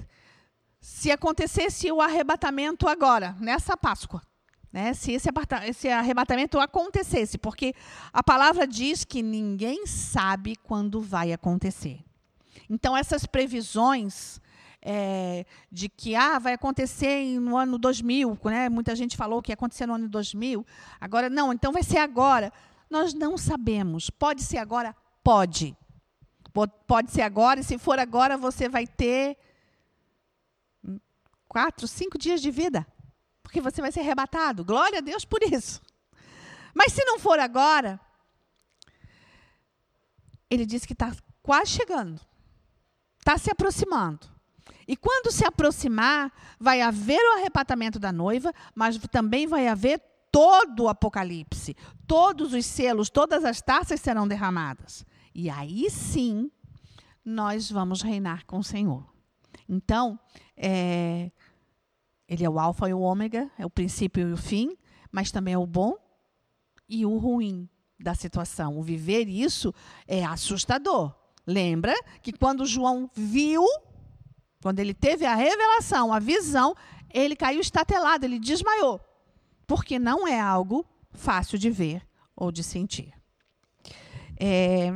se 0.80 1.12
acontecesse 1.12 1.92
o 1.92 2.00
arrebatamento 2.00 2.88
agora, 2.88 3.36
nessa 3.40 3.76
Páscoa, 3.76 4.22
né, 4.72 4.94
se 4.94 5.14
esse, 5.14 5.30
esse 5.68 5.90
arrebatamento 5.90 6.60
acontecesse, 6.60 7.38
porque 7.38 7.74
a 8.14 8.22
palavra 8.22 8.68
diz 8.68 9.04
que 9.04 9.24
ninguém 9.24 9.88
sabe 9.88 10.56
quando 10.56 11.02
vai 11.02 11.34
acontecer. 11.34 12.02
Então, 12.70 12.96
essas 12.96 13.26
previsões 13.26 14.40
é, 14.82 15.46
de 15.72 15.90
que 15.90 16.16
ah, 16.16 16.38
vai 16.38 16.54
acontecer 16.54 17.40
no 17.40 17.58
ano 17.58 17.80
2000, 17.80 18.38
né? 18.46 18.70
muita 18.70 18.96
gente 18.96 19.18
falou 19.18 19.42
que 19.42 19.52
ia 19.52 19.56
acontecer 19.56 19.88
no 19.88 19.96
ano 19.96 20.08
2000, 20.08 20.64
agora 21.02 21.30
não, 21.30 21.52
então 21.52 21.72
vai 21.72 21.82
ser 21.82 21.98
agora. 21.98 22.54
Nós 22.88 23.14
não 23.14 23.38
sabemos. 23.38 24.12
Pode 24.12 24.44
ser 24.44 24.60
agora? 24.60 24.96
Pode. 25.26 25.76
Pode 26.86 27.10
ser 27.10 27.24
agora, 27.24 27.60
e 27.60 27.64
se 27.64 27.80
for 27.80 27.98
agora, 27.98 28.38
você 28.38 28.70
vai 28.70 28.86
ter 28.86 29.36
quatro, 31.48 31.88
cinco 31.88 32.16
dias 32.16 32.40
de 32.40 32.52
vida, 32.52 32.86
porque 33.42 33.60
você 33.60 33.82
vai 33.82 33.92
ser 33.92 34.02
arrebatado. 34.02 34.64
Glória 34.64 35.00
a 35.00 35.02
Deus 35.02 35.26
por 35.26 35.42
isso. 35.42 35.82
Mas 36.76 36.94
se 36.94 37.04
não 37.06 37.18
for 37.18 37.40
agora, 37.40 38.00
ele 40.48 40.64
diz 40.64 40.86
que 40.86 40.94
está 40.94 41.12
quase 41.42 41.72
chegando, 41.72 42.22
está 43.18 43.36
se 43.36 43.50
aproximando. 43.50 44.28
E 44.88 44.96
quando 44.96 45.32
se 45.32 45.44
aproximar, 45.44 46.32
vai 46.60 46.82
haver 46.82 47.20
o 47.20 47.38
arrebatamento 47.40 47.98
da 47.98 48.12
noiva, 48.12 48.54
mas 48.76 49.00
também 49.10 49.48
vai 49.48 49.68
haver 49.68 50.00
todo 50.32 50.84
o 50.84 50.90
apocalipse. 50.90 51.76
Todos 52.06 52.54
os 52.54 52.66
selos, 52.66 53.10
todas 53.10 53.44
as 53.44 53.60
taças 53.60 54.00
serão 54.00 54.28
derramadas. 54.28 55.04
E 55.36 55.50
aí 55.50 55.90
sim, 55.90 56.50
nós 57.24 57.70
vamos 57.70 58.02
reinar 58.02 58.46
com 58.46 58.60
o 58.60 58.64
Senhor. 58.64 59.06
Então, 59.68 60.18
é, 60.56 61.30
ele 62.28 62.46
é 62.46 62.50
o 62.50 62.58
alfa 62.58 62.88
e 62.88 62.94
o 62.94 63.02
ômega, 63.02 63.52
é 63.58 63.66
o 63.66 63.70
princípio 63.70 64.30
e 64.30 64.32
o 64.32 64.38
fim, 64.38 64.78
mas 65.12 65.32
também 65.32 65.54
é 65.54 65.58
o 65.58 65.68
bom 65.68 65.96
e 66.88 67.06
o 67.06 67.18
ruim 67.18 67.70
da 68.00 68.16
situação. 68.16 68.80
O 68.80 68.82
viver 68.82 69.28
isso 69.28 69.74
é 70.08 70.24
assustador. 70.24 71.14
Lembra 71.46 71.94
que 72.22 72.32
quando 72.32 72.66
João 72.66 73.10
viu 73.14 73.66
quando 74.66 74.80
ele 74.80 74.96
teve 74.96 75.28
a 75.28 75.36
revelação, 75.36 76.12
a 76.12 76.18
visão, 76.18 76.76
ele 77.14 77.36
caiu 77.36 77.62
estatelado, 77.62 78.26
ele 78.26 78.40
desmaiou. 78.40 79.00
Porque 79.68 80.00
não 80.00 80.28
é 80.28 80.40
algo 80.40 80.84
fácil 81.14 81.60
de 81.60 81.70
ver 81.70 82.02
ou 82.36 82.52
de 82.52 82.64
sentir. 82.64 83.14
É... 84.40 84.92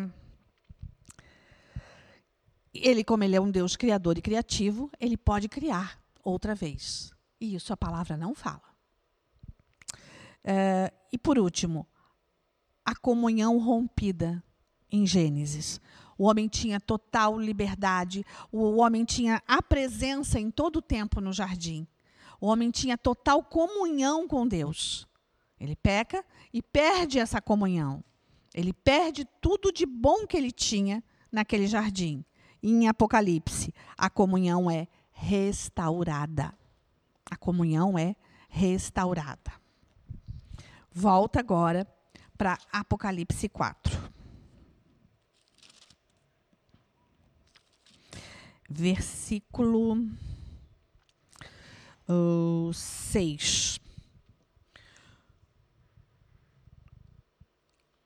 Ele, 2.81 3.03
como 3.03 3.23
ele 3.23 3.35
é 3.35 3.41
um 3.41 3.51
Deus 3.51 3.75
criador 3.75 4.17
e 4.17 4.21
criativo, 4.21 4.89
ele 4.99 5.17
pode 5.17 5.47
criar 5.47 6.01
outra 6.23 6.55
vez. 6.55 7.11
E 7.39 7.55
isso 7.55 7.71
a 7.73 7.77
palavra 7.77 8.17
não 8.17 8.33
fala. 8.33 8.61
É... 10.43 10.91
E 11.11 11.17
por 11.17 11.39
último, 11.39 11.87
a 12.85 12.95
comunhão 12.95 13.57
rompida 13.57 14.43
em 14.91 15.05
Gênesis. 15.05 15.79
O 16.17 16.25
homem 16.25 16.47
tinha 16.47 16.79
total 16.79 17.39
liberdade, 17.39 18.25
o 18.51 18.77
homem 18.77 19.05
tinha 19.05 19.41
a 19.47 19.61
presença 19.61 20.39
em 20.39 20.51
todo 20.51 20.77
o 20.77 20.81
tempo 20.81 21.21
no 21.21 21.31
jardim. 21.31 21.87
O 22.41 22.47
homem 22.47 22.71
tinha 22.71 22.97
total 22.97 23.43
comunhão 23.43 24.27
com 24.27 24.47
Deus. 24.47 25.07
Ele 25.59 25.75
peca 25.75 26.23
e 26.53 26.61
perde 26.61 27.19
essa 27.19 27.41
comunhão. 27.41 28.03
Ele 28.53 28.73
perde 28.73 29.25
tudo 29.41 29.71
de 29.71 29.85
bom 29.85 30.25
que 30.25 30.35
ele 30.35 30.51
tinha 30.51 31.03
naquele 31.31 31.67
jardim. 31.67 32.25
Em 32.61 32.87
Apocalipse, 32.87 33.73
a 33.97 34.09
comunhão 34.09 34.69
é 34.69 34.87
restaurada. 35.11 36.53
A 37.29 37.35
comunhão 37.35 37.97
é 37.97 38.15
restaurada. 38.49 39.51
Volta 40.91 41.39
agora 41.39 41.87
para 42.37 42.57
Apocalipse 42.71 43.47
4. 43.47 44.09
versículo 48.69 49.97
uh, 52.07 52.71
6. 52.71 53.68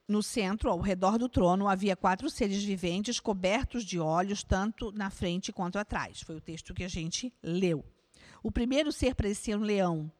No 0.06 0.22
centro, 0.22 0.70
ao 0.70 0.80
redor 0.80 1.16
do 1.16 1.30
trono, 1.30 1.66
havia 1.66 1.96
quatro 1.96 2.28
seres 2.28 2.62
viventes 2.62 3.18
cobertos 3.18 3.84
de 3.84 3.98
olhos, 3.98 4.42
tanto 4.42 4.92
na 4.92 5.08
frente 5.08 5.50
quanto 5.50 5.78
atrás. 5.78 6.20
Foi 6.20 6.36
o 6.36 6.40
texto 6.40 6.74
que 6.74 6.84
a 6.84 6.88
gente 6.88 7.32
leu. 7.42 7.82
O 8.42 8.52
primeiro 8.52 8.92
ser 8.92 9.14
parecia 9.14 9.56
um 9.56 9.62
leão, 9.62 10.12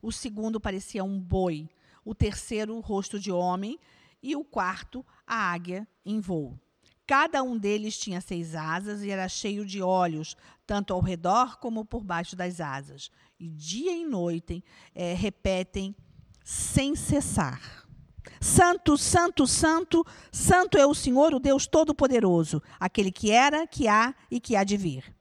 o 0.00 0.12
segundo 0.12 0.60
parecia 0.60 1.02
um 1.02 1.18
boi, 1.18 1.68
o 2.04 2.14
terceiro, 2.14 2.76
o 2.76 2.80
rosto 2.80 3.18
de 3.18 3.32
homem, 3.32 3.78
e 4.22 4.36
o 4.36 4.44
quarto, 4.44 5.04
a 5.26 5.34
águia 5.34 5.88
em 6.06 6.20
voo. 6.20 6.56
Cada 7.04 7.42
um 7.42 7.58
deles 7.58 7.98
tinha 7.98 8.20
seis 8.20 8.54
asas 8.54 9.02
e 9.02 9.10
era 9.10 9.28
cheio 9.28 9.66
de 9.66 9.82
olhos, 9.82 10.36
tanto 10.64 10.94
ao 10.94 11.00
redor 11.00 11.58
como 11.58 11.84
por 11.84 12.04
baixo 12.04 12.36
das 12.36 12.60
asas. 12.60 13.10
E 13.40 13.48
dia 13.48 13.92
e 13.92 14.06
noite 14.06 14.64
é, 14.94 15.12
repetem 15.12 15.96
sem 16.44 16.94
cessar. 16.94 17.81
Santo, 18.40 18.96
santo, 18.96 19.46
santo, 19.46 20.04
santo 20.30 20.78
é 20.78 20.86
o 20.86 20.94
Senhor, 20.94 21.34
o 21.34 21.40
Deus 21.40 21.66
Todo-Poderoso, 21.66 22.62
aquele 22.78 23.10
que 23.10 23.30
era, 23.30 23.66
que 23.66 23.88
há 23.88 24.14
e 24.30 24.40
que 24.40 24.56
há 24.56 24.64
de 24.64 24.76
vir. 24.76 25.14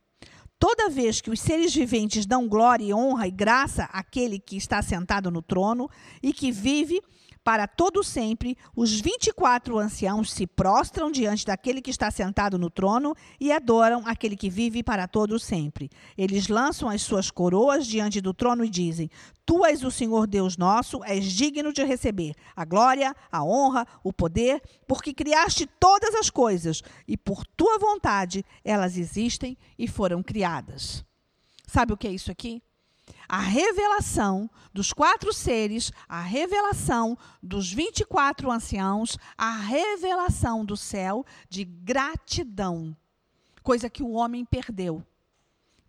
Toda 0.60 0.89
vez 0.89 1.20
que 1.22 1.32
os 1.32 1.41
seres 1.41 1.74
viventes 1.74 2.26
dão 2.26 2.47
glória 2.47 2.86
e 2.86 2.93
honra 2.93 3.28
e 3.28 3.32
graça 3.32 3.86
àquele 3.86 4.38
que 4.38 4.56
está 4.56 4.80
sentado 4.82 5.32
no 5.32 5.41
trono 5.41 5.89
e 6.22 6.32
que 6.32 6.52
vive, 6.52 7.02
para 7.44 7.68
todo 7.68 8.04
sempre, 8.04 8.56
os 8.76 9.00
24 9.00 9.80
anciãos 9.80 10.32
se 10.32 10.46
prostram 10.46 11.12
diante 11.12 11.46
daquele 11.46 11.82
que 11.82 11.89
está 11.89 12.12
sentado 12.12 12.58
no 12.58 12.70
trono 12.70 13.16
e 13.39 13.52
adoram 13.52 14.04
aquele 14.06 14.38
que 14.38 14.50
vive 14.50 14.84
para 14.84 15.08
todo 15.08 15.39
sempre. 15.39 15.89
Eles 16.16 16.48
lançam 16.48 16.88
as 16.88 17.02
suas 17.02 17.32
coroas 17.32 17.88
diante 17.88 18.22
do 18.22 18.32
trono 18.34 18.64
e 18.64 18.70
dizem: 18.70 19.10
Tu 19.44 19.66
és 19.66 19.84
o 19.84 19.89
Senhor 19.89 20.28
Deus 20.28 20.56
nosso, 20.56 21.04
és 21.04 21.26
digno 21.26 21.74
de 21.74 21.84
receber 21.84 22.36
a 22.56 22.64
glória, 22.64 23.16
a 23.32 23.44
honra, 23.44 23.88
o 24.04 24.14
poder, 24.14 24.62
porque 24.88 25.14
criaste 25.14 25.68
todas 25.80 26.14
as 26.14 26.30
coisas 26.30 26.84
e 27.08 27.18
por 27.18 27.46
tua 27.46 27.80
vontade 27.80 28.46
elas 28.64 28.98
existem 28.98 29.58
e 29.80 29.88
foram 29.88 30.22
criadas. 30.22 31.04
Sabe 31.68 31.94
o 31.94 31.98
que 31.98 32.08
é 32.08 32.12
isso 32.12 32.32
aqui? 32.32 32.62
A 33.28 33.39
revelação 33.39 34.49
dos 34.74 34.93
quatro 34.93 35.34
seres, 35.34 35.91
a 36.07 36.22
revelação 36.22 37.18
dos 37.41 37.72
24 37.72 38.51
anciãos, 38.51 39.18
a 39.38 39.51
revelação 39.51 40.66
do 40.66 40.78
céu 40.78 41.26
de 41.49 41.64
gratidão, 41.64 42.95
coisa 43.64 43.89
que 43.89 44.03
o 44.03 44.12
homem 44.12 44.45
perdeu. 44.45 45.03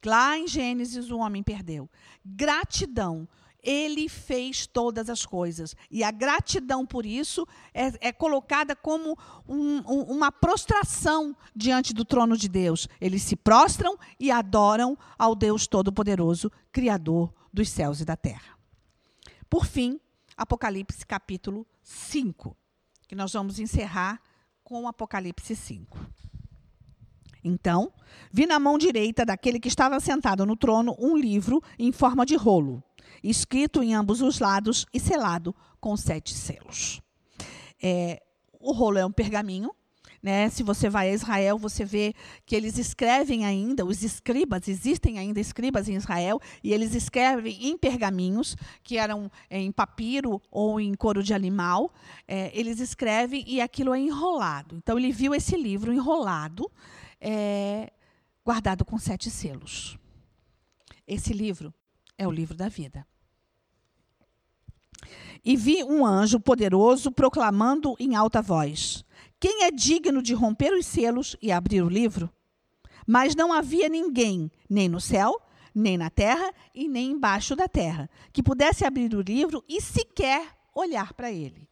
Lá 0.04 0.36
em 0.36 0.48
Gênesis, 0.48 1.10
o 1.10 1.18
homem 1.18 1.42
perdeu. 1.42 1.88
Gratidão 2.24 3.28
ele 3.62 4.08
fez 4.08 4.66
todas 4.66 5.08
as 5.08 5.24
coisas. 5.24 5.76
E 5.90 6.02
a 6.02 6.10
gratidão 6.10 6.84
por 6.84 7.06
isso 7.06 7.46
é, 7.72 8.08
é 8.08 8.12
colocada 8.12 8.74
como 8.74 9.16
um, 9.48 9.78
um, 9.78 10.02
uma 10.02 10.32
prostração 10.32 11.36
diante 11.54 11.94
do 11.94 12.04
trono 12.04 12.36
de 12.36 12.48
Deus. 12.48 12.88
Eles 13.00 13.22
se 13.22 13.36
prostram 13.36 13.96
e 14.18 14.30
adoram 14.30 14.98
ao 15.16 15.34
Deus 15.34 15.66
Todo-Poderoso, 15.66 16.50
Criador 16.72 17.32
dos 17.52 17.68
céus 17.68 18.00
e 18.00 18.04
da 18.04 18.16
terra. 18.16 18.58
Por 19.48 19.66
fim, 19.66 20.00
Apocalipse 20.36 21.06
capítulo 21.06 21.66
5, 21.82 22.56
que 23.06 23.14
nós 23.14 23.32
vamos 23.32 23.58
encerrar 23.58 24.20
com 24.64 24.88
Apocalipse 24.88 25.54
5. 25.54 25.98
Então, 27.44 27.92
vi 28.30 28.46
na 28.46 28.58
mão 28.58 28.78
direita 28.78 29.26
daquele 29.26 29.58
que 29.58 29.68
estava 29.68 29.98
sentado 30.00 30.46
no 30.46 30.56
trono 30.56 30.96
um 30.98 31.16
livro 31.16 31.62
em 31.78 31.92
forma 31.92 32.24
de 32.24 32.36
rolo 32.36 32.82
escrito 33.30 33.82
em 33.82 33.94
ambos 33.94 34.20
os 34.20 34.38
lados 34.38 34.86
e 34.92 34.98
selado 34.98 35.54
com 35.80 35.96
sete 35.96 36.34
selos. 36.34 37.00
É, 37.82 38.22
o 38.60 38.72
rolo 38.72 38.98
é 38.98 39.04
um 39.04 39.12
pergaminho. 39.12 39.74
Né? 40.22 40.48
Se 40.50 40.62
você 40.62 40.88
vai 40.88 41.10
a 41.10 41.12
Israel, 41.12 41.58
você 41.58 41.84
vê 41.84 42.14
que 42.46 42.54
eles 42.54 42.78
escrevem 42.78 43.44
ainda, 43.44 43.84
os 43.84 44.04
escribas, 44.04 44.68
existem 44.68 45.18
ainda 45.18 45.40
escribas 45.40 45.88
em 45.88 45.96
Israel, 45.96 46.40
e 46.62 46.72
eles 46.72 46.94
escrevem 46.94 47.66
em 47.66 47.76
pergaminhos, 47.76 48.56
que 48.84 48.98
eram 48.98 49.28
é, 49.50 49.58
em 49.58 49.72
papiro 49.72 50.40
ou 50.48 50.80
em 50.80 50.94
couro 50.94 51.24
de 51.24 51.34
animal. 51.34 51.92
É, 52.28 52.56
eles 52.56 52.78
escrevem 52.78 53.42
e 53.48 53.60
aquilo 53.60 53.92
é 53.92 53.98
enrolado. 53.98 54.76
Então, 54.76 54.96
ele 54.96 55.10
viu 55.10 55.34
esse 55.34 55.56
livro 55.56 55.92
enrolado, 55.92 56.70
é, 57.20 57.92
guardado 58.44 58.84
com 58.84 58.96
sete 58.98 59.28
selos. 59.28 59.98
Esse 61.04 61.32
livro 61.32 61.74
é 62.16 62.28
o 62.28 62.30
livro 62.30 62.56
da 62.56 62.68
vida. 62.68 63.04
E 65.44 65.56
vi 65.56 65.82
um 65.82 66.06
anjo 66.06 66.38
poderoso 66.38 67.10
proclamando 67.10 67.96
em 67.98 68.14
alta 68.14 68.40
voz: 68.40 69.04
Quem 69.40 69.64
é 69.64 69.70
digno 69.70 70.22
de 70.22 70.34
romper 70.34 70.72
os 70.72 70.86
selos 70.86 71.36
e 71.42 71.50
abrir 71.50 71.82
o 71.82 71.88
livro? 71.88 72.30
Mas 73.06 73.34
não 73.34 73.52
havia 73.52 73.88
ninguém, 73.88 74.50
nem 74.70 74.88
no 74.88 75.00
céu, 75.00 75.40
nem 75.74 75.98
na 75.98 76.08
terra 76.08 76.52
e 76.72 76.86
nem 76.86 77.10
embaixo 77.10 77.56
da 77.56 77.66
terra, 77.66 78.08
que 78.32 78.42
pudesse 78.42 78.84
abrir 78.84 79.12
o 79.14 79.20
livro 79.20 79.64
e 79.68 79.80
sequer 79.80 80.46
olhar 80.72 81.12
para 81.12 81.32
ele. 81.32 81.68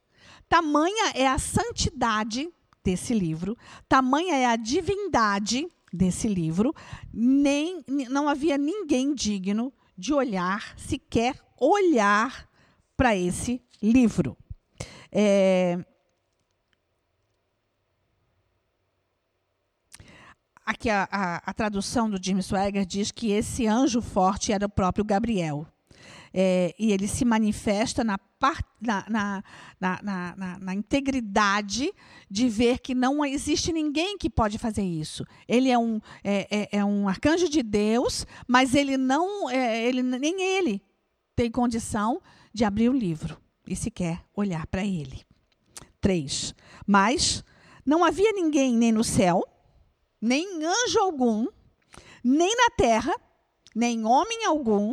Tamanha 0.49 1.13
é 1.15 1.29
a 1.29 1.39
santidade 1.39 2.49
desse 2.83 3.15
livro, 3.15 3.57
tamanha 3.89 4.35
é 4.35 4.47
a 4.47 4.57
divindade 4.57 5.69
desse 5.93 6.27
livro, 6.27 6.75
nem 7.13 7.85
não 7.87 8.29
havia 8.29 8.59
ninguém 8.59 9.15
digno 9.15 9.73
de 9.97 10.13
olhar, 10.13 10.75
sequer 10.77 11.39
olhar 11.57 12.50
para 13.01 13.17
esse 13.17 13.63
livro. 13.83 14.37
É, 15.11 15.83
aqui 20.67 20.91
a, 20.91 21.09
a, 21.11 21.37
a, 21.39 21.55
tradução 21.55 22.11
do 22.11 22.23
Jim 22.23 22.43
Swagger 22.43 22.85
diz 22.85 23.11
que 23.11 23.33
esse 23.33 23.67
anjo 23.67 24.03
forte 24.03 24.53
era 24.53 24.67
o 24.67 24.69
próprio 24.69 25.03
Gabriel. 25.03 25.67
É, 26.35 26.75
e 26.79 26.93
ele 26.93 27.09
se 27.09 27.25
manifesta 27.25 28.05
na, 28.05 28.19
na, 28.79 29.43
na, 29.81 30.59
na, 30.61 30.75
integridade 30.75 31.91
de 32.31 32.51
ver 32.51 32.81
que 32.81 32.95
não 32.95 33.25
existe 33.25 33.73
ninguém 33.73 34.19
que 34.19 34.29
pode 34.29 34.59
fazer 34.59 34.83
isso. 34.83 35.25
Ele 35.49 35.71
é 35.71 35.79
um, 35.79 36.03
é, 36.23 36.47
é, 36.51 36.69
é 36.79 36.85
um 36.85 37.09
arcanjo 37.09 37.49
de 37.49 37.63
Deus, 37.63 38.27
mas 38.47 38.75
ele 38.75 38.99
não, 38.99 39.49
é, 39.49 39.87
ele, 39.87 40.03
nem 40.03 40.43
ele 40.43 40.83
tem 41.35 41.51
condição 41.51 42.21
de 42.53 42.65
abrir 42.65 42.89
o 42.89 42.97
livro 42.97 43.39
e 43.67 43.77
sequer 43.77 44.25
olhar 44.35 44.67
para 44.67 44.85
ele. 44.85 45.23
Três. 46.01 46.55
Mas 46.87 47.45
não 47.85 48.05
havia 48.05 48.33
ninguém 48.33 48.77
nem 48.77 48.93
no 48.93 49.05
céu, 49.05 49.43
nem 50.21 50.65
anjo 50.65 50.99
algum, 50.99 51.47
nem 52.23 52.55
na 52.57 52.71
terra, 52.71 53.15
nem 53.75 54.05
homem 54.05 54.45
algum, 54.45 54.93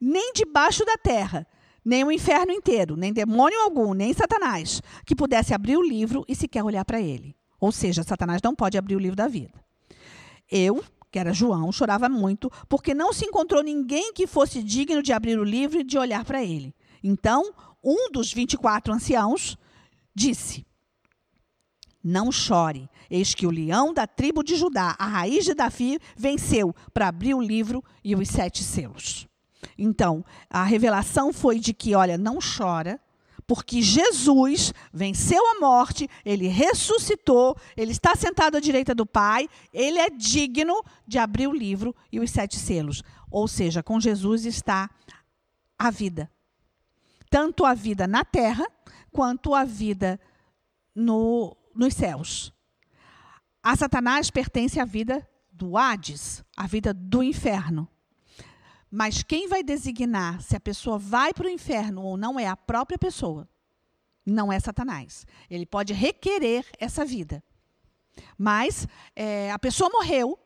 nem 0.00 0.32
debaixo 0.32 0.84
da 0.84 0.96
terra, 0.96 1.46
nem 1.84 2.04
o 2.04 2.12
inferno 2.12 2.52
inteiro, 2.52 2.96
nem 2.96 3.12
demônio 3.12 3.60
algum, 3.60 3.92
nem 3.92 4.12
Satanás, 4.12 4.80
que 5.04 5.14
pudesse 5.14 5.52
abrir 5.52 5.76
o 5.76 5.82
livro 5.82 6.24
e 6.28 6.34
sequer 6.34 6.64
olhar 6.64 6.84
para 6.84 7.00
ele. 7.00 7.36
Ou 7.60 7.72
seja, 7.72 8.02
Satanás 8.02 8.40
não 8.42 8.54
pode 8.54 8.78
abrir 8.78 8.96
o 8.96 9.00
livro 9.00 9.16
da 9.16 9.28
vida. 9.28 9.62
Eu, 10.50 10.84
que 11.14 11.18
era 11.20 11.32
João, 11.32 11.70
chorava 11.70 12.08
muito, 12.08 12.50
porque 12.68 12.92
não 12.92 13.12
se 13.12 13.24
encontrou 13.24 13.62
ninguém 13.62 14.12
que 14.12 14.26
fosse 14.26 14.60
digno 14.60 15.00
de 15.00 15.12
abrir 15.12 15.38
o 15.38 15.44
livro 15.44 15.78
e 15.78 15.84
de 15.84 15.96
olhar 15.96 16.24
para 16.24 16.42
ele. 16.42 16.74
Então, 17.04 17.54
um 17.84 18.10
dos 18.10 18.32
24 18.32 18.92
anciãos 18.92 19.56
disse: 20.12 20.66
não 22.02 22.32
chore, 22.32 22.90
eis 23.08 23.32
que 23.32 23.46
o 23.46 23.50
leão 23.50 23.94
da 23.94 24.08
tribo 24.08 24.42
de 24.42 24.56
Judá, 24.56 24.96
a 24.98 25.06
raiz 25.06 25.44
de 25.44 25.54
Davi, 25.54 26.00
venceu 26.16 26.74
para 26.92 27.06
abrir 27.06 27.34
o 27.34 27.40
livro 27.40 27.80
e 28.02 28.16
os 28.16 28.28
sete 28.28 28.64
selos. 28.64 29.28
Então, 29.78 30.24
a 30.50 30.64
revelação 30.64 31.32
foi 31.32 31.60
de 31.60 31.72
que, 31.72 31.94
olha, 31.94 32.18
não 32.18 32.40
chora, 32.40 33.00
porque 33.46 33.82
Jesus 33.82 34.72
venceu 34.92 35.40
a 35.52 35.60
morte, 35.60 36.08
ele 36.24 36.48
ressuscitou, 36.48 37.56
ele 37.76 37.92
está 37.92 38.14
sentado 38.14 38.56
à 38.56 38.60
direita 38.60 38.94
do 38.94 39.04
Pai, 39.04 39.48
ele 39.72 39.98
é 39.98 40.08
digno 40.08 40.82
de 41.06 41.18
abrir 41.18 41.46
o 41.46 41.54
livro 41.54 41.94
e 42.10 42.20
os 42.20 42.30
sete 42.30 42.56
selos. 42.58 43.02
Ou 43.30 43.46
seja, 43.46 43.82
com 43.82 44.00
Jesus 44.00 44.46
está 44.46 44.88
a 45.78 45.90
vida. 45.90 46.30
Tanto 47.28 47.64
a 47.64 47.74
vida 47.74 48.06
na 48.06 48.24
terra, 48.24 48.66
quanto 49.12 49.54
a 49.54 49.64
vida 49.64 50.18
no, 50.94 51.56
nos 51.74 51.94
céus. 51.94 52.52
A 53.62 53.76
Satanás 53.76 54.30
pertence 54.30 54.78
à 54.78 54.84
vida 54.84 55.26
do 55.50 55.76
Hades, 55.76 56.44
à 56.56 56.66
vida 56.66 56.92
do 56.92 57.22
inferno. 57.22 57.88
Mas 58.94 59.24
quem 59.24 59.48
vai 59.48 59.64
designar 59.64 60.40
se 60.40 60.54
a 60.54 60.60
pessoa 60.60 60.98
vai 60.98 61.34
para 61.34 61.48
o 61.48 61.50
inferno 61.50 62.00
ou 62.02 62.16
não 62.16 62.38
é 62.38 62.46
a 62.46 62.56
própria 62.56 62.96
pessoa. 62.96 63.48
Não 64.24 64.52
é 64.52 64.60
Satanás. 64.60 65.26
Ele 65.50 65.66
pode 65.66 65.92
requerer 65.92 66.64
essa 66.78 67.04
vida. 67.04 67.42
Mas 68.38 68.86
é, 69.16 69.50
a 69.50 69.58
pessoa 69.58 69.90
morreu, 69.90 70.38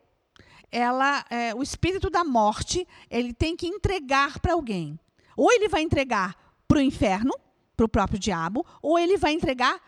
ela, 0.72 1.22
é, 1.28 1.54
o 1.54 1.62
espírito 1.62 2.08
da 2.08 2.24
morte, 2.24 2.88
ele 3.10 3.34
tem 3.34 3.54
que 3.54 3.66
entregar 3.66 4.38
para 4.40 4.54
alguém. 4.54 4.98
Ou 5.36 5.52
ele 5.52 5.68
vai 5.68 5.82
entregar 5.82 6.34
para 6.66 6.78
o 6.78 6.80
inferno, 6.80 7.34
para 7.76 7.84
o 7.84 7.88
próprio 7.88 8.18
diabo, 8.18 8.64
ou 8.80 8.98
ele 8.98 9.18
vai 9.18 9.32
entregar 9.32 9.78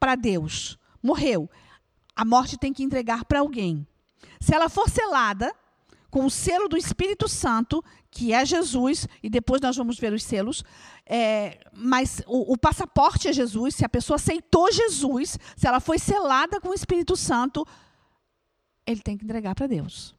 para 0.00 0.16
Deus 0.16 0.76
morreu. 1.00 1.48
A 2.14 2.24
morte 2.24 2.58
tem 2.58 2.72
que 2.72 2.82
entregar 2.82 3.24
para 3.24 3.40
alguém. 3.40 3.86
Se 4.40 4.54
ela 4.54 4.68
for 4.68 4.88
selada 4.88 5.54
com 6.10 6.24
o 6.24 6.30
selo 6.30 6.68
do 6.68 6.76
Espírito 6.76 7.28
Santo, 7.28 7.82
que 8.10 8.32
é 8.32 8.44
Jesus, 8.44 9.06
e 9.22 9.30
depois 9.30 9.60
nós 9.60 9.76
vamos 9.76 9.98
ver 9.98 10.12
os 10.12 10.24
selos, 10.24 10.64
é, 11.06 11.60
mas 11.72 12.22
o, 12.26 12.52
o, 12.52 12.58
passaporte 12.58 13.28
é 13.28 13.32
Jesus, 13.32 13.76
se 13.76 13.84
a 13.84 13.88
pessoa 13.88 14.16
aceitou 14.16 14.70
Jesus, 14.72 15.38
se 15.56 15.66
ela 15.66 15.80
foi 15.80 15.98
selada 15.98 16.60
com 16.60 16.68
o 16.70 16.74
Espírito 16.74 17.16
Santo, 17.16 17.64
ele 18.86 19.00
tem 19.00 19.16
que 19.16 19.24
entregar 19.24 19.54
para 19.54 19.66
Deus. 19.66 20.14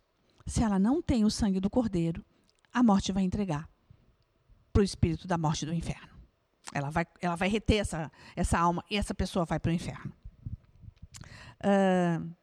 Se 0.46 0.64
ela 0.64 0.80
não 0.80 1.02
tem 1.02 1.26
o 1.26 1.30
sangue 1.30 1.60
do 1.60 1.70
Cordeiro, 1.70 2.24
a 2.74 2.82
morte 2.82 3.12
vai 3.12 3.24
entregar 3.24 3.70
para 4.72 4.82
o 4.82 4.84
espírito 4.84 5.28
da 5.28 5.38
morte 5.38 5.66
do 5.66 5.74
inferno. 5.74 6.10
Ela 6.74 6.90
vai, 6.90 7.06
ela 7.22 7.36
vai 7.36 7.50
reter 7.50 7.78
essa, 7.78 8.12
essa 8.36 8.58
alma 8.58 8.84
e 8.90 8.96
essa 8.96 9.14
pessoa 9.14 9.46
vai 9.46 9.60
para 9.60 9.72
o 9.72 9.74
inferno. 9.74 10.14
Uh, 11.60 12.34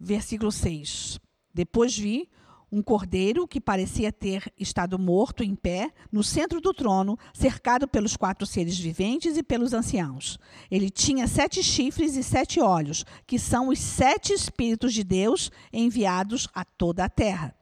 versículo 0.00 0.50
6. 0.50 1.20
Depois 1.52 1.96
vi 1.96 2.28
um 2.72 2.82
cordeiro 2.82 3.48
que 3.48 3.60
parecia 3.60 4.12
ter 4.12 4.52
estado 4.58 4.98
morto 4.98 5.42
em 5.42 5.54
pé 5.56 5.92
no 6.10 6.22
centro 6.22 6.60
do 6.60 6.72
trono, 6.72 7.18
cercado 7.34 7.88
pelos 7.88 8.16
quatro 8.16 8.46
seres 8.46 8.78
viventes 8.78 9.36
e 9.36 9.42
pelos 9.42 9.72
anciãos. 9.72 10.38
Ele 10.70 10.88
tinha 10.88 11.26
sete 11.26 11.62
chifres 11.62 12.16
e 12.16 12.22
sete 12.22 12.60
olhos, 12.60 13.04
que 13.26 13.38
são 13.38 13.68
os 13.68 13.80
sete 13.80 14.32
espíritos 14.32 14.94
de 14.94 15.02
Deus 15.02 15.50
enviados 15.72 16.48
a 16.54 16.64
toda 16.64 17.04
a 17.04 17.08
terra. 17.08 17.54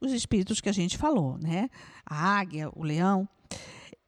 Os 0.00 0.12
espíritos 0.12 0.60
que 0.60 0.68
a 0.68 0.72
gente 0.72 0.96
falou, 0.96 1.36
né? 1.38 1.68
A 2.04 2.38
águia, 2.38 2.70
o 2.74 2.84
leão. 2.84 3.28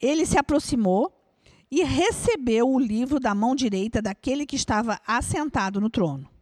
Ele 0.00 0.24
se 0.24 0.38
aproximou 0.38 1.12
e 1.70 1.82
recebeu 1.82 2.68
o 2.68 2.78
livro 2.78 3.18
da 3.18 3.34
mão 3.34 3.56
direita 3.56 4.00
daquele 4.00 4.46
que 4.46 4.56
estava 4.56 5.00
assentado 5.04 5.80
no 5.80 5.90
trono. 5.90 6.37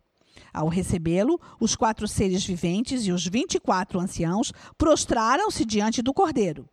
Ao 0.57 0.69
recebê-lo, 0.69 1.39
os 1.61 1.77
quatro 1.77 2.09
seres 2.09 2.43
viventes 2.43 3.07
e 3.07 3.13
os 3.13 3.27
vinte 3.27 3.57
e 3.57 3.61
quatro 3.61 4.01
anciãos 4.01 4.55
prostraram-se 4.79 5.67
diante 5.67 6.01
do 6.01 6.15
cordeiro. 6.15 6.67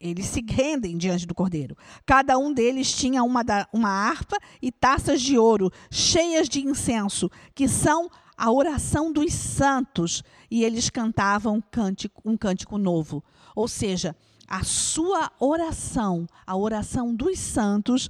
Eles 0.00 0.24
se 0.24 0.42
rendem 0.48 0.96
diante 0.96 1.26
do 1.26 1.34
cordeiro. 1.34 1.76
Cada 2.06 2.38
um 2.38 2.50
deles 2.50 2.90
tinha 2.90 3.22
uma, 3.22 3.44
da, 3.44 3.68
uma 3.70 3.90
harpa 3.90 4.38
e 4.62 4.72
taças 4.72 5.20
de 5.20 5.36
ouro 5.36 5.70
cheias 5.90 6.48
de 6.48 6.66
incenso, 6.66 7.30
que 7.54 7.68
são 7.68 8.08
a 8.34 8.50
oração 8.50 9.12
dos 9.12 9.34
santos, 9.34 10.22
e 10.50 10.64
eles 10.64 10.88
cantavam 10.88 11.56
um 11.56 11.60
cântico, 11.60 12.22
um 12.24 12.34
cântico 12.34 12.78
novo. 12.78 13.22
Ou 13.54 13.68
seja, 13.68 14.16
a 14.48 14.64
sua 14.64 15.30
oração, 15.38 16.26
a 16.46 16.56
oração 16.56 17.14
dos 17.14 17.38
santos, 17.38 18.08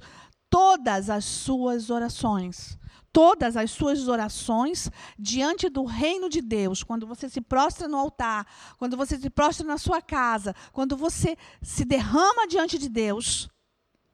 todas 0.49 1.09
as 1.09 1.25
suas 1.25 1.89
orações. 1.89 2.79
Todas 3.13 3.57
as 3.57 3.71
suas 3.71 4.07
orações 4.07 4.89
diante 5.19 5.69
do 5.69 5.83
reino 5.83 6.29
de 6.29 6.41
Deus, 6.41 6.81
quando 6.81 7.05
você 7.05 7.27
se 7.27 7.41
prostra 7.41 7.87
no 7.87 7.97
altar, 7.97 8.47
quando 8.77 8.95
você 8.95 9.17
se 9.17 9.29
prostra 9.29 9.65
na 9.65 9.77
sua 9.77 10.01
casa, 10.01 10.55
quando 10.71 10.95
você 10.95 11.37
se 11.61 11.83
derrama 11.83 12.47
diante 12.47 12.77
de 12.77 12.87
Deus, 12.87 13.49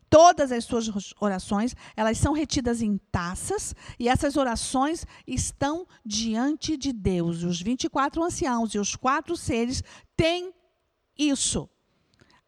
todas 0.10 0.52
as 0.52 0.66
suas 0.66 0.90
orações, 1.20 1.76
elas 1.96 2.18
são 2.18 2.34
retidas 2.34 2.82
em 2.82 2.98
taças 3.12 3.76
e 4.00 4.10
essas 4.10 4.36
orações 4.36 5.06
estão 5.26 5.88
diante 6.06 6.78
de 6.78 6.92
Deus. 6.92 7.44
Os 7.44 7.62
24 7.62 8.24
anciãos 8.24 8.74
e 8.74 8.80
os 8.80 8.96
quatro 8.96 9.36
seres 9.36 9.84
têm 10.16 10.54
isso. 11.18 11.70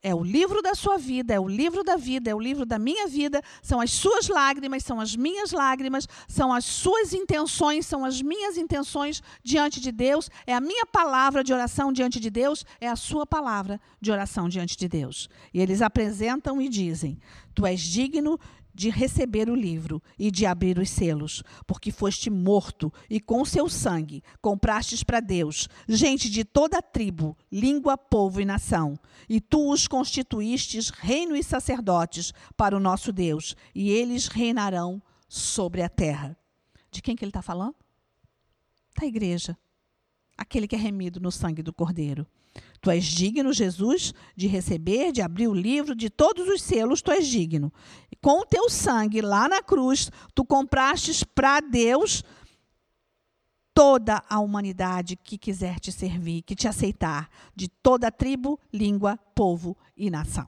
É 0.01 0.15
o 0.15 0.23
livro 0.23 0.61
da 0.61 0.73
sua 0.75 0.97
vida, 0.97 1.33
é 1.33 1.39
o 1.39 1.47
livro 1.47 1.83
da 1.83 1.97
vida, 1.97 2.29
é 2.29 2.35
o 2.35 2.39
livro 2.39 2.65
da 2.65 2.79
minha 2.79 3.05
vida, 3.05 3.41
são 3.61 3.81
as 3.81 3.91
suas 3.91 4.29
lágrimas, 4.29 4.83
são 4.85 4.97
as 4.97 5.13
minhas 5.13 5.51
lágrimas, 5.51 6.07
são 6.25 6.53
as 6.53 6.63
suas 6.63 7.13
intenções, 7.13 7.85
são 7.85 8.05
as 8.05 8.21
minhas 8.21 8.55
intenções 8.55 9.21
diante 9.43 9.81
de 9.81 9.91
Deus, 9.91 10.29
é 10.47 10.55
a 10.55 10.61
minha 10.61 10.85
palavra 10.85 11.43
de 11.43 11.51
oração 11.51 11.91
diante 11.91 12.17
de 12.17 12.29
Deus, 12.29 12.65
é 12.79 12.87
a 12.87 12.95
sua 12.95 13.25
palavra 13.25 13.79
de 13.99 14.09
oração 14.09 14.47
diante 14.47 14.77
de 14.77 14.87
Deus. 14.87 15.27
E 15.53 15.59
eles 15.59 15.81
apresentam 15.81 16.61
e 16.61 16.69
dizem: 16.69 17.19
Tu 17.53 17.65
és 17.65 17.81
digno 17.81 18.39
de 18.79 18.89
receber 18.89 19.49
o 19.49 19.55
livro 19.55 20.01
e 20.17 20.31
de 20.31 20.45
abrir 20.45 20.79
os 20.79 20.89
selos, 20.89 21.43
porque 21.67 21.91
foste 21.91 22.29
morto 22.29 22.93
e 23.09 23.19
com 23.19 23.43
seu 23.43 23.67
sangue 23.67 24.23
comprastes 24.41 25.03
para 25.03 25.19
Deus 25.19 25.67
gente 25.85 26.29
de 26.29 26.45
toda 26.45 26.81
tribo, 26.81 27.37
língua, 27.51 27.97
povo 27.97 28.39
e 28.39 28.45
nação. 28.45 28.97
E 29.27 29.41
tu 29.41 29.69
os 29.69 29.85
constituístes 29.85 30.91
reino 30.91 31.35
e 31.35 31.43
sacerdotes 31.43 32.33
para 32.55 32.73
o 32.73 32.79
nosso 32.79 33.11
Deus, 33.11 33.53
e 33.75 33.91
eles 33.91 34.27
reinarão 34.27 35.01
sobre 35.27 35.81
a 35.81 35.89
terra. 35.89 36.37
De 36.89 37.01
quem 37.01 37.17
que 37.17 37.25
ele 37.25 37.31
está 37.31 37.41
falando? 37.41 37.75
Da 38.97 39.05
igreja. 39.05 39.57
Aquele 40.37 40.69
que 40.69 40.75
é 40.77 40.79
remido 40.79 41.19
no 41.19 41.33
sangue 41.33 41.61
do 41.61 41.73
Cordeiro. 41.73 42.25
Tu 42.81 42.89
és 42.89 43.03
digno, 43.03 43.51
Jesus, 43.51 44.13
de 44.35 44.47
receber, 44.47 45.11
de 45.11 45.21
abrir 45.21 45.47
o 45.47 45.53
livro, 45.53 45.93
de 45.93 46.09
todos 46.09 46.47
os 46.47 46.61
selos, 46.61 47.01
tu 47.01 47.11
és 47.11 47.27
digno. 47.27 47.71
Com 48.21 48.41
o 48.41 48.45
teu 48.45 48.69
sangue 48.69 49.21
lá 49.21 49.49
na 49.49 49.61
cruz, 49.61 50.09
tu 50.33 50.45
comprastes 50.45 51.23
para 51.23 51.59
Deus 51.59 52.23
toda 53.73 54.23
a 54.29 54.39
humanidade 54.39 55.15
que 55.15 55.37
quiser 55.37 55.79
te 55.79 55.91
servir, 55.91 56.41
que 56.41 56.55
te 56.55 56.67
aceitar, 56.67 57.29
de 57.55 57.67
toda 57.67 58.11
tribo, 58.11 58.59
língua, 58.73 59.17
povo 59.35 59.77
e 59.95 60.09
nação. 60.09 60.47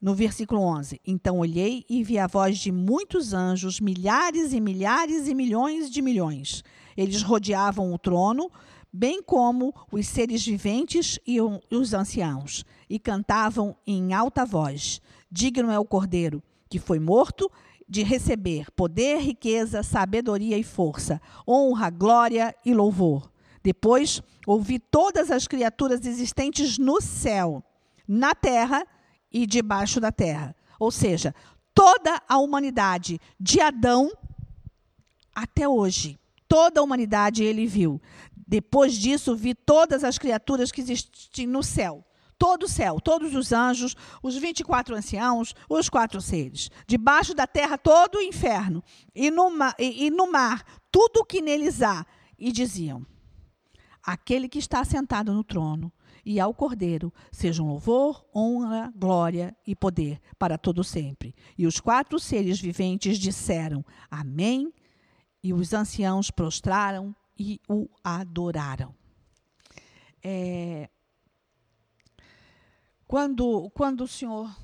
No 0.00 0.14
versículo 0.14 0.62
11: 0.62 1.00
Então 1.06 1.38
olhei 1.38 1.84
e 1.88 2.02
vi 2.02 2.18
a 2.18 2.26
voz 2.26 2.58
de 2.58 2.72
muitos 2.72 3.32
anjos, 3.32 3.80
milhares 3.80 4.52
e 4.52 4.60
milhares 4.60 5.28
e 5.28 5.34
milhões 5.34 5.90
de 5.90 6.00
milhões. 6.00 6.64
Eles 6.96 7.22
rodeavam 7.22 7.92
o 7.92 7.98
trono 7.98 8.50
bem 8.92 9.22
como 9.22 9.74
os 9.90 10.06
seres 10.06 10.44
viventes 10.44 11.18
e 11.26 11.38
os 11.40 11.94
anciãos, 11.94 12.64
e 12.88 12.98
cantavam 12.98 13.76
em 13.86 14.12
alta 14.12 14.44
voz: 14.44 15.00
Digno 15.30 15.70
é 15.70 15.78
o 15.78 15.84
Cordeiro, 15.84 16.42
que 16.68 16.78
foi 16.78 16.98
morto, 16.98 17.50
de 17.88 18.02
receber 18.02 18.70
poder, 18.70 19.18
riqueza, 19.18 19.82
sabedoria 19.82 20.56
e 20.56 20.62
força, 20.62 21.20
honra, 21.46 21.90
glória 21.90 22.54
e 22.64 22.72
louvor. 22.72 23.30
Depois 23.62 24.22
ouvi 24.46 24.78
todas 24.78 25.30
as 25.30 25.46
criaturas 25.46 26.06
existentes 26.06 26.78
no 26.78 27.00
céu, 27.00 27.62
na 28.06 28.34
terra 28.34 28.86
e 29.30 29.46
debaixo 29.46 30.00
da 30.00 30.12
terra. 30.12 30.54
Ou 30.78 30.90
seja, 30.90 31.34
toda 31.74 32.22
a 32.28 32.38
humanidade, 32.38 33.20
de 33.38 33.60
Adão 33.60 34.10
até 35.34 35.68
hoje, 35.68 36.18
toda 36.48 36.80
a 36.80 36.82
humanidade 36.82 37.44
ele 37.44 37.66
viu. 37.66 38.00
Depois 38.50 38.94
disso, 38.94 39.36
vi 39.36 39.54
todas 39.54 40.02
as 40.02 40.18
criaturas 40.18 40.72
que 40.72 40.80
existem 40.80 41.46
no 41.46 41.62
céu. 41.62 42.04
Todo 42.36 42.64
o 42.64 42.68
céu, 42.68 43.00
todos 43.00 43.32
os 43.36 43.52
anjos, 43.52 43.94
os 44.20 44.36
24 44.36 44.96
anciãos, 44.96 45.54
os 45.68 45.88
quatro 45.88 46.20
seres. 46.20 46.68
Debaixo 46.84 47.32
da 47.32 47.46
terra, 47.46 47.78
todo 47.78 48.16
o 48.16 48.20
inferno. 48.20 48.82
E 49.14 49.30
no, 49.30 49.56
mar, 49.56 49.76
e, 49.78 50.06
e 50.06 50.10
no 50.10 50.32
mar, 50.32 50.64
tudo 50.90 51.20
o 51.20 51.24
que 51.24 51.40
neles 51.40 51.80
há. 51.80 52.04
E 52.36 52.50
diziam: 52.50 53.06
Aquele 54.02 54.48
que 54.48 54.58
está 54.58 54.82
sentado 54.82 55.32
no 55.32 55.44
trono 55.44 55.92
e 56.26 56.40
ao 56.40 56.52
Cordeiro 56.52 57.14
sejam 57.30 57.68
louvor, 57.68 58.26
honra, 58.34 58.92
glória 58.96 59.56
e 59.64 59.76
poder 59.76 60.20
para 60.36 60.58
todo 60.58 60.82
sempre. 60.82 61.36
E 61.56 61.68
os 61.68 61.78
quatro 61.78 62.18
seres 62.18 62.60
viventes 62.60 63.16
disseram: 63.16 63.84
Amém. 64.10 64.74
E 65.40 65.54
os 65.54 65.72
anciãos 65.72 66.32
prostraram 66.32 67.14
e 67.40 67.58
o 67.66 67.88
adoraram. 68.04 68.94
É, 70.22 70.90
quando, 73.06 73.70
quando 73.70 74.02
o 74.02 74.06
Senhor 74.06 74.54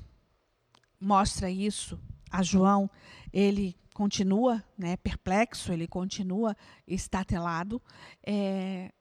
mostra 0.99 1.49
isso 1.49 1.99
a 2.29 2.43
João, 2.43 2.87
ele 3.33 3.75
continua 3.95 4.63
né, 4.77 4.95
perplexo, 4.95 5.73
ele 5.73 5.87
continua 5.87 6.55
estatelado. 6.85 7.81
É, 8.23 8.93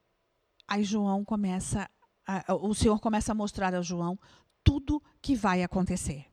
aí 0.67 0.83
João 0.83 1.23
começa, 1.23 1.87
a, 2.27 2.55
o 2.55 2.75
Senhor 2.75 2.99
começa 2.99 3.33
a 3.33 3.35
mostrar 3.35 3.75
a 3.75 3.83
João 3.83 4.19
tudo 4.65 5.03
que 5.21 5.37
vai 5.37 5.63
acontecer. 5.63 6.25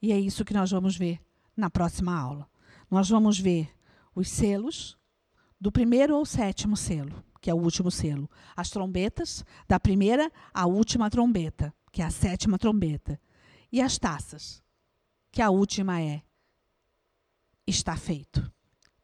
E 0.00 0.12
é 0.12 0.18
isso 0.18 0.46
que 0.46 0.54
nós 0.54 0.70
vamos 0.70 0.96
ver 0.96 1.20
na 1.54 1.68
próxima 1.68 2.18
aula. 2.18 2.48
Nós 2.90 3.10
vamos 3.10 3.38
ver 3.38 3.70
os 4.14 4.30
selos, 4.30 4.98
do 5.60 5.70
primeiro 5.70 6.14
ao 6.16 6.24
sétimo 6.24 6.76
selo, 6.76 7.22
que 7.40 7.50
é 7.50 7.54
o 7.54 7.58
último 7.58 7.90
selo. 7.90 8.30
As 8.56 8.70
trombetas, 8.70 9.44
da 9.68 9.78
primeira 9.78 10.32
à 10.54 10.66
última 10.66 11.10
trombeta, 11.10 11.74
que 11.92 12.00
é 12.00 12.04
a 12.04 12.10
sétima 12.10 12.58
trombeta. 12.58 13.20
E 13.70 13.80
as 13.80 13.98
taças, 13.98 14.62
que 15.30 15.42
a 15.42 15.50
última 15.50 16.00
é: 16.00 16.22
está 17.66 17.94
feito. 17.96 18.50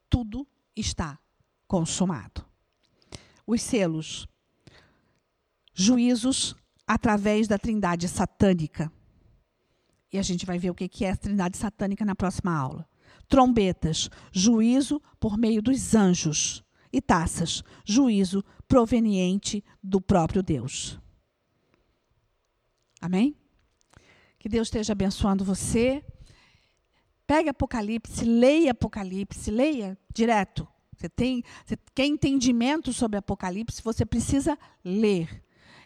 Tudo 0.09 0.47
está 0.75 1.19
consumado. 1.67 2.45
Os 3.45 3.61
selos, 3.61 4.27
juízos 5.73 6.55
através 6.87 7.47
da 7.47 7.59
trindade 7.59 8.07
satânica. 8.07 8.91
E 10.11 10.17
a 10.17 10.21
gente 10.21 10.45
vai 10.45 10.57
ver 10.57 10.71
o 10.71 10.75
que 10.75 11.05
é 11.05 11.11
a 11.11 11.17
trindade 11.17 11.57
satânica 11.57 12.03
na 12.03 12.15
próxima 12.15 12.55
aula 12.55 12.87
trombetas, 13.27 14.09
juízo 14.31 15.01
por 15.19 15.37
meio 15.37 15.61
dos 15.61 15.93
anjos, 15.93 16.63
e 16.91 17.01
taças, 17.01 17.63
juízo 17.85 18.43
proveniente 18.67 19.63
do 19.83 20.01
próprio 20.01 20.41
Deus. 20.41 20.99
Amém? 23.01 23.35
Que 24.39 24.49
Deus 24.49 24.67
esteja 24.67 24.93
abençoando 24.93 25.43
você. 25.43 26.03
Pegue 27.25 27.49
Apocalipse, 27.49 28.23
leia 28.23 28.71
Apocalipse, 28.71 29.51
leia 29.51 29.97
direto. 30.13 30.67
Você 30.95 31.09
tem, 31.09 31.43
você 31.65 31.77
quer 31.93 32.05
entendimento 32.05 32.91
sobre 32.91 33.17
Apocalipse, 33.17 33.83
você 33.83 34.05
precisa 34.05 34.57
ler. 34.83 35.43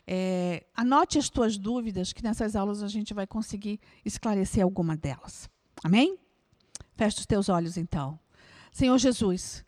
É, 0.07 0.65
anote 0.73 1.17
as 1.17 1.29
tuas 1.29 1.57
dúvidas, 1.57 2.13
que 2.13 2.23
nessas 2.23 2.55
aulas 2.55 2.81
a 2.81 2.87
gente 2.87 3.13
vai 3.13 3.27
conseguir 3.27 3.79
esclarecer 4.05 4.63
alguma 4.63 4.95
delas. 4.95 5.49
Amém? 5.83 6.17
Feche 7.01 7.21
os 7.21 7.25
teus 7.25 7.49
olhos 7.49 7.77
então. 7.77 8.19
Senhor 8.71 8.95
Jesus, 8.99 9.65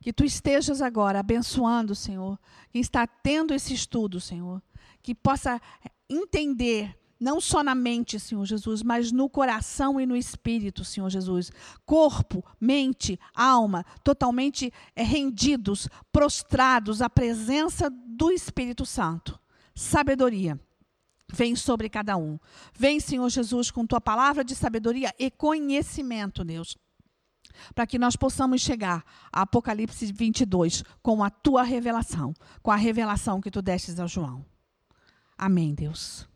que 0.00 0.14
tu 0.14 0.24
estejas 0.24 0.80
agora 0.80 1.20
abençoando, 1.20 1.94
Senhor, 1.94 2.38
quem 2.72 2.80
está 2.80 3.06
tendo 3.06 3.52
esse 3.52 3.74
estudo, 3.74 4.18
Senhor, 4.18 4.62
que 5.02 5.14
possa 5.14 5.60
entender 6.08 6.98
não 7.20 7.38
só 7.38 7.62
na 7.62 7.74
mente, 7.74 8.18
Senhor 8.18 8.46
Jesus, 8.46 8.82
mas 8.82 9.12
no 9.12 9.28
coração 9.28 10.00
e 10.00 10.06
no 10.06 10.16
espírito, 10.16 10.82
Senhor 10.82 11.10
Jesus. 11.10 11.52
Corpo, 11.84 12.42
mente, 12.58 13.20
alma, 13.34 13.84
totalmente 14.02 14.72
eh, 14.96 15.02
rendidos, 15.02 15.86
prostrados 16.10 17.02
à 17.02 17.10
presença 17.10 17.90
do 17.90 18.32
Espírito 18.32 18.86
Santo. 18.86 19.38
Sabedoria 19.74 20.58
Vem 21.32 21.54
sobre 21.56 21.88
cada 21.88 22.16
um. 22.16 22.38
Vem, 22.72 23.00
Senhor 23.00 23.28
Jesus, 23.28 23.70
com 23.70 23.86
tua 23.86 24.00
palavra 24.00 24.44
de 24.44 24.54
sabedoria 24.54 25.14
e 25.18 25.30
conhecimento, 25.30 26.44
Deus. 26.44 26.76
Para 27.74 27.86
que 27.86 27.98
nós 27.98 28.16
possamos 28.16 28.60
chegar 28.60 29.04
a 29.32 29.42
Apocalipse 29.42 30.12
22 30.12 30.82
com 31.02 31.22
a 31.22 31.30
tua 31.30 31.62
revelação, 31.62 32.32
com 32.62 32.70
a 32.70 32.76
revelação 32.76 33.40
que 33.40 33.50
tu 33.50 33.60
destes 33.60 33.98
a 33.98 34.06
João. 34.06 34.44
Amém, 35.36 35.74
Deus. 35.74 36.28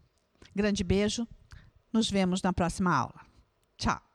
Grande 0.54 0.82
beijo. 0.82 1.26
Nos 1.92 2.10
vemos 2.10 2.42
na 2.42 2.52
próxima 2.52 2.94
aula. 2.94 3.20
Tchau. 3.76 4.13